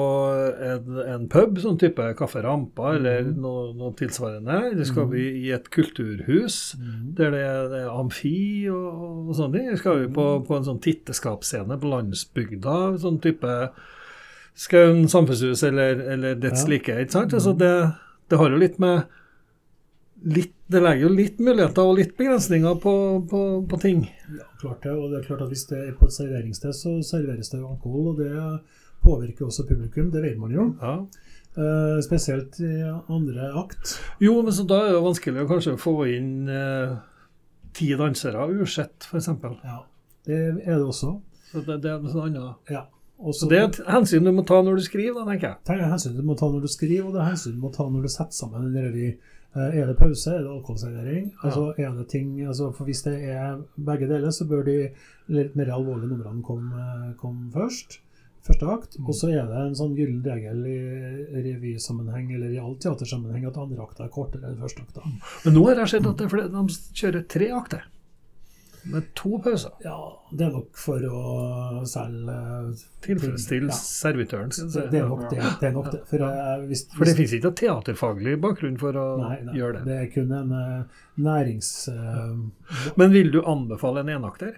en, 0.69 0.99
en 1.15 1.27
pub, 1.31 1.57
sånn 1.63 1.79
type 1.79 2.09
Kaffe 2.19 2.41
Rampa 2.43 2.95
eller 2.95 3.23
noe, 3.33 3.73
noe 3.77 3.93
tilsvarende? 3.99 4.71
Eller 4.73 4.83
skal 4.85 5.07
vi 5.11 5.25
i 5.45 5.51
et 5.55 5.69
kulturhus 5.69 6.75
der 7.15 7.31
det 7.31 7.39
er, 7.45 7.67
det 7.69 7.79
er 7.85 7.89
amfi 7.93 8.67
og, 8.71 9.29
og 9.29 9.35
sånne 9.37 9.53
ting? 9.59 9.77
Skal 9.79 9.99
vi 10.01 10.07
på, 10.13 10.25
på 10.47 10.57
en 10.57 10.63
sånn 10.67 10.81
titteskapsscene 10.83 11.77
på 11.79 11.89
landsbygda? 11.93 12.77
Sånn 13.01 13.19
type 13.23 13.53
Skaun 14.59 15.05
samfunnshus 15.11 15.61
eller, 15.63 16.01
eller 16.15 16.35
dets 16.35 16.65
Ja. 16.65 16.69
like. 16.73 16.95
ikke 17.05 17.15
sant? 17.15 17.33
Altså 17.37 17.53
det, 17.57 17.71
det 18.29 18.39
har 18.41 18.51
jo 18.51 18.59
litt 18.59 18.79
med 18.83 19.05
litt, 20.25 20.51
Det 20.69 20.81
legger 20.83 21.05
jo 21.07 21.13
litt 21.15 21.39
muligheter 21.39 21.87
og 21.87 21.95
litt 21.97 22.11
begrensninger 22.17 22.75
på, 22.83 22.93
på, 23.29 23.39
på 23.71 23.79
ting. 23.81 24.03
Ja, 24.35 24.45
klart 24.61 24.83
det. 24.83 24.91
Og 24.93 25.07
det 25.13 25.21
er 25.21 25.27
klart 25.29 25.41
at 25.45 25.49
hvis 25.53 25.63
det 25.71 25.79
er 25.87 25.95
på 25.97 26.05
et 26.09 26.13
serveringssted, 26.13 26.75
så 26.75 26.97
serveres 27.07 27.49
det 27.49 27.61
jo 27.61 27.71
alkohol. 27.71 28.11
Og 28.11 28.19
det 28.19 28.33
påvirker 29.01 29.47
også 29.47 29.63
publikum, 29.69 30.11
det 30.11 30.21
vet 30.27 30.37
man 30.37 30.51
jo. 30.53 30.67
Ja. 30.83 30.97
Eh, 31.59 32.01
spesielt 32.05 32.59
i 32.61 32.73
andre 33.09 33.47
akt. 33.63 33.95
Jo, 34.21 34.35
men 34.45 34.53
så 34.53 34.67
da 34.69 34.81
er 34.85 34.93
det 34.93 35.01
vanskelig 35.07 35.41
å 35.45 35.49
kanskje 35.49 35.77
få 35.81 35.95
inn 36.11 36.51
eh, 36.51 36.93
ti 37.73 37.89
dansere 37.97 38.45
usett, 38.59 39.07
f.eks. 39.09 39.31
Ja, 39.63 39.79
det 40.27 40.39
er 40.59 40.75
det 40.75 40.83
også. 40.85 41.15
Så 41.49 41.63
det, 41.65 41.79
det 41.87 41.95
er 41.95 42.03
noe 42.05 42.27
annet. 42.27 42.69
Ja. 42.75 42.85
Og 43.19 43.35
Så 43.35 43.49
det 43.51 43.57
er 43.59 43.65
et 43.67 43.79
hensyn 43.91 44.23
du 44.23 44.31
må 44.31 44.45
ta 44.47 44.61
når 44.63 44.79
du 44.79 44.85
skriver, 44.85 45.17
da, 45.17 45.25
tenker 45.27 45.47
jeg. 45.49 45.57
Det 45.67 45.75
er 45.75 45.91
hensyn 45.91 46.15
du 46.15 46.23
må 46.23 46.37
ta 46.39 46.47
når 46.47 46.61
du 46.63 46.71
skriver, 46.71 47.05
og 47.09 47.13
det 47.17 47.21
er 47.21 47.31
hensyn 47.33 47.57
du 47.57 47.61
må 47.65 47.71
ta 47.75 47.83
når 47.89 48.05
du 48.07 48.11
setter 48.13 48.37
sammen 48.37 48.69
en 48.69 48.77
revy. 48.85 49.09
Eh, 49.55 49.79
Er 49.81 49.87
det 49.89 49.97
pause, 49.97 50.29
er 50.31 50.43
det 50.45 50.51
alkoholservering? 50.53 51.31
Altså, 51.43 51.73
er 51.77 51.95
det 51.97 52.07
ting, 52.07 52.35
altså, 52.47 52.71
for 52.71 52.85
Hvis 52.85 53.01
det 53.03 53.15
er 53.33 53.57
begge 53.75 54.07
deler, 54.07 54.31
så 54.31 54.45
bør 54.47 54.63
de 54.63 54.77
litt 55.27 55.55
mer 55.57 55.73
alvorlige 55.73 56.07
numrene 56.13 56.43
komme 56.43 57.15
komme 57.17 57.51
først. 57.51 57.99
Første 58.45 58.65
akt. 58.71 58.95
Og 59.03 59.13
så 59.13 59.27
er 59.35 59.45
det 59.49 59.57
en 59.67 59.75
sånn 59.75 59.95
gyllen 59.97 60.21
regel 60.23 60.63
i 60.65 60.77
revysammenheng 61.43 62.31
eller 62.37 62.53
i 62.55 62.59
all 62.61 62.77
teatersammenheng 62.79 63.45
at 63.49 63.57
andre 63.59 63.83
akter 63.83 64.05
er 64.07 64.13
kortere 64.13 64.47
enn 64.47 64.61
første 64.61 64.85
akter. 64.85 65.03
Men 65.43 65.53
nå 65.57 65.65
har 65.67 65.81
jeg 65.83 65.91
sett 65.95 66.07
at 66.07 66.17
det 66.21 66.25
er 66.29 66.31
flere, 66.33 66.49
de 66.53 66.77
kjører 67.01 67.25
tre 67.35 67.49
akter. 67.57 67.83
Med 68.85 69.09
to 69.15 69.37
pauser. 69.43 69.71
Ja, 69.83 69.97
det 70.31 70.45
er 70.47 70.51
nok 70.55 70.77
for 70.79 71.03
å 71.03 71.81
selge 71.89 72.37
Tilfredsstille 73.03 73.67
Ja. 73.73 73.75
servitøren, 73.75 74.53
jeg. 74.55 74.69
Det 74.91 75.01
er 75.01 75.07
nok 75.09 75.25
det. 75.29 75.41
det, 75.59 75.67
er 75.67 75.75
nok 75.75 75.91
det. 75.91 75.99
For, 76.07 76.23
eh, 76.23 76.63
hvis, 76.69 76.85
For 76.95 77.05
det 77.05 77.15
finnes 77.17 77.33
ikke 77.39 77.51
teaterfaglig 77.59 78.37
bakgrunn 78.41 78.79
for 78.79 78.95
å 78.95 79.05
Nei, 79.19 79.35
nei, 79.43 79.57
gjøre 79.59 79.79
det. 79.79 79.85
det 79.89 79.99
er 79.99 80.09
kun 80.13 80.31
en 80.31 80.51
uh, 80.55 81.03
nærings... 81.17 81.89
Uh, 81.91 82.91
Men 82.97 83.11
vil 83.11 83.31
du 83.31 83.41
anbefale 83.43 84.05
en 84.05 84.15
enakter? 84.15 84.57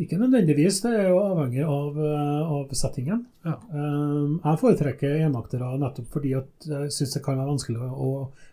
Ikke 0.00 0.16
nødvendigvis, 0.16 0.78
det 0.80 0.94
er 0.96 1.08
jo 1.10 1.18
avhengig 1.20 1.60
av, 1.68 1.98
eh, 2.00 2.52
av 2.56 2.70
settingen. 2.72 3.26
Ja. 3.44 3.58
Um, 3.68 4.38
jeg 4.40 4.60
foretrekker 4.62 5.18
enaktere 5.26 5.74
nettopp 5.76 6.06
fordi 6.14 6.32
at 6.38 6.64
jeg 6.70 6.94
syns 6.96 7.12
det 7.18 7.22
kan 7.26 7.36
være 7.36 7.50
vanskelig 7.50 7.90
å 7.92 8.08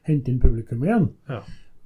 hente 0.09 0.33
inn 0.33 0.41
publikum 0.43 0.83
igjen. 0.83 1.07
Ja. 1.31 1.39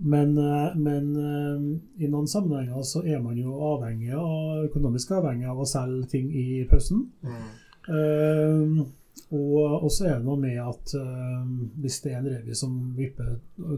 Men, 0.04 0.38
eh, 0.38 0.76
men 0.76 1.12
eh, 1.16 2.04
i 2.04 2.08
noen 2.10 2.28
sammenhenger 2.28 2.82
så 2.88 3.04
er 3.06 3.20
man 3.22 3.38
jo 3.38 3.54
avhengig 3.74 4.16
av, 4.18 4.64
økonomisk 4.66 5.14
avhengig 5.20 5.50
av 5.52 5.62
å 5.62 5.68
selge 5.70 6.08
ting 6.16 6.32
i 6.34 6.64
pausen. 6.70 7.06
Mm. 7.22 8.82
og, 9.34 9.84
og 9.84 9.88
så 9.92 10.06
er 10.06 10.20
det 10.20 10.26
noe 10.28 10.38
med 10.38 10.58
at 10.62 10.92
uh, 11.00 11.40
hvis 11.82 11.96
det 12.04 12.12
er 12.12 12.20
en 12.20 12.28
revy 12.30 12.54
som 12.56 12.76
vipper 12.94 13.32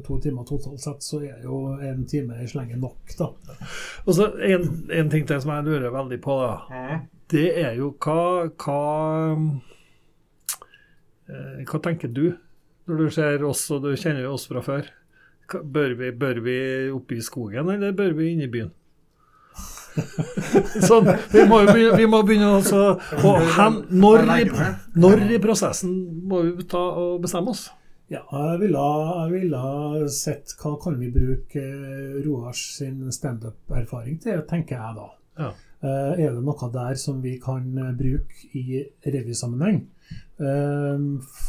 to 0.04 0.18
timer 0.22 0.44
totalt 0.50 0.82
sett, 0.84 1.06
så 1.06 1.22
er 1.24 1.46
jo 1.46 1.62
en 1.78 2.04
time 2.10 2.36
i 2.44 2.48
slengen 2.50 2.84
nok, 2.84 3.14
da. 3.18 3.30
Og 4.04 4.12
så 4.18 4.28
en, 4.44 4.68
en 4.92 5.12
ting 5.14 5.28
til 5.30 5.40
som 5.42 5.54
jeg 5.56 5.68
lurer 5.70 5.94
veldig 5.96 6.20
på, 6.26 6.36
da. 6.42 6.58
Mm. 6.68 7.06
Det 7.34 7.46
er 7.64 7.78
jo 7.80 7.94
hva 8.04 8.50
Hva, 8.60 8.82
eh, 11.30 11.64
hva 11.70 11.82
tenker 11.88 12.12
du 12.12 12.26
når 12.90 13.00
du 13.00 13.08
ser 13.16 13.46
oss, 13.48 13.64
og 13.72 13.86
du 13.86 13.94
kjenner 13.96 14.26
jo 14.26 14.34
oss 14.36 14.50
fra 14.50 14.62
før? 14.66 14.92
Bør, 15.52 15.98
vi, 16.00 16.12
bør 16.16 16.40
vi 16.46 16.56
oppe 16.94 17.18
i 17.18 17.22
skogen, 17.26 17.70
eller 17.70 17.94
bør 17.98 18.16
vi 18.18 18.32
inn 18.32 18.46
i 18.46 18.50
byen? 18.52 18.72
sånn, 20.90 21.06
vi 21.30 21.44
må 21.46 21.60
jo 21.62 21.70
begynne, 21.70 21.98
vi 22.00 22.08
må 22.10 22.24
begynne 22.26 22.50
også, 22.58 22.82
og 23.20 23.44
hen, 23.58 23.80
når, 23.94 24.24
i, 24.40 24.48
når 24.98 25.26
i 25.36 25.40
prosessen 25.44 25.94
må 26.30 26.42
vi 26.48 26.66
ta 26.70 26.82
og 26.82 27.20
bestemme 27.22 27.54
oss? 27.54 27.68
Ja, 28.12 28.22
jeg 28.30 28.60
ville, 28.66 28.86
jeg 29.18 29.34
ville 29.34 30.10
sett 30.14 30.56
hva 30.60 30.74
kan 30.82 30.98
vi 31.00 31.10
bruke 31.14 31.62
eh, 31.62 32.18
Roars 32.26 32.62
sin 32.78 33.06
standup-erfaring 33.14 34.20
til, 34.22 34.42
tenker 34.50 34.78
jeg 34.78 34.98
da. 34.98 35.08
Ja. 35.40 35.52
Eh, 35.84 36.12
er 36.28 36.36
det 36.36 36.44
noe 36.46 36.70
der 36.74 37.00
som 37.00 37.24
vi 37.24 37.38
kan 37.42 37.66
eh, 37.80 37.94
bruke 37.98 38.52
i 38.60 38.84
revysammenheng? 39.08 39.86
Eh, 40.42 41.00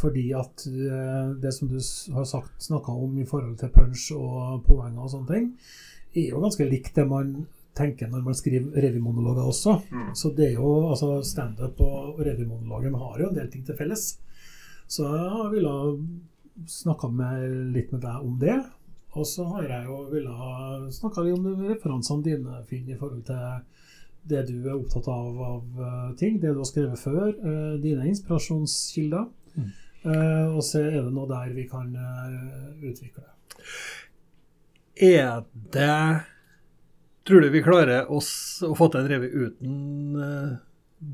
fordi 0.00 0.26
at 0.36 0.66
eh, 0.68 1.30
det 1.40 1.52
som 1.56 1.68
du 1.68 1.78
har 2.14 2.24
sagt, 2.28 2.62
snakka 2.62 2.92
om 2.92 3.18
i 3.18 3.26
forhold 3.26 3.56
til 3.58 3.72
punch 3.72 4.10
og 4.16 4.64
poenger 4.66 5.06
og 5.06 5.12
sånne 5.12 5.30
ting, 5.30 5.52
er 6.14 6.28
jo 6.30 6.42
ganske 6.42 6.66
likt 6.68 6.94
det 6.98 7.06
man 7.08 7.32
tenker 7.74 8.10
når 8.10 8.26
man 8.28 8.36
skriver 8.38 8.76
revymonologer 8.84 9.48
også. 9.48 9.78
Mm. 9.90 10.12
Så 10.14 10.30
det 10.36 10.50
er 10.50 10.60
jo, 10.60 10.74
altså 10.90 11.16
Standup 11.26 11.80
og 11.82 12.20
revymonologen 12.22 12.94
har 13.00 13.18
jo 13.20 13.30
en 13.30 13.40
del 13.40 13.50
ting 13.50 13.64
til 13.66 13.78
felles. 13.78 14.12
Så 14.86 15.08
jeg 15.08 15.50
ville 15.56 15.74
snakka 16.70 17.08
litt 17.74 17.90
med 17.90 18.04
deg 18.04 18.22
om 18.22 18.36
det. 18.38 18.60
Og 19.14 19.26
så 19.26 19.46
har 19.46 19.66
jeg 19.70 19.86
jo 19.88 19.96
villet 20.10 20.94
snakke 20.94 21.24
litt 21.24 21.38
om 21.38 21.64
referansene 21.64 22.26
dine, 22.26 22.60
Finn, 22.68 22.88
i 22.90 22.98
forhold 22.98 23.22
til 23.26 23.62
det 24.28 24.44
du 24.48 24.68
er 24.68 24.76
opptatt 24.76 25.08
av 25.08 25.40
av 25.42 25.80
eh, 25.86 26.12
ting, 26.20 26.38
det 26.40 26.52
du 26.52 26.60
har 26.62 26.68
skrevet 26.68 27.00
før, 27.00 27.32
eh, 27.32 27.74
dine 27.82 28.06
inspirasjonskilder. 28.10 29.26
Mm. 29.54 29.72
Eh, 30.04 30.46
og 30.52 30.62
så 30.64 30.84
er 30.84 31.00
det 31.00 31.12
noe 31.14 31.28
der 31.30 31.52
vi 31.56 31.66
kan 31.68 31.90
utvikle. 32.84 33.26
Er 34.94 35.44
det 35.74 35.98
Tror 37.24 37.40
du 37.40 37.48
vi 37.48 37.62
klarer 37.64 38.10
oss 38.12 38.60
å 38.60 38.74
få 38.76 38.90
til 38.92 39.00
en 39.00 39.06
revy 39.08 39.30
uten 39.32 40.18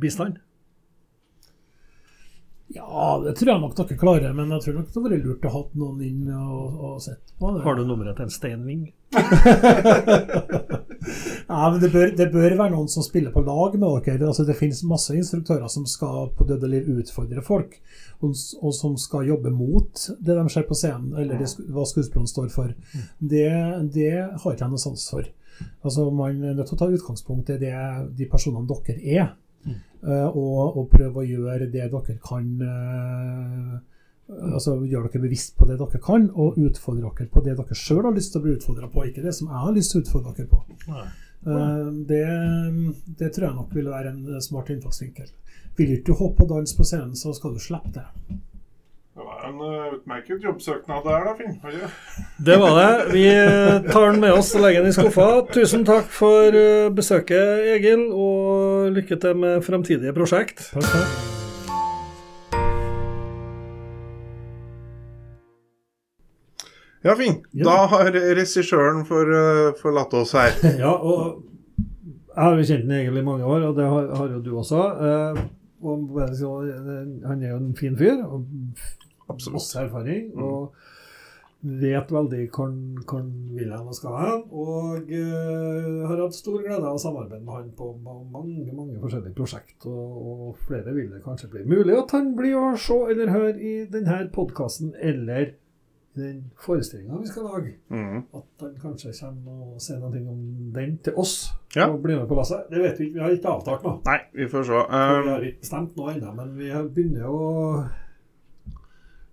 bistand? 0.03 0.41
Ja, 2.75 3.21
det 3.23 3.37
tror 3.39 3.53
jeg 3.53 3.63
nok 3.63 3.77
dere 3.79 3.99
klarer, 3.99 4.35
men 4.35 4.51
jeg 4.57 4.65
tror 4.65 4.75
nok 4.81 4.89
det 4.89 4.97
hadde 4.97 5.13
vært 5.13 5.29
lurt 5.29 5.47
å 5.47 5.55
ha 5.55 5.63
noen 5.79 6.03
inn 6.09 6.27
og, 6.35 6.83
og 6.83 6.99
sett 7.07 7.31
på 7.39 7.55
det. 7.55 7.63
Har 7.63 7.79
du 7.79 7.85
nummeret 7.87 8.19
til 8.19 8.27
en 8.27 8.35
Stein 8.35 8.67
Wing? 8.67 8.91
Ja, 11.49 11.71
men 11.71 11.81
det 11.83 11.91
bør, 11.93 12.13
det 12.17 12.27
bør 12.33 12.55
være 12.59 12.73
noen 12.75 12.89
som 12.93 13.05
spiller 13.05 13.33
på 13.35 13.43
lag 13.47 13.77
med 13.79 14.07
dere. 14.07 14.29
Altså, 14.29 14.45
det 14.47 14.59
finnes 14.59 14.83
masse 14.87 15.15
instruktører 15.17 15.71
som 15.73 15.87
skal 15.89 16.31
på 16.37 16.47
død 16.49 16.67
liv 16.71 16.89
utfordre 17.01 17.43
folk, 17.45 17.77
og, 18.21 18.37
og 18.61 18.75
som 18.77 18.97
skal 19.01 19.29
jobbe 19.31 19.53
mot 19.55 20.07
det 20.21 20.37
de 20.37 20.47
ser 20.53 20.69
på 20.69 20.79
scenen, 20.79 21.13
eller 21.19 21.41
det, 21.41 21.51
hva 21.73 21.87
skuespillerne 21.89 22.31
står 22.31 22.51
for. 22.55 22.73
Det, 23.19 23.51
det 23.95 24.11
har 24.13 24.41
ikke 24.53 24.65
jeg 24.65 24.73
noe 24.75 24.83
sans 24.83 25.07
for. 25.13 25.29
Altså, 25.85 26.09
Man 26.11 26.43
er 26.45 26.57
nødt 26.57 26.71
til 26.71 26.79
å 26.79 26.83
ta 26.85 26.91
utgangspunkt 26.91 27.53
i 27.55 27.61
det 27.61 27.77
de 28.17 28.29
personene 28.31 28.69
dere 28.71 28.99
er, 29.01 29.33
eh, 29.67 30.29
og, 30.29 30.77
og 30.77 30.91
prøve 30.93 31.23
å 31.23 31.29
gjøre 31.29 31.71
det 31.73 31.89
dere 31.93 32.19
kan 32.25 32.53
eh, 32.65 33.79
Altså 34.31 34.77
Gjør 34.87 35.09
dere 35.09 35.23
bevisst 35.25 35.57
på 35.59 35.67
det 35.69 35.79
dere 35.81 36.01
kan, 36.05 36.29
og 36.35 36.59
utfordre 36.61 37.09
dere 37.09 37.31
på 37.33 37.43
det 37.47 37.57
dere 37.59 37.79
sjøl 37.79 38.05
har 38.07 38.15
lyst 38.17 38.35
til 38.35 38.43
å 38.43 38.45
bli 38.47 38.55
utfordra 38.59 38.91
på, 38.93 39.07
ikke 39.09 39.25
det 39.25 39.35
som 39.37 39.51
jeg 39.51 39.65
har 39.65 39.75
lyst 39.77 39.95
til 39.95 40.01
å 40.01 40.05
utfordre 40.05 40.37
dere 40.37 40.51
på. 40.53 40.63
Nei. 40.91 41.09
Eh, 41.41 41.89
Det, 42.11 42.25
det 43.19 43.33
tror 43.33 43.49
jeg 43.49 43.57
nok 43.57 43.75
vil 43.75 43.91
være 43.91 44.13
en 44.15 44.23
eh, 44.37 44.45
smart 44.45 44.71
innfallsvinkel. 44.71 45.33
Vil 45.79 45.97
ikke 45.97 46.13
du 46.13 46.21
hoppe 46.21 46.45
og 46.45 46.55
danse 46.55 46.77
på 46.77 46.85
scenen, 46.85 47.17
så 47.17 47.33
skal 47.37 47.57
du 47.57 47.63
slippe 47.63 47.95
det. 47.97 48.07
Det 49.21 49.27
var 49.27 49.49
en 49.49 49.59
uh, 49.61 49.95
utmerket 49.97 50.45
jobbsøknad 50.45 51.03
der, 51.05 51.25
da, 51.27 51.33
Finn. 51.37 51.57
Var 51.63 51.91
det 52.47 52.59
var 52.61 52.77
det. 52.79 53.13
Vi 53.13 53.25
eh, 53.27 53.91
tar 53.91 54.13
den 54.13 54.21
med 54.21 54.33
oss 54.33 54.55
og 54.55 54.65
legger 54.65 54.87
den 54.87 54.95
i 54.95 54.97
skuffa. 54.97 55.27
Tusen 55.53 55.85
takk 55.89 56.09
for 56.15 56.57
eh, 56.57 56.89
besøket, 56.95 57.67
Egil, 57.75 58.07
og 58.13 58.95
lykke 58.97 59.21
til 59.21 59.37
med 59.45 59.61
fremtidige 59.67 60.17
prosjekt. 60.17 60.71
Takk, 60.73 60.89
takk. 60.95 61.40
Ja, 67.05 67.15
fint. 67.17 67.47
Da 67.57 67.87
har 67.89 68.11
regissøren 68.13 69.05
for, 69.09 69.25
uh, 69.33 69.71
forlatt 69.81 70.13
oss 70.19 70.35
her. 70.37 70.53
Ja, 70.85 70.93
og 70.93 71.47
jeg 72.31 72.45
har 72.45 72.57
jo 72.59 72.67
kjent 72.69 72.85
den 72.87 72.93
egentlig 72.99 73.23
i 73.25 73.27
mange 73.27 73.45
år, 73.49 73.65
og 73.71 73.77
det 73.79 73.87
har, 73.89 74.11
har 74.21 74.29
jo 74.37 74.41
du 74.45 74.51
også. 74.61 74.83
Eh, 75.09 75.41
og 75.83 76.13
eh, 76.23 77.25
han 77.27 77.43
er 77.43 77.51
jo 77.51 77.57
en 77.59 77.73
fin 77.77 77.97
fyr, 77.99 78.21
og 78.25 78.45
masse 79.53 79.81
erfaring. 79.81 80.29
Og 80.39 80.75
vet 81.61 82.09
veldig 82.15 82.45
hvor 82.55 82.71
han- 82.71 83.03
hvor 83.05 83.19
han 83.21 83.93
skal 83.97 84.15
hen. 84.21 84.45
Og 84.53 85.11
uh, 85.11 86.07
har 86.09 86.23
hatt 86.23 86.35
stor 86.39 86.63
glede 86.63 86.85
av 86.87 86.95
å 86.97 87.03
samarbeide 87.03 87.45
med 87.45 87.55
han 87.55 87.73
på 87.77 87.91
mange 88.05 88.73
mange 88.77 89.01
forskjellige 89.03 89.35
prosjekt. 89.37 89.85
Og, 89.87 90.15
og 90.31 90.57
flere 90.69 90.95
vil 90.97 91.11
det 91.13 91.21
kanskje 91.27 91.51
bli 91.53 91.65
mulig 91.69 91.99
at 91.99 92.15
han 92.17 92.31
blir 92.39 92.57
å 92.61 92.71
se 92.81 92.97
eller 93.13 93.33
høre 93.35 93.57
i 93.59 93.75
denne 93.93 94.23
podkasten 94.33 94.95
eller 95.01 95.53
i 96.17 96.21
den 96.21 96.39
forestillinga 96.59 97.19
vi 97.21 97.27
skal 97.31 97.45
lage. 97.47 97.77
mm. 97.89 98.23
At 98.35 98.65
han 98.65 98.75
kanskje 98.83 99.13
kommer 99.21 99.61
og 99.75 99.81
sier 99.81 100.01
noe 100.03 100.23
om 100.33 100.41
den 100.75 100.97
til 101.07 101.15
oss. 101.17 101.53
Ja. 101.77 101.87
Og 101.89 102.01
blir 102.03 102.19
med 102.19 102.29
på 102.29 102.35
lasset. 102.39 102.67
Det 102.71 102.83
vet 102.83 102.99
vi 102.99 103.07
ikke. 103.07 103.15
Vi 103.15 103.21
har 103.25 103.31
ikke 103.37 103.53
avtalt 103.55 103.85
noe. 103.87 104.01
Nei, 104.09 104.19
vi 104.35 104.49
får 104.51 104.65
se. 104.67 104.81
Um, 104.91 105.23
Vi 105.25 105.31
har 105.35 105.47
ikke 105.51 105.61
bestemt 105.65 105.97
noe 105.97 106.15
ennå, 106.17 106.33
men 106.35 106.57
vi 106.59 106.71
har- 106.71 106.89
begynner 106.89 107.29
å 107.31 107.89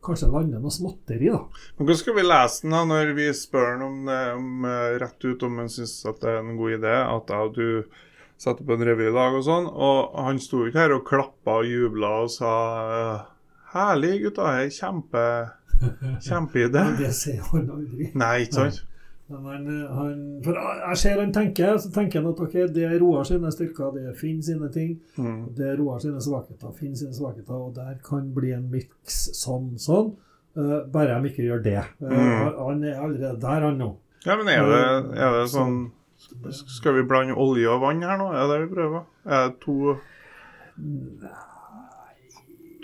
kanskje 0.08 0.30
lande 0.32 0.60
noe 0.62 0.72
småtteri, 0.72 1.28
da. 1.34 1.40
men 1.78 1.86
hvordan 1.88 1.98
skal 2.00 2.16
vi 2.16 2.24
lese 2.24 2.62
den 2.64 2.72
da, 2.72 2.84
når 2.88 3.10
vi 3.18 3.26
spør 3.36 3.66
han 3.74 3.82
om, 3.84 3.98
det, 4.08 4.20
om 4.38 4.66
eh, 4.70 4.98
rett 5.02 5.26
ut 5.26 5.44
om 5.44 5.58
han 5.58 5.68
syns 5.74 5.96
det 6.22 6.30
er 6.32 6.38
en 6.40 6.56
god 6.60 6.78
idé 6.78 6.94
at 7.02 7.28
jeg 7.34 7.50
og 7.50 7.56
du 7.58 7.84
setter 8.38 8.64
på 8.64 8.78
en 8.78 8.86
revy 8.88 9.08
i 9.10 9.12
lag 9.12 9.36
og 9.36 9.44
sånn? 9.44 9.68
Og 9.68 10.16
han 10.24 10.40
sto 10.40 10.62
ikke 10.68 10.80
her 10.86 10.94
og 10.96 11.04
klappa 11.10 11.58
og 11.60 11.66
jubla 11.68 12.14
og 12.24 12.30
sa 12.32 12.54
Herlig, 13.74 14.22
gutta. 14.24 14.46
Kjempe, 14.72 15.24
kjempeidé. 16.24 16.84
Det 17.02 17.14
sier 17.16 17.42
han 17.52 17.68
aldri. 17.78 18.12
Nei, 18.18 18.36
ikke 18.46 18.62
sant? 18.62 18.84
Men 19.28 19.44
han, 19.52 19.66
han, 19.92 20.20
for 20.46 20.56
jeg 20.56 20.98
ser 21.02 21.18
han 21.20 21.34
tenker, 21.36 21.74
så 21.84 21.90
tenker 21.92 22.22
han 22.22 22.30
at 22.32 22.40
ok, 22.46 22.54
det 22.72 22.86
er 22.88 22.94
Roar 23.02 23.26
sine 23.28 23.50
styrker, 23.52 23.90
det 23.98 24.06
er 24.08 24.16
Finn 24.16 24.38
sine 24.44 24.70
ting. 24.72 24.94
Mm. 25.18 25.42
Det 25.58 25.66
er 25.68 25.76
Roar 25.82 26.00
sine 26.00 26.22
svakheter, 26.24 26.72
Finn 26.78 26.96
sine 26.96 27.12
svakheter, 27.16 27.58
og 27.58 27.74
der 27.76 27.98
kan 28.06 28.30
bli 28.36 28.54
en 28.56 28.70
miks 28.72 29.18
sånn, 29.36 29.74
sånn. 29.84 30.14
Uh, 30.58 30.80
bare 30.90 31.20
de 31.20 31.30
ikke 31.34 31.44
gjør 31.44 31.60
det. 31.66 31.82
Uh, 32.00 32.08
Mm. 32.08 32.56
Han 32.58 32.84
er 32.88 33.02
allerede 33.04 33.36
der, 33.44 33.66
han 33.68 33.76
nå. 33.78 33.90
Ja, 34.26 34.38
men 34.40 34.48
er 34.50 34.64
det, 34.72 34.80
er 35.20 35.36
det 35.36 35.44
sånn 35.52 35.76
Skal 36.50 36.96
vi 36.98 37.04
blande 37.08 37.36
olje 37.38 37.70
og 37.70 37.84
vann 37.84 38.02
her 38.04 38.18
nå? 38.18 38.32
Er 38.34 38.48
det 38.48 38.56
det 38.56 38.64
vi 38.64 38.72
prøver? 38.74 39.04
Er 39.28 39.44
det 39.52 39.60
to 39.62 39.94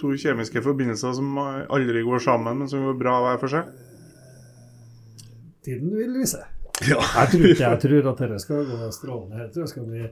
To 0.04 0.12
kjemiske 0.20 0.60
forbindelser 0.66 1.16
som 1.16 1.38
aldri 1.40 2.04
går 2.04 2.20
sammen, 2.20 2.60
men 2.60 2.68
som 2.70 2.84
går 2.84 2.98
bra 3.00 3.16
hver 3.24 3.40
for 3.40 3.54
seg? 3.54 3.70
Tiden 5.64 5.94
vil 5.96 6.18
vise. 6.20 6.42
Ja. 6.84 7.00
Jeg 7.00 7.30
tror 7.32 7.46
ikke 7.48 7.64
jeg 7.70 7.82
tror 7.86 8.08
at 8.12 8.22
dette 8.26 8.40
skal 8.44 8.64
gå 8.68 8.92
strålende. 8.92 9.42
Jeg 9.46 9.52
tror 9.54 9.64
det 9.64 9.72
skal 9.72 9.86
bli 9.88 10.08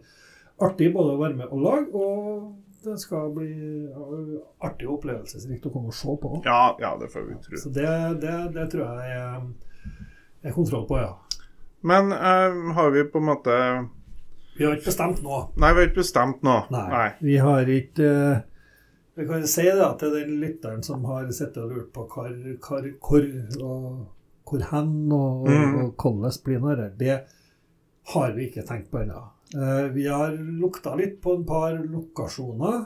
artig 0.62 0.92
både 0.94 1.16
å 1.16 1.20
være 1.20 1.40
med 1.40 1.52
og 1.52 1.64
lage, 1.66 1.88
og 1.92 2.86
det 2.86 2.98
skal 3.02 3.32
bli 3.36 3.52
artig 4.64 4.88
og 4.88 5.00
opplevelsesrikt 5.00 5.68
å 5.68 5.74
komme 5.74 5.92
og 5.92 5.98
se 5.98 6.16
på. 6.22 6.34
Ja, 6.46 6.62
ja, 6.82 6.94
det 7.02 7.12
får 7.14 7.28
vi 7.28 7.40
tro. 7.44 7.60
Så 7.64 7.74
det, 7.74 7.90
det, 8.24 8.38
det 8.56 8.68
tror 8.72 9.02
jeg 9.02 9.18
er, 9.18 10.54
kontroll 10.56 10.88
på, 10.90 11.02
ja. 11.02 11.12
Men 11.86 12.14
uh, 12.14 12.72
har 12.78 12.94
vi 12.94 13.04
på 13.10 13.18
en 13.18 13.26
måte 13.26 13.54
Vi 14.56 14.66
har 14.66 14.76
ikke 14.78 14.92
bestemt 14.92 15.22
nå. 15.26 15.44
Nei, 15.58 15.74
vi 15.74 15.82
har 15.82 15.90
ikke 15.90 16.04
bestemt 16.04 16.46
nå. 16.46 16.56
Nei. 16.74 17.08
Vi 17.26 17.38
har 17.42 17.70
ikke 17.74 18.10
eh, 18.12 18.42
Vi 19.22 19.28
kan 19.30 19.44
jo 19.44 19.50
si 19.50 19.68
det 19.68 19.84
at 19.86 20.00
til 20.02 20.16
den 20.16 20.40
lytteren 20.42 20.82
som 20.86 21.06
har 21.10 21.30
sittet 21.36 21.62
og 21.64 21.76
lurt 21.76 21.92
på 21.94 22.08
hvor, 22.10 22.32
hvor, 22.66 22.88
hvor, 23.06 23.28
og, 23.62 24.00
hvor 24.50 24.66
hen 24.72 24.96
og, 25.14 25.46
Mm. 25.50 25.76
og 25.84 25.94
hvordan 25.96 26.42
blir 26.46 26.76
det 26.82 26.90
det 27.00 27.20
har 28.14 28.34
vi 28.34 28.48
ikke 28.50 28.66
tenkt 28.66 28.90
på 28.92 29.04
ennå. 29.04 29.22
Uh, 29.56 29.92
vi 29.94 30.08
har 30.08 30.34
lukta 30.34 30.96
litt 30.96 31.20
på 31.22 31.36
en 31.38 31.46
par 31.46 31.76
lokasjoner. 31.78 32.86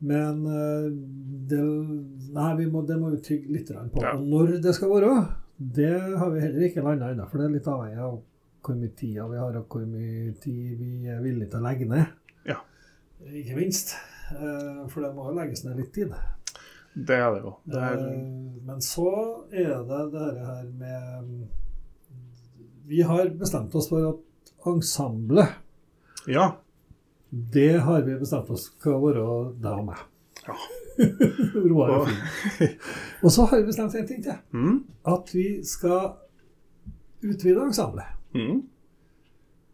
Men 0.00 0.46
uh, 0.48 0.88
det, 1.50 1.60
nei, 2.32 2.50
vi 2.56 2.66
må, 2.72 2.82
det 2.88 2.96
må 2.98 3.12
vi 3.14 3.20
tygge 3.24 3.52
litt 3.52 3.70
på. 3.70 4.02
Ja. 4.02 4.16
Og 4.16 4.26
når 4.26 4.56
det 4.64 4.74
skal 4.74 4.92
være, 4.94 5.14
Det 5.60 5.92
har 6.16 6.30
vi 6.32 6.40
heller 6.40 6.62
ikke 6.64 6.80
landa 6.80 7.10
ennå, 7.12 7.26
for 7.28 7.36
det 7.38 7.46
er 7.46 7.56
litt 7.58 7.66
avhengig 7.68 8.00
av 8.00 8.14
hvor 8.64 8.76
mye 8.76 8.94
tid 8.96 9.18
vi 9.28 9.40
har, 9.40 9.56
og 9.58 9.66
hvor 9.68 9.82
mye 9.84 10.32
tid 10.40 10.78
vi 10.80 11.08
er 11.08 11.20
villige 11.20 11.50
til 11.52 11.60
å 11.60 11.66
legge 11.66 11.88
ned. 11.88 12.06
Ja. 12.48 12.56
Ikke 13.28 13.58
minst. 13.58 13.92
Eh, 14.30 14.88
For 14.88 15.00
det 15.04 15.14
må 15.14 15.28
jo 15.30 15.36
legges 15.38 15.64
ned 15.64 15.76
litt 15.80 15.92
tid. 15.94 16.12
Det 16.94 17.16
er 17.16 17.30
det 17.34 17.42
jo. 17.44 17.52
Det 17.70 17.78
er, 17.78 17.98
Eh, 17.98 18.62
Men 18.66 18.80
så 18.82 19.06
er 19.52 19.84
det 19.88 20.00
det 20.12 20.46
her 20.46 20.64
med 20.78 21.48
Vi 22.86 23.02
har 23.06 23.28
bestemt 23.38 23.74
oss 23.74 23.88
for 23.88 24.08
at 24.08 24.52
ensemblet, 24.66 25.48
ja. 26.28 26.56
det 27.30 27.80
har 27.80 28.02
vi 28.02 28.16
bestemt 28.18 28.50
oss 28.50 28.64
skal 28.72 28.98
være 29.00 29.22
deg 29.62 29.78
og 29.78 29.84
meg. 29.86 30.00
Ja. 30.48 30.56
Roar 31.70 31.90
og 31.94 32.00
Og- 32.00 32.08
Finn. 32.58 32.74
Og 33.22 33.30
så 33.32 33.44
har 33.46 33.60
vi 33.60 33.66
bestemt 33.70 33.94
en 33.94 34.06
ting 34.08 34.22
til. 34.24 34.34
Mm. 34.52 34.84
At 35.06 35.30
vi 35.34 35.46
skal 35.64 36.10
utvide 37.22 37.62
ensemblet. 37.62 38.04
Mm. 38.34 38.62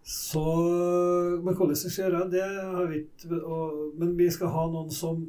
Så 0.07 0.43
Men 1.43 1.55
hvordan 1.55 1.75
det 1.75 1.93
skjer, 1.93 2.15
det, 2.31 2.43
har 2.43 2.87
vi 2.87 3.01
ikke 3.03 3.41
Men 3.99 4.13
vi 4.19 4.29
skal 4.31 4.53
ha 4.55 4.67
noen 4.71 4.91
som 4.95 5.25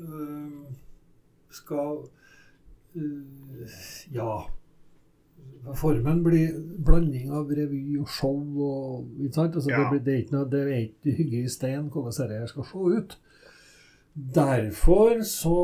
øh, 0.00 0.70
skal 1.50 1.98
øh, 2.96 3.74
Ja. 4.14 4.38
Formen 5.76 6.22
blir 6.24 6.54
blanding 6.84 7.32
av 7.36 7.50
revy 7.52 7.98
og 8.00 8.08
show 8.08 8.38
og 8.64 9.08
ikke 9.20 9.34
sant? 9.34 9.54
Altså, 9.58 9.70
Ja. 9.70 9.82
det, 9.82 9.90
blir, 9.90 10.00
det 10.04 10.14
er 10.14 10.22
ikke 10.22 10.36
noe, 10.36 10.48
det 10.50 10.60
er 10.62 10.76
ikke 10.78 11.16
hygge 11.18 11.42
i 11.42 11.48
stein 11.52 11.90
hvordan 11.92 12.30
dette 12.30 12.48
skal 12.48 12.64
se 12.64 12.78
ut. 12.78 13.18
Derfor 14.34 15.22
så 15.22 15.56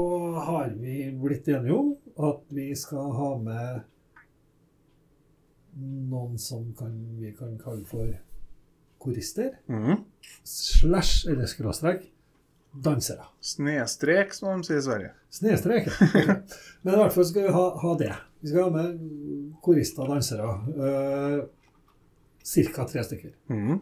har 0.45 0.68
vi 0.76 1.09
blitt 1.22 1.49
enige 1.49 1.74
om 1.74 1.95
at 2.20 2.45
vi 2.51 2.74
skal 2.74 3.11
ha 3.16 3.30
med 3.38 3.80
noen 6.11 6.38
som 6.38 6.68
kan, 6.78 6.92
vi 7.18 7.32
kan 7.38 7.57
kalle 7.59 7.84
for 7.88 8.12
korister, 9.05 9.55
Mm. 9.70 10.02
slash 10.44 11.28
eller 11.30 11.46
skråstrek 11.50 12.11
dansere. 12.84 13.22
Snestrek, 13.44 14.32
som 14.34 14.61
de 14.61 14.66
sier 14.66 14.80
i 14.80 14.84
Sverige. 14.86 15.11
Snestrek. 15.30 15.86
Men 16.82 16.94
i 16.94 16.98
hvert 16.98 17.14
fall 17.14 17.26
skal 17.28 17.46
vi 17.46 17.52
ha, 17.55 17.64
ha 17.84 17.92
det. 18.00 18.12
Vi 18.42 18.50
skal 18.50 18.66
ha 18.66 18.70
med 18.74 18.96
korister 19.62 20.02
og 20.05 20.11
dansere. 20.16 20.48
Uh, 20.74 21.44
Ca. 22.44 22.84
tre 22.90 23.05
stykker. 23.07 23.30
Mm. 23.52 23.78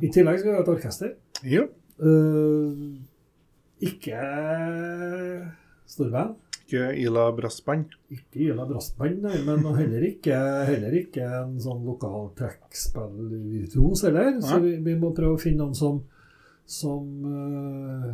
I 0.00 0.08
tillegg 0.10 0.40
skal 0.40 0.50
vi 0.50 0.56
ha 0.56 0.62
et 0.64 0.72
orkester. 0.72 1.12
Jo. 1.46 1.66
Uh, 2.00 2.96
ikke 3.84 4.16
storband. 5.86 6.34
Ikke 6.74 6.90
Ila 7.04 7.28
Brassband. 7.36 7.92
Ikke 8.10 8.48
Ila 8.48 8.66
Brassband, 8.66 9.22
nei, 9.22 9.38
men 9.46 9.62
heller 9.78 10.06
ikke, 10.08 10.38
heller 10.66 10.96
ikke 10.98 11.28
en 11.38 11.54
sånn 11.62 11.84
lokal 11.86 12.32
trekkspillvirtuos 12.38 14.02
heller. 14.08 14.40
Så 14.42 14.58
vi, 14.64 14.74
vi 14.82 14.96
må 14.98 15.12
prøve 15.14 15.38
å 15.38 15.42
finne 15.42 15.62
noen 15.62 15.78
som, 15.78 16.00
som 16.66 17.06
uh, 17.30 18.10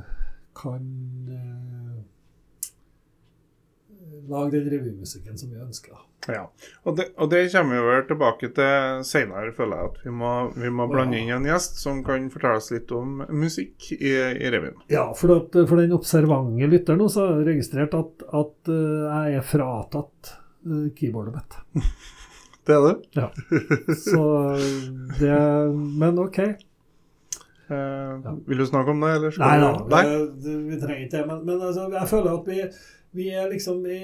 kan 0.60 0.84
eh, 1.32 1.96
lage 4.30 4.50
den 4.54 4.70
revymusikken 4.70 5.38
som 5.38 5.50
vi 5.50 5.60
ønsker. 5.60 5.98
Ja. 6.28 6.44
Og 6.84 6.96
det, 6.98 7.06
og 7.16 7.30
det 7.32 7.46
kommer 7.52 7.78
vi 7.78 7.86
vel 7.86 8.04
tilbake 8.08 8.50
til 8.56 9.04
senere, 9.08 9.52
føler 9.56 9.80
jeg. 9.80 9.90
At 9.90 10.04
vi 10.04 10.14
må, 10.22 10.32
vi 10.56 10.72
må 10.74 10.86
blande 10.90 11.18
inn 11.18 11.32
en 11.34 11.48
gjest 11.48 11.80
som 11.80 12.02
kan 12.06 12.28
fortelle 12.32 12.60
oss 12.60 12.70
litt 12.74 12.92
om 12.96 13.22
musikk 13.32 13.90
i, 13.96 14.12
i 14.12 14.52
revyen. 14.52 14.78
Ja, 14.92 15.08
for, 15.16 15.40
at, 15.40 15.56
for 15.56 15.80
den 15.80 15.96
observante 15.96 16.70
lytteren 16.70 17.08
så 17.08 17.26
har 17.26 17.40
jeg 17.40 17.50
registrert 17.54 17.96
at, 17.98 18.26
at 18.28 18.72
eh, 18.72 19.04
jeg 19.08 19.40
er 19.40 19.50
fratatt 19.54 20.34
eh, 20.68 20.88
keyboardet 20.96 21.38
mitt. 21.40 21.60
Det 22.68 22.74
er 22.76 22.82
det. 22.84 22.96
Ja. 23.16 23.30
Så 23.96 24.24
det 25.18 25.38
Men 25.72 26.18
OK. 26.22 26.38
Eh, 27.70 28.32
Vil 28.46 28.58
du 28.58 28.66
snakke 28.66 28.92
om 28.92 29.00
det, 29.00 29.10
eller 29.16 29.30
skal 29.34 29.64
Nei 29.88 30.02
da, 30.04 30.04
vi 30.44 30.78
trenger 30.78 31.04
ikke 31.06 31.16
det. 31.16 31.24
Men, 31.26 31.40
men 31.48 31.62
altså, 31.62 31.88
jeg 31.94 32.10
føler 32.10 32.30
at 32.36 32.50
vi, 32.50 32.58
vi 33.16 33.30
er 33.34 33.50
liksom 33.50 33.82
vi, 33.84 33.98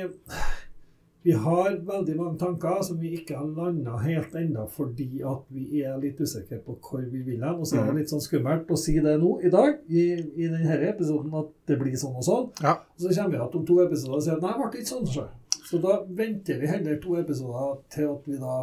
vi 1.26 1.32
har 1.32 1.76
veldig 1.86 2.16
mange 2.16 2.38
tanker 2.38 2.82
som 2.86 2.98
vi 3.00 3.12
ikke 3.18 3.36
har 3.38 3.48
landa 3.56 3.96
helt 4.02 4.34
ennå 4.38 4.66
fordi 4.70 5.22
at 5.26 5.48
vi 5.50 5.82
er 5.82 5.96
litt 6.02 6.20
usikre 6.22 6.60
på 6.62 6.76
hvor 6.78 7.02
vi 7.02 7.22
vil 7.26 7.42
hen. 7.42 7.58
Og 7.58 7.66
så 7.66 7.80
er 7.80 7.88
det 7.88 7.96
litt 8.00 8.12
sånn 8.12 8.22
skummelt 8.22 8.70
å 8.70 8.78
si 8.78 8.94
det 9.02 9.16
nå 9.22 9.32
i 9.42 9.50
dag, 9.50 9.80
i, 9.90 10.06
i 10.36 10.46
denne 10.52 10.78
episoden, 10.90 11.34
at 11.38 11.50
det 11.66 11.80
blir 11.80 11.98
sånn 11.98 12.20
og 12.20 12.26
sånn. 12.26 12.46
Ja. 12.62 12.76
Og 12.78 13.02
så 13.02 13.10
kommer 13.10 13.34
vi 13.34 13.40
igjen 13.40 13.58
om 13.60 13.66
to 13.72 13.80
episoder 13.86 14.20
og 14.20 14.24
sier 14.26 14.38
at 14.38 14.46
nei, 14.46 14.54
det 14.54 14.62
ble 14.62 14.84
ikke 14.84 14.92
sånn. 14.92 15.10
Så. 15.16 15.26
så 15.66 15.82
da 15.82 15.98
venter 16.22 16.62
vi 16.62 16.70
heller 16.70 17.02
to 17.02 17.18
episoder 17.18 17.76
til 17.96 18.12
at 18.12 18.30
vi 18.30 18.40
da 18.42 18.56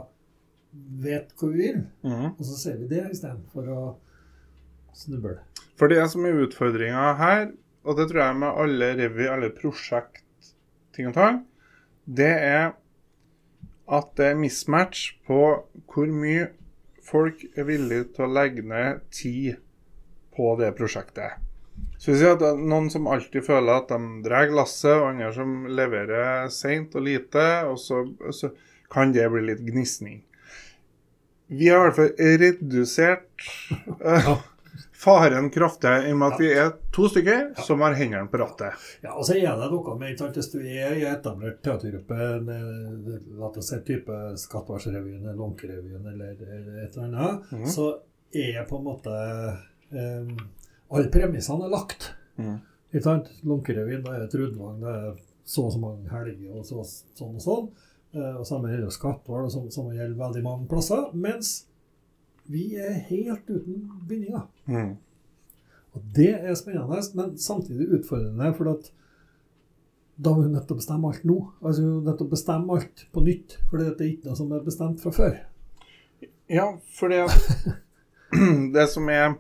vet 1.04 1.36
hvor 1.38 1.52
vi 1.54 1.68
vil, 1.68 1.84
mm. 2.02 2.30
og 2.32 2.46
så 2.48 2.56
ser 2.58 2.80
vi 2.80 2.88
det 2.90 3.04
istedenfor 3.12 3.68
å 3.70 3.82
snuble. 4.98 5.36
For 5.78 5.92
det 5.92 6.02
som 6.10 6.26
er 6.26 6.40
utfordringa 6.46 7.12
her, 7.20 7.52
og 7.84 8.00
det 8.00 8.08
tror 8.10 8.24
jeg 8.24 8.40
med 8.40 8.60
alle 8.64 8.90
revy, 8.98 9.28
alle 9.30 9.52
prosjekt, 9.54 10.24
ting 10.96 11.10
og 11.10 11.18
tang, 11.18 11.44
det 12.06 12.32
er 12.32 12.74
at 13.94 14.12
det 14.18 14.30
er 14.32 14.40
mismatch 14.40 15.14
på 15.28 15.40
hvor 15.92 16.12
mye 16.12 16.48
folk 17.04 17.44
er 17.58 17.68
villige 17.68 18.08
til 18.16 18.28
å 18.28 18.34
legge 18.34 18.64
ned 18.66 19.02
tid 19.14 19.60
på 20.34 20.54
det 20.60 20.72
prosjektet. 20.78 21.40
Så 21.98 22.12
vi 22.12 22.20
sier 22.20 22.36
at 22.36 22.42
det 22.42 22.52
er 22.54 22.62
noen 22.70 22.90
som 22.94 23.10
alltid 23.12 23.46
føler 23.46 23.82
at 23.82 23.92
de 23.92 24.24
drar 24.26 24.52
lasset, 24.54 24.94
og 24.94 25.10
andre 25.12 25.32
som 25.36 25.66
leverer 25.68 26.48
seint 26.54 26.96
og 26.98 27.06
lite, 27.08 27.46
og 27.70 27.80
så, 27.82 28.04
så 28.36 28.52
kan 28.94 29.14
det 29.16 29.30
bli 29.34 29.44
litt 29.50 29.64
gnisning. 29.66 30.22
Vi 31.54 31.70
har 31.70 31.80
i 31.80 31.86
hvert 31.90 32.00
fall 32.00 32.40
redusert 32.42 33.48
faren 35.04 35.50
kraftig 35.54 35.92
i 36.08 36.14
og 36.14 36.20
med 36.20 36.34
at 36.34 36.42
vi 36.42 36.50
er 36.56 36.72
to 36.96 37.10
stykker 37.12 37.62
som 37.68 37.84
har 37.84 37.96
hendene 38.00 38.32
på 38.32 38.40
rattet. 38.42 38.80
Ja, 39.04 39.14
og 39.18 39.26
så 39.28 39.36
er 39.36 39.60
det 39.60 39.70
noe 39.74 39.96
med 40.00 40.18
sant, 40.20 40.40
Hvis 40.40 40.52
du 40.54 40.60
er 40.62 40.96
i 40.96 41.06
etablert 41.10 41.62
teatergruppe, 41.66 42.30
la 43.38 43.50
oss 43.50 43.70
si 43.70 43.80
type 43.88 44.20
Skattvarsrevyen 44.40 45.22
eller 45.22 45.40
Lånkerevyen 45.40 46.10
eller 46.14 46.34
et 46.34 46.98
eller 46.98 47.08
annet, 47.10 47.52
mm. 47.52 47.66
så 47.76 47.90
er 48.34 48.64
på 48.70 48.80
en 48.80 48.88
måte 48.88 49.14
um, 49.94 50.36
Alle 50.94 51.10
premissene 51.14 51.68
er 51.68 51.74
lagt. 51.74 52.12
Mm. 52.38 52.58
Ikke 52.94 53.06
sant? 53.06 53.32
Lånkerevyen, 53.44 54.04
da 54.06 54.16
er 54.16 54.26
det 54.26 54.32
Trudvang, 54.34 54.80
det 54.84 54.94
er 54.94 55.16
så 55.44 55.66
og 55.68 55.74
så 55.74 55.80
mange 55.82 56.08
helger 56.08 56.56
og 56.56 56.66
så, 56.68 56.84
sånn 57.18 57.36
og 57.36 57.44
sånn. 57.44 57.68
Eh, 58.14 58.36
og 58.38 58.46
samme 58.48 58.70
gjelder 58.72 58.94
Skatval, 58.94 59.48
og 59.48 59.54
sånn 59.54 59.72
som 59.74 59.90
gjelder 59.92 60.20
veldig 60.20 60.44
mange 60.46 60.70
plasser. 60.70 61.08
Mens 61.18 61.64
vi 62.52 62.74
er 62.76 63.00
helt 63.10 63.50
uten 63.50 63.88
bindinger. 64.08 64.48
Mm. 64.66 64.96
Og 65.94 66.04
det 66.16 66.32
er 66.34 66.56
spennende, 66.58 67.00
men 67.16 67.38
samtidig 67.38 67.90
utfordrende. 68.00 68.52
For 68.58 68.72
at 68.74 68.92
da 70.16 70.34
må 70.34 70.44
vi 70.44 70.52
nødt 70.54 70.68
til 70.70 70.76
å 70.76 70.82
bestemme 70.82 71.10
alt 71.10 71.26
nå. 71.26 71.38
Altså 71.62 71.82
vi 71.82 71.88
er 71.90 72.04
nødt 72.08 72.20
til 72.22 72.28
å 72.28 72.34
bestemme 72.34 72.78
alt 72.78 73.06
på 73.14 73.24
nytt. 73.26 73.58
For 73.70 73.82
det 73.82 73.94
er 73.94 74.12
ikke 74.12 74.30
noe 74.30 74.40
som 74.40 74.54
er 74.54 74.66
bestemt 74.66 75.02
fra 75.04 75.14
før. 75.14 75.40
Ja, 76.52 76.68
for 76.98 77.14
det, 77.14 77.24
det 78.76 78.88
som 78.92 79.10
er 79.10 79.38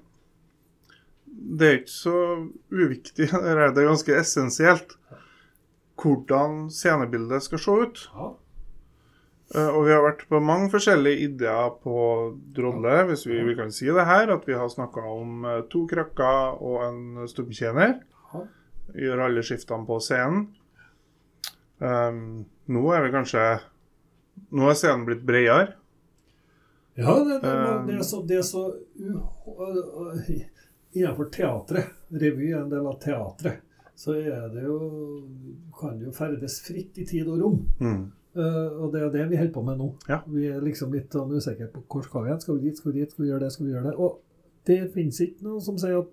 Det 1.34 1.68
er 1.68 1.80
ikke 1.82 1.92
så 1.92 2.18
uviktig, 2.72 3.26
det 3.28 3.54
er 3.54 3.74
ganske 3.76 4.16
essensielt 4.16 4.94
hvordan 6.00 6.70
scenebildet 6.74 7.44
skal 7.46 7.60
se 7.62 7.76
ut. 7.84 8.02
Ja. 8.14 8.30
Eh, 9.52 9.70
Og 9.70 9.84
vi 9.86 9.92
har 9.94 10.02
vært 10.06 10.24
på 10.32 10.40
mange 10.42 10.72
forskjellige 10.74 11.28
ideer 11.28 11.70
på 11.84 11.98
Drodle, 12.56 13.04
hvis 13.10 13.26
vi, 13.28 13.42
vi 13.44 13.56
kan 13.60 13.72
si 13.76 13.86
det 13.92 14.06
her. 14.08 14.32
At 14.34 14.48
vi 14.48 14.56
har 14.58 14.72
snakka 14.72 15.04
om 15.12 15.46
eh, 15.46 15.62
to 15.74 15.84
krakker 15.92 16.58
og 16.64 16.82
en 16.88 17.28
stubbetjener. 17.30 18.00
Gjør 18.94 19.26
alle 19.28 19.42
skiftene 19.46 19.88
på 19.88 20.00
scenen. 20.04 20.48
Um, 21.84 22.46
nå 22.72 22.82
er 22.96 23.02
vi 23.04 23.10
kanskje 23.12 23.42
Nå 24.56 24.68
er 24.70 24.76
scenen 24.78 25.04
blitt 25.08 25.24
bredere. 25.26 25.74
Ja, 26.96 27.16
det, 27.26 27.40
det, 27.42 27.54
det 27.88 27.96
er 27.98 28.04
så, 28.06 28.20
det 28.30 28.38
er 28.38 28.46
så 28.46 28.64
u, 28.96 29.20
Innenfor 30.94 31.30
teatret, 31.34 31.90
revy 32.14 32.52
er 32.54 32.60
en 32.62 32.70
del 32.70 32.86
av 32.86 33.00
teatret, 33.02 33.64
så 33.98 34.14
er 34.14 34.44
det 34.54 34.62
jo 34.68 34.76
kan 35.80 35.96
det 35.98 36.06
jo 36.12 36.14
ferdes 36.14 36.60
fritt 36.66 37.00
i 37.02 37.06
tid 37.10 37.30
og 37.34 37.40
rom. 37.42 37.56
Mm. 37.82 38.04
Eh, 38.36 38.70
og 38.82 38.92
det 38.94 39.02
er 39.04 39.10
det 39.14 39.26
vi 39.30 39.38
holder 39.38 39.54
på 39.54 39.62
med 39.66 39.78
nå. 39.78 39.88
Ja. 40.10 40.22
Vi 40.26 40.48
er 40.50 40.62
liksom 40.66 40.94
litt 40.96 41.14
sånn 41.14 41.34
usikre 41.36 41.68
på 41.74 41.84
hvor 41.86 42.06
skal 42.06 42.24
vi 42.26 42.32
hen. 42.34 42.40
Skal 42.42 42.58
vi 42.58 42.70
dit, 42.70 42.78
skal 42.80 42.92
vi 42.92 43.00
dit, 43.04 43.12
skal 43.14 43.26
vi 43.26 43.30
gjøre 43.32 43.44
det, 43.46 43.52
skal 43.54 43.68
vi 43.68 43.74
gjøre 43.76 43.92
det. 43.92 43.96
Og 43.98 44.22
det 44.70 44.80
finnes 44.94 45.20
ikke 45.22 45.46
noe 45.46 45.62
som 45.62 45.78
sier 45.78 46.00
at 46.00 46.10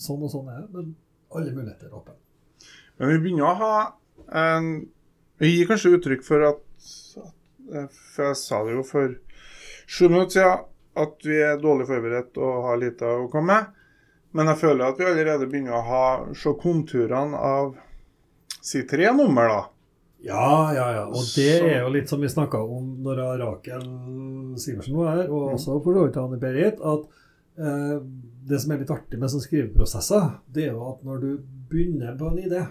sånn 0.00 0.22
og 0.24 0.30
sånn 0.32 0.48
er 0.52 0.62
det, 0.62 0.70
men 0.72 0.94
alle 1.36 1.52
muligheter 1.52 1.88
er 1.90 1.98
åpne. 1.98 2.16
Men 2.98 3.12
vi 3.12 3.18
begynner 3.26 3.50
å 3.50 3.56
ha 3.60 3.74
en 4.32 4.70
Vi 5.36 5.50
gir 5.52 5.66
kanskje 5.68 5.90
uttrykk 5.98 6.22
for 6.24 6.40
at 6.46 6.62
at- 7.20 7.92
For 7.92 8.24
jeg 8.30 8.36
sa 8.40 8.64
det 8.64 8.72
jo 8.72 8.82
for 8.82 9.16
sju 9.86 10.08
minutter 10.08 10.32
siden 10.32 10.64
at 10.96 11.18
vi 11.26 11.36
er 11.42 11.58
dårlig 11.60 11.86
forberedt 11.90 12.38
og 12.38 12.62
har 12.64 12.78
lite 12.80 13.02
å 13.04 13.28
komme 13.30 13.46
med. 13.52 13.66
Men 14.32 14.46
jeg 14.46 14.56
føler 14.62 14.86
at 14.88 14.96
vi 14.98 15.04
allerede 15.04 15.46
begynner 15.50 15.76
å 15.76 15.84
ha 15.84 16.32
se 16.32 16.54
konturene 16.54 17.34
av 17.36 17.76
si 18.62 18.82
tre 18.88 19.12
nummer, 19.12 19.48
da. 19.48 19.68
Ja, 20.26 20.74
ja, 20.74 20.86
ja. 20.96 21.04
Og 21.06 21.28
det 21.36 21.52
er 21.60 21.84
jo 21.84 21.92
litt 21.94 22.10
som 22.10 22.22
vi 22.22 22.30
snakka 22.30 22.58
om 22.62 22.96
når 23.04 23.22
Rakel 23.42 23.84
Sivertsen 24.58 24.96
var 24.98 25.12
her, 25.14 25.28
og 25.30 25.54
også 25.54 25.76
for 25.84 25.94
så 25.94 26.06
vidt 26.06 26.18
Anne 26.22 26.40
Berit, 26.42 26.80
at 26.80 27.04
eh, 27.60 28.00
det 28.46 28.58
som 28.62 28.72
er 28.72 28.82
litt 28.82 28.92
artig 28.94 29.20
med 29.20 29.30
sånne 29.30 29.46
skriveprosesser, 29.46 30.26
det 30.54 30.66
er 30.66 30.74
jo 30.74 30.88
at 30.90 31.04
når 31.06 31.22
du 31.22 31.30
begynner 31.70 32.16
på 32.18 32.32
en 32.32 32.42
idé, 32.42 32.64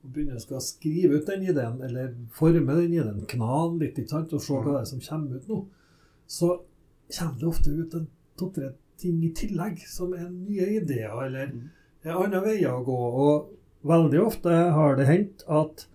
og 0.00 0.12
begynner 0.14 0.40
å 0.40 0.44
skal 0.44 0.64
skrive 0.64 1.20
ut 1.20 1.28
den 1.28 1.46
ideen, 1.48 1.80
eller 1.86 2.12
forme 2.36 2.76
den 2.82 2.96
ideen, 2.96 3.24
kna 3.30 3.50
den 3.70 3.80
litt, 3.84 4.00
ikke 4.00 4.14
sant, 4.16 4.34
og 4.36 4.44
se 4.44 4.56
hva 4.56 4.74
det 4.74 4.82
er 4.82 4.90
som 4.92 5.04
kommer 5.04 5.40
ut 5.40 5.50
nå, 5.50 5.60
så 6.30 6.52
kommer 7.10 7.40
det 7.40 7.50
ofte 7.50 7.74
ut 7.74 7.96
en 7.98 8.08
to-tre 8.40 8.72
ting 9.00 9.20
i 9.24 9.32
tillegg 9.36 9.80
som 9.88 10.12
er 10.16 10.28
nye 10.28 10.68
ideer, 10.80 11.16
eller 11.24 11.54
er 12.04 12.16
andre 12.16 12.42
veier 12.44 12.74
å 12.76 12.84
gå. 12.84 12.98
Og 13.24 13.88
veldig 13.88 14.20
ofte 14.22 14.56
har 14.76 14.98
det 14.98 15.08
hendt 15.08 15.44
at 15.48 15.86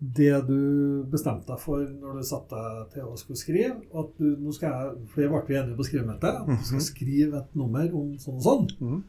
det 0.00 0.46
du 0.46 1.04
bestemte 1.12 1.46
deg 1.46 1.58
for 1.60 1.82
når 1.84 2.14
du 2.16 2.22
satte 2.24 2.56
deg 2.56 2.92
til 2.94 3.02
å 3.04 3.16
skulle 3.20 3.36
skrive 3.36 3.82
at 4.00 4.14
du, 4.16 4.36
nå 4.40 4.52
skal 4.56 4.70
jeg, 4.72 5.08
For 5.12 5.20
det 5.20 5.30
ble 5.30 5.42
vi 5.48 5.58
enige 5.60 5.76
på 5.76 5.84
skrivemøtet. 5.84 6.38
At 6.40 6.46
du 6.46 6.64
skal 6.64 6.78
Mhm. 6.80 6.86
skrive 6.86 7.38
et 7.42 7.54
nummer 7.56 7.94
om 7.94 8.14
sånn 8.18 8.36
og 8.36 8.42
sånn. 8.42 8.70
Mm. 8.80 9.02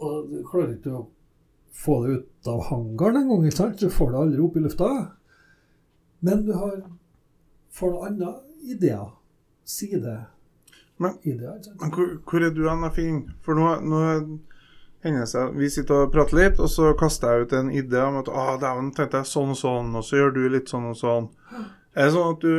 Og 0.00 0.30
du 0.30 0.42
klarer 0.50 0.74
ikke 0.76 0.94
å 0.98 1.06
få 1.74 2.06
det 2.06 2.16
ut 2.18 2.48
av 2.48 2.60
hangaren 2.70 3.16
engang. 3.22 3.76
Du 3.78 3.88
får 3.88 4.10
det 4.10 4.18
aldri 4.18 4.40
opp 4.42 4.56
i 4.56 4.60
lufta. 4.60 4.90
Men 6.22 6.44
du 6.44 6.52
har, 6.52 6.82
får 7.70 7.90
noen 7.92 8.06
andre 8.08 8.34
ideer. 8.66 9.12
Sideideer. 9.64 10.26
Men- 10.98 11.18
Men 11.22 11.90
hvor, 11.92 12.18
hvor 12.26 12.42
er 12.42 12.50
du 12.50 12.68
hen, 12.68 12.90
Finn? 12.90 13.32
For 13.42 13.54
nå, 13.54 13.80
nå 13.82 14.40
seg 15.02 15.54
Vi 15.54 15.70
sitter 15.70 16.04
og 16.04 16.12
prater 16.12 16.36
litt, 16.38 16.60
og 16.60 16.70
så 16.70 16.92
kaster 16.98 17.32
jeg 17.32 17.46
ut 17.46 17.52
en 17.52 17.70
idé 17.70 18.00
om 18.02 18.18
at 18.18 18.28
ah, 18.28 18.56
dæven, 18.58 18.92
tenkte 18.94 19.22
jeg 19.22 19.30
sånn 19.30 19.54
og 19.54 19.58
sånn, 19.60 19.94
og 19.94 20.04
så 20.04 20.16
gjør 20.16 20.34
du 20.34 20.48
litt 20.48 20.68
sånn 20.68 20.90
og 20.90 20.96
sånn. 20.98 21.28
Er 21.94 22.08
det 22.08 22.14
sånn 22.14 22.34
at 22.34 22.42
du 22.42 22.54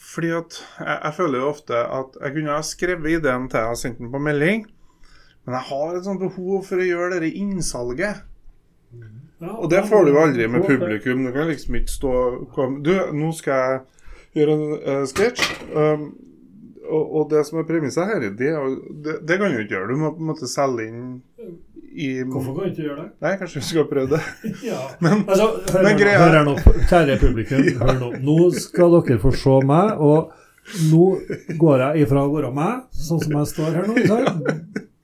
Fordi 0.00 0.30
at 0.32 0.56
jeg, 0.80 0.96
jeg 0.96 1.14
føler 1.14 1.38
jo 1.38 1.50
ofte 1.50 1.76
at 1.76 2.16
jeg 2.20 2.34
kunne 2.34 2.56
ha 2.56 2.62
skrevet 2.66 3.18
ideen 3.20 3.48
til 3.48 3.60
jeg 3.60 3.68
har 3.68 3.78
sendt 3.78 3.98
den 4.00 4.10
på 4.10 4.18
melding, 4.18 4.64
men 5.44 5.54
jeg 5.54 5.68
har 5.68 5.94
et 5.94 6.04
sånt 6.04 6.20
behov 6.20 6.64
for 6.66 6.80
å 6.80 6.88
gjøre 6.88 7.20
det 7.22 7.30
innsalget. 7.36 8.24
Ja, 9.40 9.54
Og 9.56 9.70
det 9.70 9.84
får 9.88 10.04
du 10.04 10.10
jo 10.12 10.20
aldri 10.20 10.48
med 10.48 10.66
publikum. 10.66 11.24
Du 11.24 11.32
kan 11.32 11.48
liksom 11.48 11.74
ikke 11.78 11.92
stå 11.92 12.12
Du, 12.84 12.90
nå 13.12 13.30
skal 13.32 13.54
jeg 13.54 13.80
gjøre 14.40 14.56
en 14.56 14.66
uh, 14.84 15.06
sketsj. 15.08 15.46
Um, 15.72 16.10
og, 16.90 17.14
og 17.20 17.30
det 17.30 17.44
som 17.48 17.58
er 17.60 17.66
premisset 17.68 18.06
her, 18.10 18.20
det, 18.20 18.50
det, 19.04 19.14
det 19.28 19.38
kan 19.40 19.52
du 19.54 19.60
ikke 19.62 19.74
gjøre. 19.76 19.88
Du 19.94 20.00
må 20.02 20.10
på 20.16 20.22
en 20.24 20.30
måte 20.32 20.48
selge 20.50 20.86
inn 20.88 21.04
i 21.90 22.08
Hvorfor 22.22 22.54
kan 22.54 22.68
du 22.68 22.70
ikke 22.70 22.84
gjøre 22.86 22.98
det? 23.00 23.08
Nei, 23.24 23.32
kanskje 23.40 23.60
vi 23.62 23.66
skal 23.70 23.86
prøve 23.90 24.10
det. 24.16 24.20
Ja. 24.70 24.80
Men- 25.02 25.24
altså, 25.26 25.48
hør, 25.72 25.82
men 25.88 25.98
greia- 25.98 26.20
hør 26.22 26.36
her 26.38 26.44
nå, 26.46 26.54
kjære 26.90 27.16
publikum. 27.22 27.64
Hør 27.82 27.96
nå. 28.02 28.10
Nå 28.28 28.36
skal 28.58 28.94
dere 29.00 29.18
få 29.22 29.32
se 29.34 29.56
meg, 29.66 29.98
og 29.98 30.36
nå 30.92 31.06
går 31.58 31.82
jeg 31.86 32.04
ifra 32.06 32.26
å 32.26 32.34
være 32.34 32.52
meg, 32.54 32.84
sånn 32.94 33.22
som 33.24 33.38
jeg 33.40 33.50
står 33.54 33.78
her 33.80 33.88
nå, 33.90 34.04
så, 34.06 34.20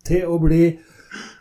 til 0.07 0.29
å 0.31 0.37
bli 0.43 0.63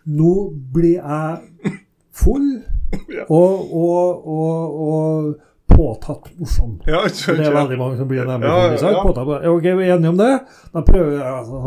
Nå 0.05 0.31
blir 0.73 0.99
jeg 1.01 1.75
full 2.15 2.47
Ja. 3.11 3.23
og, 3.33 3.71
og, 3.75 4.27
og, 4.29 4.75
og 4.85 5.31
påtatt 5.75 6.29
morsom. 6.39 6.75
Ja, 6.87 7.01
kjør, 7.09 7.37
Det 7.37 7.45
er 7.49 7.55
veldig 7.55 7.77
mange 7.79 7.97
som 7.99 8.07
blir 8.09 8.25
nærmere 8.27 8.49
Ja, 8.51 8.65
ja, 8.65 8.73
ikke 8.77 8.91
ja. 8.95 9.03
Påtatt, 9.05 9.47
ok, 9.51 9.63
vi 9.79 9.87
er 9.87 9.95
enige 9.95 10.11
om 10.13 10.17
det? 10.21 10.31
Da 10.73 10.83
prøver 10.87 11.11
jeg 11.11 11.33
altså, 11.33 11.61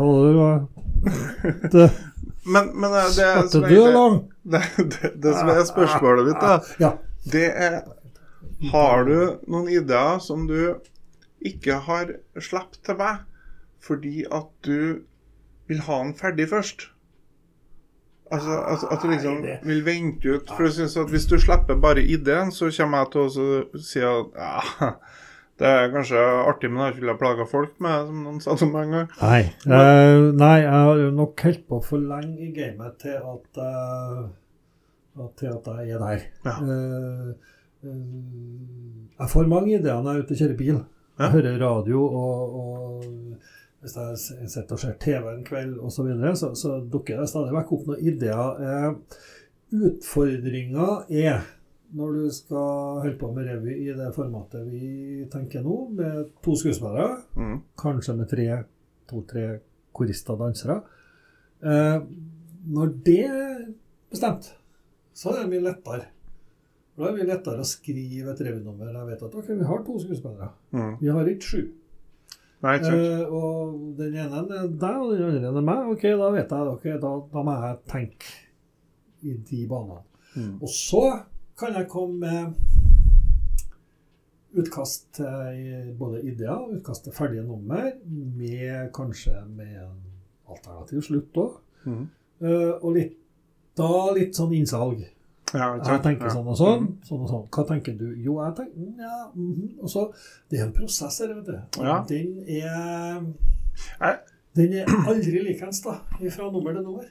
det, 1.73 1.85
Men, 2.45 2.71
men 2.75 2.95
eh, 2.99 3.09
det, 3.15 3.27
At 3.43 3.51
som 3.53 3.63
er, 3.63 3.69
det, 3.69 3.81
det, 4.43 4.61
det, 4.95 5.11
det 5.23 5.35
som 5.37 5.51
er 5.53 5.63
spørsmålet 5.69 6.29
mitt, 6.31 6.41
da, 6.41 6.59
Ja. 6.81 6.91
det 7.31 7.47
er 7.55 7.79
Har 8.73 9.05
du 9.07 9.17
noen 9.47 9.69
ideer 9.71 10.19
som 10.23 10.47
du 10.49 10.75
ikke 11.45 11.77
har 11.85 12.09
sluppet 12.35 12.81
til 12.83 12.97
meg 12.99 13.25
fordi 13.79 14.25
at 14.27 14.49
du 14.67 15.05
vil 15.69 15.79
ha 15.85 16.01
den 16.03 16.11
ferdig 16.19 16.49
først? 16.51 16.89
Altså, 18.31 18.57
altså 18.71 18.87
At 18.93 19.01
du 19.01 19.09
liksom 19.09 19.39
vil 19.63 19.85
vente 19.85 20.35
ut 20.35 20.51
For 20.53 20.67
jeg 20.67 20.75
synes 20.77 20.97
at 21.01 21.09
hvis 21.09 21.25
du 21.29 21.39
slipper 21.41 21.79
bare 21.81 22.03
ideen, 22.03 22.51
så 22.53 22.69
kommer 22.77 23.03
jeg 23.03 23.11
til 23.13 23.21
å 23.25 23.81
si 23.89 24.03
at 24.05 24.37
ja, 24.37 24.89
det 25.59 25.67
er 25.67 25.89
kanskje 25.91 26.19
artig, 26.47 26.69
men 26.69 26.79
jeg 26.79 26.85
har 26.85 26.93
ikke 26.93 27.01
villet 27.03 27.19
plage 27.19 27.47
folk 27.51 27.73
med, 27.83 28.05
som 28.07 28.19
noen 28.23 28.37
sa 28.43 28.55
det 28.55 28.67
meg 28.71 28.85
en 28.85 28.93
gang. 28.95 29.09
Nei. 29.19 29.41
eh, 29.75 30.27
nei, 30.39 30.53
jeg 30.61 30.75
har 30.75 31.01
jo 31.01 31.09
nok 31.17 31.43
holdt 31.47 31.65
på 31.67 31.79
for 31.83 32.05
lenge 32.11 32.45
i 32.45 32.51
gamet 32.55 32.95
til 33.01 33.17
at, 33.17 33.59
uh, 33.59 35.25
til 35.41 35.51
at 35.51 35.67
jeg 35.73 35.97
er 35.97 36.05
der. 36.05 36.23
Ja. 36.47 36.55
Uh, 36.63 37.33
uh, 37.83 39.09
jeg 39.19 39.33
får 39.33 39.51
mange 39.51 39.73
ideer 39.73 39.99
når 39.99 40.13
jeg 40.13 40.21
er 40.21 40.23
ute 40.23 40.37
og 40.37 40.43
kjører 40.43 40.59
bil. 40.61 40.73
Ja. 40.77 40.87
Jeg 41.19 41.33
hører 41.35 41.59
radio, 41.65 42.05
og, 42.07 42.55
og 42.61 43.58
hvis 43.81 43.95
jeg 43.95 44.49
sitter 44.51 44.75
og 44.75 44.79
ser 44.81 44.97
TV 44.99 45.27
en 45.31 45.43
kveld 45.47 45.77
osv., 45.79 45.95
så, 45.95 46.03
videre, 46.09 46.33
så 46.35 46.49
så 46.55 46.73
dukker 46.91 47.19
det 47.21 47.29
stadig 47.31 47.53
vekk 47.55 47.71
opp 47.77 47.85
noen 47.87 48.01
ideer. 48.11 48.59
Eh, 48.59 48.91
Utfordringa 49.89 50.87
er 51.13 51.43
når 51.93 52.13
du 52.17 52.25
skal 52.33 52.99
holde 53.03 53.17
på 53.21 53.29
med 53.33 53.47
revy 53.49 53.75
i 53.87 53.93
det 53.97 54.09
formatet 54.13 54.65
vi 54.69 55.25
tenker 55.31 55.63
nå, 55.65 55.75
med 55.97 56.31
to 56.45 56.55
skuespillere 56.57 57.19
Mm. 57.37 57.61
kanskje 57.77 58.15
med 58.17 58.29
tre, 58.29 58.47
to-tre 59.09 59.59
korister 59.93 60.33
og 60.35 60.39
dansere. 60.43 60.81
Eh, 61.63 62.01
når 62.69 62.93
det 63.05 63.19
er 63.25 63.65
bestemt, 64.11 64.51
så 65.13 65.29
er 65.33 65.43
det 65.43 65.49
mye 65.53 65.65
lettere. 65.69 66.05
Da 66.97 67.03
er 67.07 67.11
det 67.13 67.19
mye 67.21 67.29
lettere 67.33 67.63
å 67.63 67.65
skrive 67.67 68.31
et 68.33 68.41
revynummer. 68.45 68.91
Jeg 68.93 69.07
vet 69.07 69.23
at 69.23 69.35
ok, 69.35 69.47
vi 69.55 69.63
har 69.65 69.83
to 69.85 69.99
skuespillere. 69.99 70.49
Mm. 70.71 70.97
Vi 71.01 71.07
har 71.09 71.25
ikke 71.31 71.41
sju. 71.49 71.61
Nei, 72.65 72.75
uh. 72.83 73.21
Og 73.31 73.75
den 73.99 74.15
ene 74.19 74.41
er 74.43 74.67
deg, 74.67 74.97
og 74.99 75.13
den 75.13 75.23
andre 75.23 75.51
er 75.61 75.67
meg. 75.69 75.91
Ok, 75.93 76.03
da 76.19 76.29
vet 76.35 76.51
jeg 76.51 76.73
okay, 76.73 76.97
da, 76.99 77.11
da 77.31 77.43
må 77.45 77.55
jeg 77.63 77.79
tenke 77.91 78.33
i 79.23 79.35
de 79.49 79.61
banene. 79.69 80.03
Mm. 80.35 80.55
Og 80.59 80.69
så 80.71 81.05
kan 81.59 81.75
jeg 81.75 81.89
komme 81.91 82.19
med 82.19 82.53
utkast 84.59 85.13
til 85.19 85.93
både 85.99 86.21
ideer, 86.25 86.67
utkast 86.75 87.03
til 87.05 87.15
ferdige 87.15 87.43
nummer, 87.47 87.91
med 88.39 88.91
kanskje 88.95 89.35
med 89.47 89.75
en 89.83 89.97
alternativ 90.49 91.01
slutt 91.05 91.37
òg. 91.37 91.59
Mm. 91.85 92.07
og 92.83 92.89
litt, 92.95 93.13
da 93.79 94.11
litt 94.15 94.35
sånn 94.35 94.53
innsalg. 94.57 95.05
Ja, 95.53 95.69
Jeg 95.81 96.01
tenker 96.05 96.29
sånn 96.29 96.47
og 96.47 96.57
sånn. 96.59 96.83
sånn 97.07 97.23
og 97.25 97.29
sånn. 97.31 97.45
Hva 97.53 97.63
tenker 97.69 97.95
du? 97.97 98.09
Jo, 98.21 98.39
jeg 98.43 98.55
tenker 98.59 98.83
mm, 98.83 98.99
ja, 99.01 99.19
mhm. 99.33 99.69
Og 99.81 99.89
så, 99.89 100.05
Det 100.49 100.59
er 100.59 100.67
en 100.67 100.75
prosess 100.75 101.19
her, 101.23 101.33
vet 101.39 101.47
du. 101.47 101.79
Ja. 101.81 102.03
Den 102.09 102.43
er 102.45 104.19
Den 104.57 104.73
er 104.81 104.93
aldri 105.07 105.41
likens, 105.45 105.81
da. 105.85 105.99
Fra 106.35 106.51
nummer 106.51 106.73
til 106.73 106.83
nummer. 106.83 107.09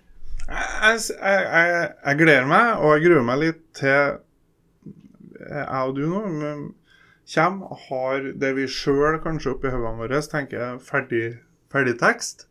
Jeg, 0.48 1.00
jeg, 1.10 1.44
jeg, 1.44 1.92
jeg 2.04 2.18
gleder 2.22 2.46
meg, 2.48 2.78
og 2.78 2.94
jeg 2.94 3.04
gruer 3.08 3.24
meg 3.26 3.42
litt 3.42 3.62
til 3.76 4.18
jeg 5.38 5.88
og 5.88 5.96
du 5.96 6.04
nå 6.08 6.22
kommer 7.28 7.72
og 7.72 7.80
har 7.88 8.30
det 8.40 8.54
vi 8.56 8.66
sjøl 8.72 9.18
kanskje 9.24 9.52
oppi 9.54 9.72
hodene 9.72 10.00
våre 10.00 10.20
tenker 10.24 10.78
ferdig, 10.82 11.38
ferdig 11.72 11.98
tekst. 12.00 12.46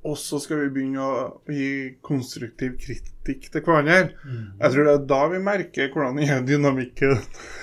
Og 0.00 0.16
så 0.16 0.38
skal 0.40 0.62
vi 0.62 0.70
begynne 0.72 1.04
å 1.04 1.16
gi 1.52 1.96
konstruktiv 2.04 2.78
kritikk 2.80 3.50
til 3.52 3.64
hverandre. 3.66 4.14
Jeg 4.62 4.72
tror 4.72 4.86
det 4.86 4.92
er 4.94 5.02
da 5.10 5.18
vi 5.28 5.40
merker 5.44 5.90
hvordan 5.92 6.22
er 6.24 6.40
dynamikken 6.46 7.18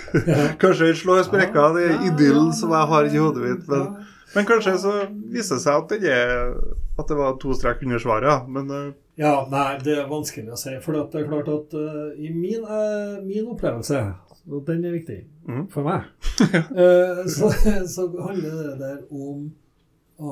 Kanskje 0.61 0.91
vi 0.91 0.99
slår 0.99 1.23
sprekker 1.25 1.63
av 1.63 1.79
det 1.79 1.88
idyllen 2.11 2.51
som 2.53 2.75
jeg 2.75 2.91
har 2.91 3.09
i 3.09 3.17
hodet 3.17 3.41
mitt. 3.41 3.63
Men, 3.71 3.88
Ja. 3.88 4.05
men 4.35 4.45
kanskje 4.45 4.75
så 4.83 4.93
viser 5.09 5.57
det 5.57 5.63
seg 5.63 5.81
at 5.81 5.95
det, 5.95 6.13
er, 6.13 6.53
at 6.99 7.09
det 7.09 7.17
var 7.17 7.39
to 7.41 7.55
strek 7.57 7.81
under 7.88 8.03
svaret. 8.03 8.29
ja. 8.29 8.38
Men 8.47 8.69
eh, 8.69 8.93
Ja, 9.17 9.33
nei, 9.49 9.79
det 9.81 9.95
er 9.97 10.11
vanskelig 10.11 10.53
å 10.53 10.59
si. 10.61 10.75
For 10.83 10.93
det 10.93 11.23
er 11.23 11.29
klart 11.31 11.49
at 11.49 11.73
uh, 11.73 12.13
i 12.21 12.29
min, 12.29 12.61
uh, 12.61 13.17
min 13.25 13.47
opplevelse, 13.49 14.03
og 14.45 14.61
den 14.67 14.85
er 14.85 14.93
viktig 14.93 15.23
mm. 15.47 15.63
for 15.73 15.88
meg, 15.89 16.05
eh, 16.53 17.23
så, 17.33 17.49
så 17.89 18.05
handler 18.21 18.61
det 18.61 18.75
der 18.83 19.01
om 19.09 19.49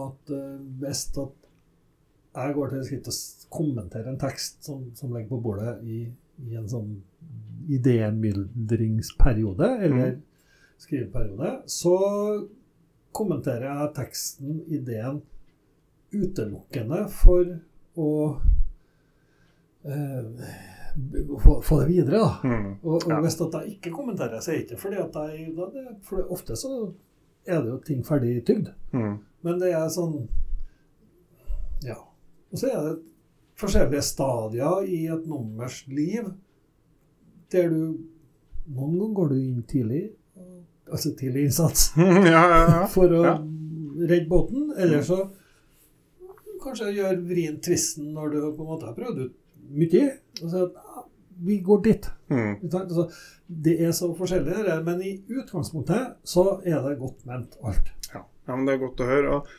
at 0.06 0.32
uh, 0.38 0.62
hvis 0.84 1.08
at 1.18 1.34
jeg 2.36 2.54
går 2.58 2.70
til 2.70 2.78
det 2.82 2.86
skritt 2.90 3.08
å 3.12 3.16
kommentere 3.56 4.10
en 4.12 4.20
tekst 4.20 4.64
som, 4.68 4.84
som 4.98 5.14
ligger 5.16 5.30
på 5.30 5.42
bordet 5.46 5.78
i, 5.88 6.02
i 6.50 6.56
en 6.60 6.68
sånn 6.70 6.90
idémyldringsperiode, 7.72 9.70
eller 9.88 10.18
skriveperiode, 10.78 11.52
så 11.72 11.96
kommenterer 13.16 13.70
jeg 13.70 13.94
teksten, 13.96 14.58
ideen, 14.68 15.22
utelukkende 16.16 17.06
for 17.12 17.48
å 18.00 18.10
eh, 19.88 20.46
få, 21.44 21.62
få 21.64 21.80
det 21.82 21.88
videre, 21.90 22.20
da. 22.20 22.32
mm. 22.44 22.70
Og, 22.84 22.96
og 23.02 23.10
Ja. 23.12 23.20
hvis 23.24 23.40
at 23.42 23.54
jeg 23.62 23.76
ikke 23.78 23.92
kommenterer, 23.96 24.40
så 24.44 24.52
er 24.52 24.56
det 24.60 24.64
ikke 24.68 24.82
fordi 24.84 24.96
at 25.02 25.16
jeg 25.32 25.54
da 25.58 25.66
det, 25.74 25.86
For 26.08 26.18
ofte 26.32 26.56
så 26.60 26.72
er 27.46 27.62
det 27.62 27.70
jo 27.72 27.78
ting 27.88 28.04
ferdig 28.06 28.46
tygd. 28.48 28.68
Mm. 28.94 29.18
Men 29.46 29.60
det 29.62 29.72
er 29.74 29.88
sånn 29.94 30.18
Ja. 30.22 30.45
Og 32.56 32.62
så 32.62 32.72
er 32.72 32.84
det 32.88 32.94
forskjellige 33.60 34.04
stadier 34.08 34.86
i 34.88 35.06
et 35.12 35.26
nummers 35.28 35.82
liv 35.92 36.30
der 37.52 37.72
du 37.72 37.82
Noen 38.66 38.96
ganger 38.98 39.12
går 39.14 39.28
du 39.30 39.34
inn 39.38 39.58
tidlig, 39.70 40.00
altså 40.90 41.12
tidlig 41.14 41.44
innsats, 41.46 41.92
ja, 42.02 42.24
ja, 42.26 42.62
ja. 42.72 42.80
for 42.90 43.12
å 43.14 43.20
redde 43.30 44.26
båten. 44.26 44.72
Eller 44.74 45.04
så 45.06 45.20
kanskje 46.64 46.96
gjør 46.96 47.20
vrien 47.28 47.60
tvisten 47.62 48.08
når 48.16 48.34
du 48.34 48.40
på 48.48 48.66
en 48.66 48.72
måte 48.72 48.90
har 48.90 48.96
prøvd 48.98 49.22
ut 49.28 49.36
mye. 49.78 50.08
Og 50.40 50.50
så 50.50 50.64
«Ah, 50.82 51.04
vi 51.46 51.60
går 51.68 51.84
dit. 51.86 52.10
Mm. 52.34 52.56
Altså, 52.72 53.06
det 53.68 53.76
er 53.86 53.94
så 53.94 54.10
forskjellig, 54.18 54.80
men 54.90 55.06
i 55.06 55.14
utgangspunktet 55.30 56.16
så 56.26 56.48
er 56.66 56.82
det 56.88 56.98
godt 57.04 57.22
ment, 57.30 57.60
alt. 57.62 57.94
Ja. 58.16 58.24
ja, 58.26 58.56
men 58.56 58.66
det 58.66 58.80
er 58.80 58.84
godt 58.88 59.06
å 59.06 59.12
høre. 59.12 59.38
Og, 59.38 59.54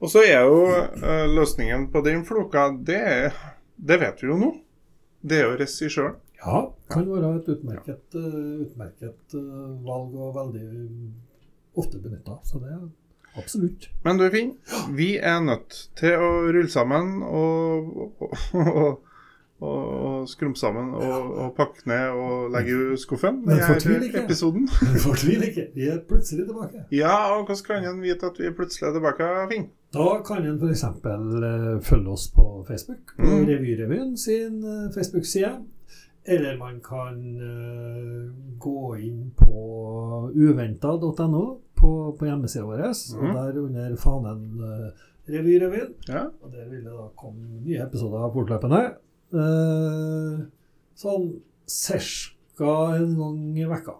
og 0.00 0.08
så 0.12 0.22
er 0.24 0.42
jo 0.48 0.60
eh, 0.72 1.26
løsningen 1.30 1.88
på 1.92 2.00
den 2.06 2.24
floka, 2.24 2.68
det, 2.88 3.00
er- 3.00 3.40
det 3.76 4.00
vet 4.00 4.22
vi 4.22 4.28
jo 4.32 4.38
nå. 4.40 4.50
Det 5.20 5.38
er 5.42 5.50
jo 5.50 5.58
regissøren. 5.60 6.14
Ja, 6.40 6.62
kan 6.88 7.04
være 7.10 7.34
et 7.42 7.48
utmerket, 7.52 8.14
eh, 8.16 8.64
utmerket 8.64 9.34
eh, 9.36 9.66
valg 9.84 10.14
og 10.16 10.30
veldig 10.38 10.68
ofte 11.76 12.00
benytta. 12.00 12.38
Så 12.48 12.58
det 12.62 12.72
er 12.72 12.86
absolutt. 13.40 13.90
Men 14.04 14.16
du 14.18 14.24
Finn, 14.32 14.54
vi 14.96 15.10
er 15.18 15.40
nødt 15.44 15.76
til 16.00 16.16
å 16.16 16.30
rulle 16.48 16.72
sammen 16.72 17.20
og, 17.22 17.92
og, 18.24 18.34
og, 18.56 19.09
og, 19.60 19.88
og 20.08 20.28
skrumpe 20.28 20.58
sammen 20.58 20.94
og, 20.94 21.34
og 21.44 21.50
pakke 21.56 21.84
ned 21.88 22.14
og 22.16 22.50
legge 22.54 22.76
i 22.94 22.96
skuffen. 23.00 23.42
Men 23.46 23.60
fortvil 23.66 24.06
ikke. 24.08 24.22
episoden. 24.24 24.68
Fortvil 25.06 25.42
ikke, 25.48 25.66
vi 25.74 25.88
er 25.92 25.98
plutselig 26.08 26.46
tilbake. 26.48 26.84
Ja, 26.92 27.14
og 27.34 27.44
hvordan 27.46 27.64
kan 27.66 27.90
en 27.94 28.00
vite 28.02 28.26
at 28.30 28.40
vi 28.40 28.50
plutselig 28.56 28.88
er 28.88 28.92
tilbake, 28.96 29.28
Finn? 29.52 29.68
Da 29.92 30.06
kan 30.26 30.46
en 30.46 30.60
f.eks. 30.62 30.84
Uh, 31.04 31.80
følge 31.82 32.08
oss 32.16 32.28
på 32.36 32.64
Facebook, 32.68 33.14
på 33.18 33.26
Mm. 33.26 33.44
Revyrevyen 33.48 34.16
sin 34.18 34.64
eh, 34.64 34.88
Facebook-side. 34.94 35.58
Eller 36.24 36.58
man 36.58 36.80
kan 36.84 37.16
eh, 37.40 38.30
gå 38.60 38.94
inn 39.00 39.30
på 39.36 40.30
uventa.no 40.34 41.44
på, 41.80 41.90
på 42.18 42.26
hjemmesida 42.28 42.64
vår, 42.64 42.82
Mm. 43.16 43.22
og 43.24 43.34
der 43.36 43.60
under 43.60 43.96
fanen 43.96 44.42
Revyrevyen. 45.30 45.94
Ja, 46.08 46.24
Og 46.42 46.52
der 46.52 46.68
vil 46.70 46.84
det 46.84 46.92
da 46.92 47.06
komme 47.16 47.60
nye 47.64 47.82
episoder 47.86 48.30
fortløpende. 48.34 48.80
Eh, 49.30 50.38
sånn 50.98 51.26
ca. 51.70 52.72
en 52.96 53.12
gang 53.18 53.42
i 53.58 53.66
vekka. 53.70 53.96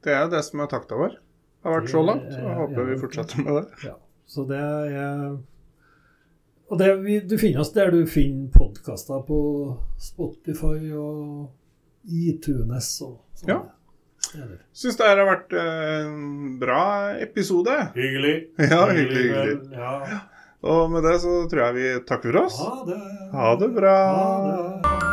Det 0.00 0.14
er 0.16 0.30
det 0.32 0.40
som 0.46 0.62
er 0.64 0.68
takta 0.72 0.96
vår. 0.96 1.16
Det 1.60 1.68
har 1.68 1.74
vært 1.76 1.90
så 1.92 2.00
langt, 2.00 2.28
og 2.32 2.44
jeg 2.48 2.56
håper 2.56 2.86
vi 2.88 2.94
fortsetter 3.02 3.42
med 3.44 3.56
det. 3.58 3.64
Ja, 3.84 3.96
så 4.24 4.46
det 4.48 4.60
er 4.60 5.34
Og 6.70 6.78
det, 6.78 6.86
vi, 7.02 7.18
du 7.20 7.34
finner 7.36 7.60
oss 7.60 7.72
der 7.74 7.90
du 7.92 8.06
finner 8.08 8.48
podkaster 8.54 9.20
på 9.26 9.40
Spotify 10.00 10.92
og 10.94 11.50
iTunes 12.06 12.88
og 13.04 13.18
sånn. 13.42 13.50
Ja. 13.50 13.58
Syns 14.72 14.96
det 15.00 15.08
her 15.08 15.18
har 15.18 15.28
vært 15.28 15.52
en 15.58 16.56
bra 16.62 16.82
episode. 17.20 17.74
Hyggelig. 17.96 18.34
Ja, 18.70 18.84
hyggelig, 18.86 19.24
hyggelig. 19.26 19.56
Ja. 19.74 20.20
Og 20.62 20.90
med 20.92 21.02
det 21.08 21.20
så 21.22 21.36
tror 21.48 21.62
jeg 21.70 21.74
vi 21.78 21.92
takker 22.08 22.32
for 22.32 22.42
oss. 22.44 22.58
Ha 22.60 22.82
det. 22.88 23.00
Ha 23.32 23.54
det 23.62 23.70
bra. 23.78 23.96
Ha 24.16 24.34
det. 24.48 25.09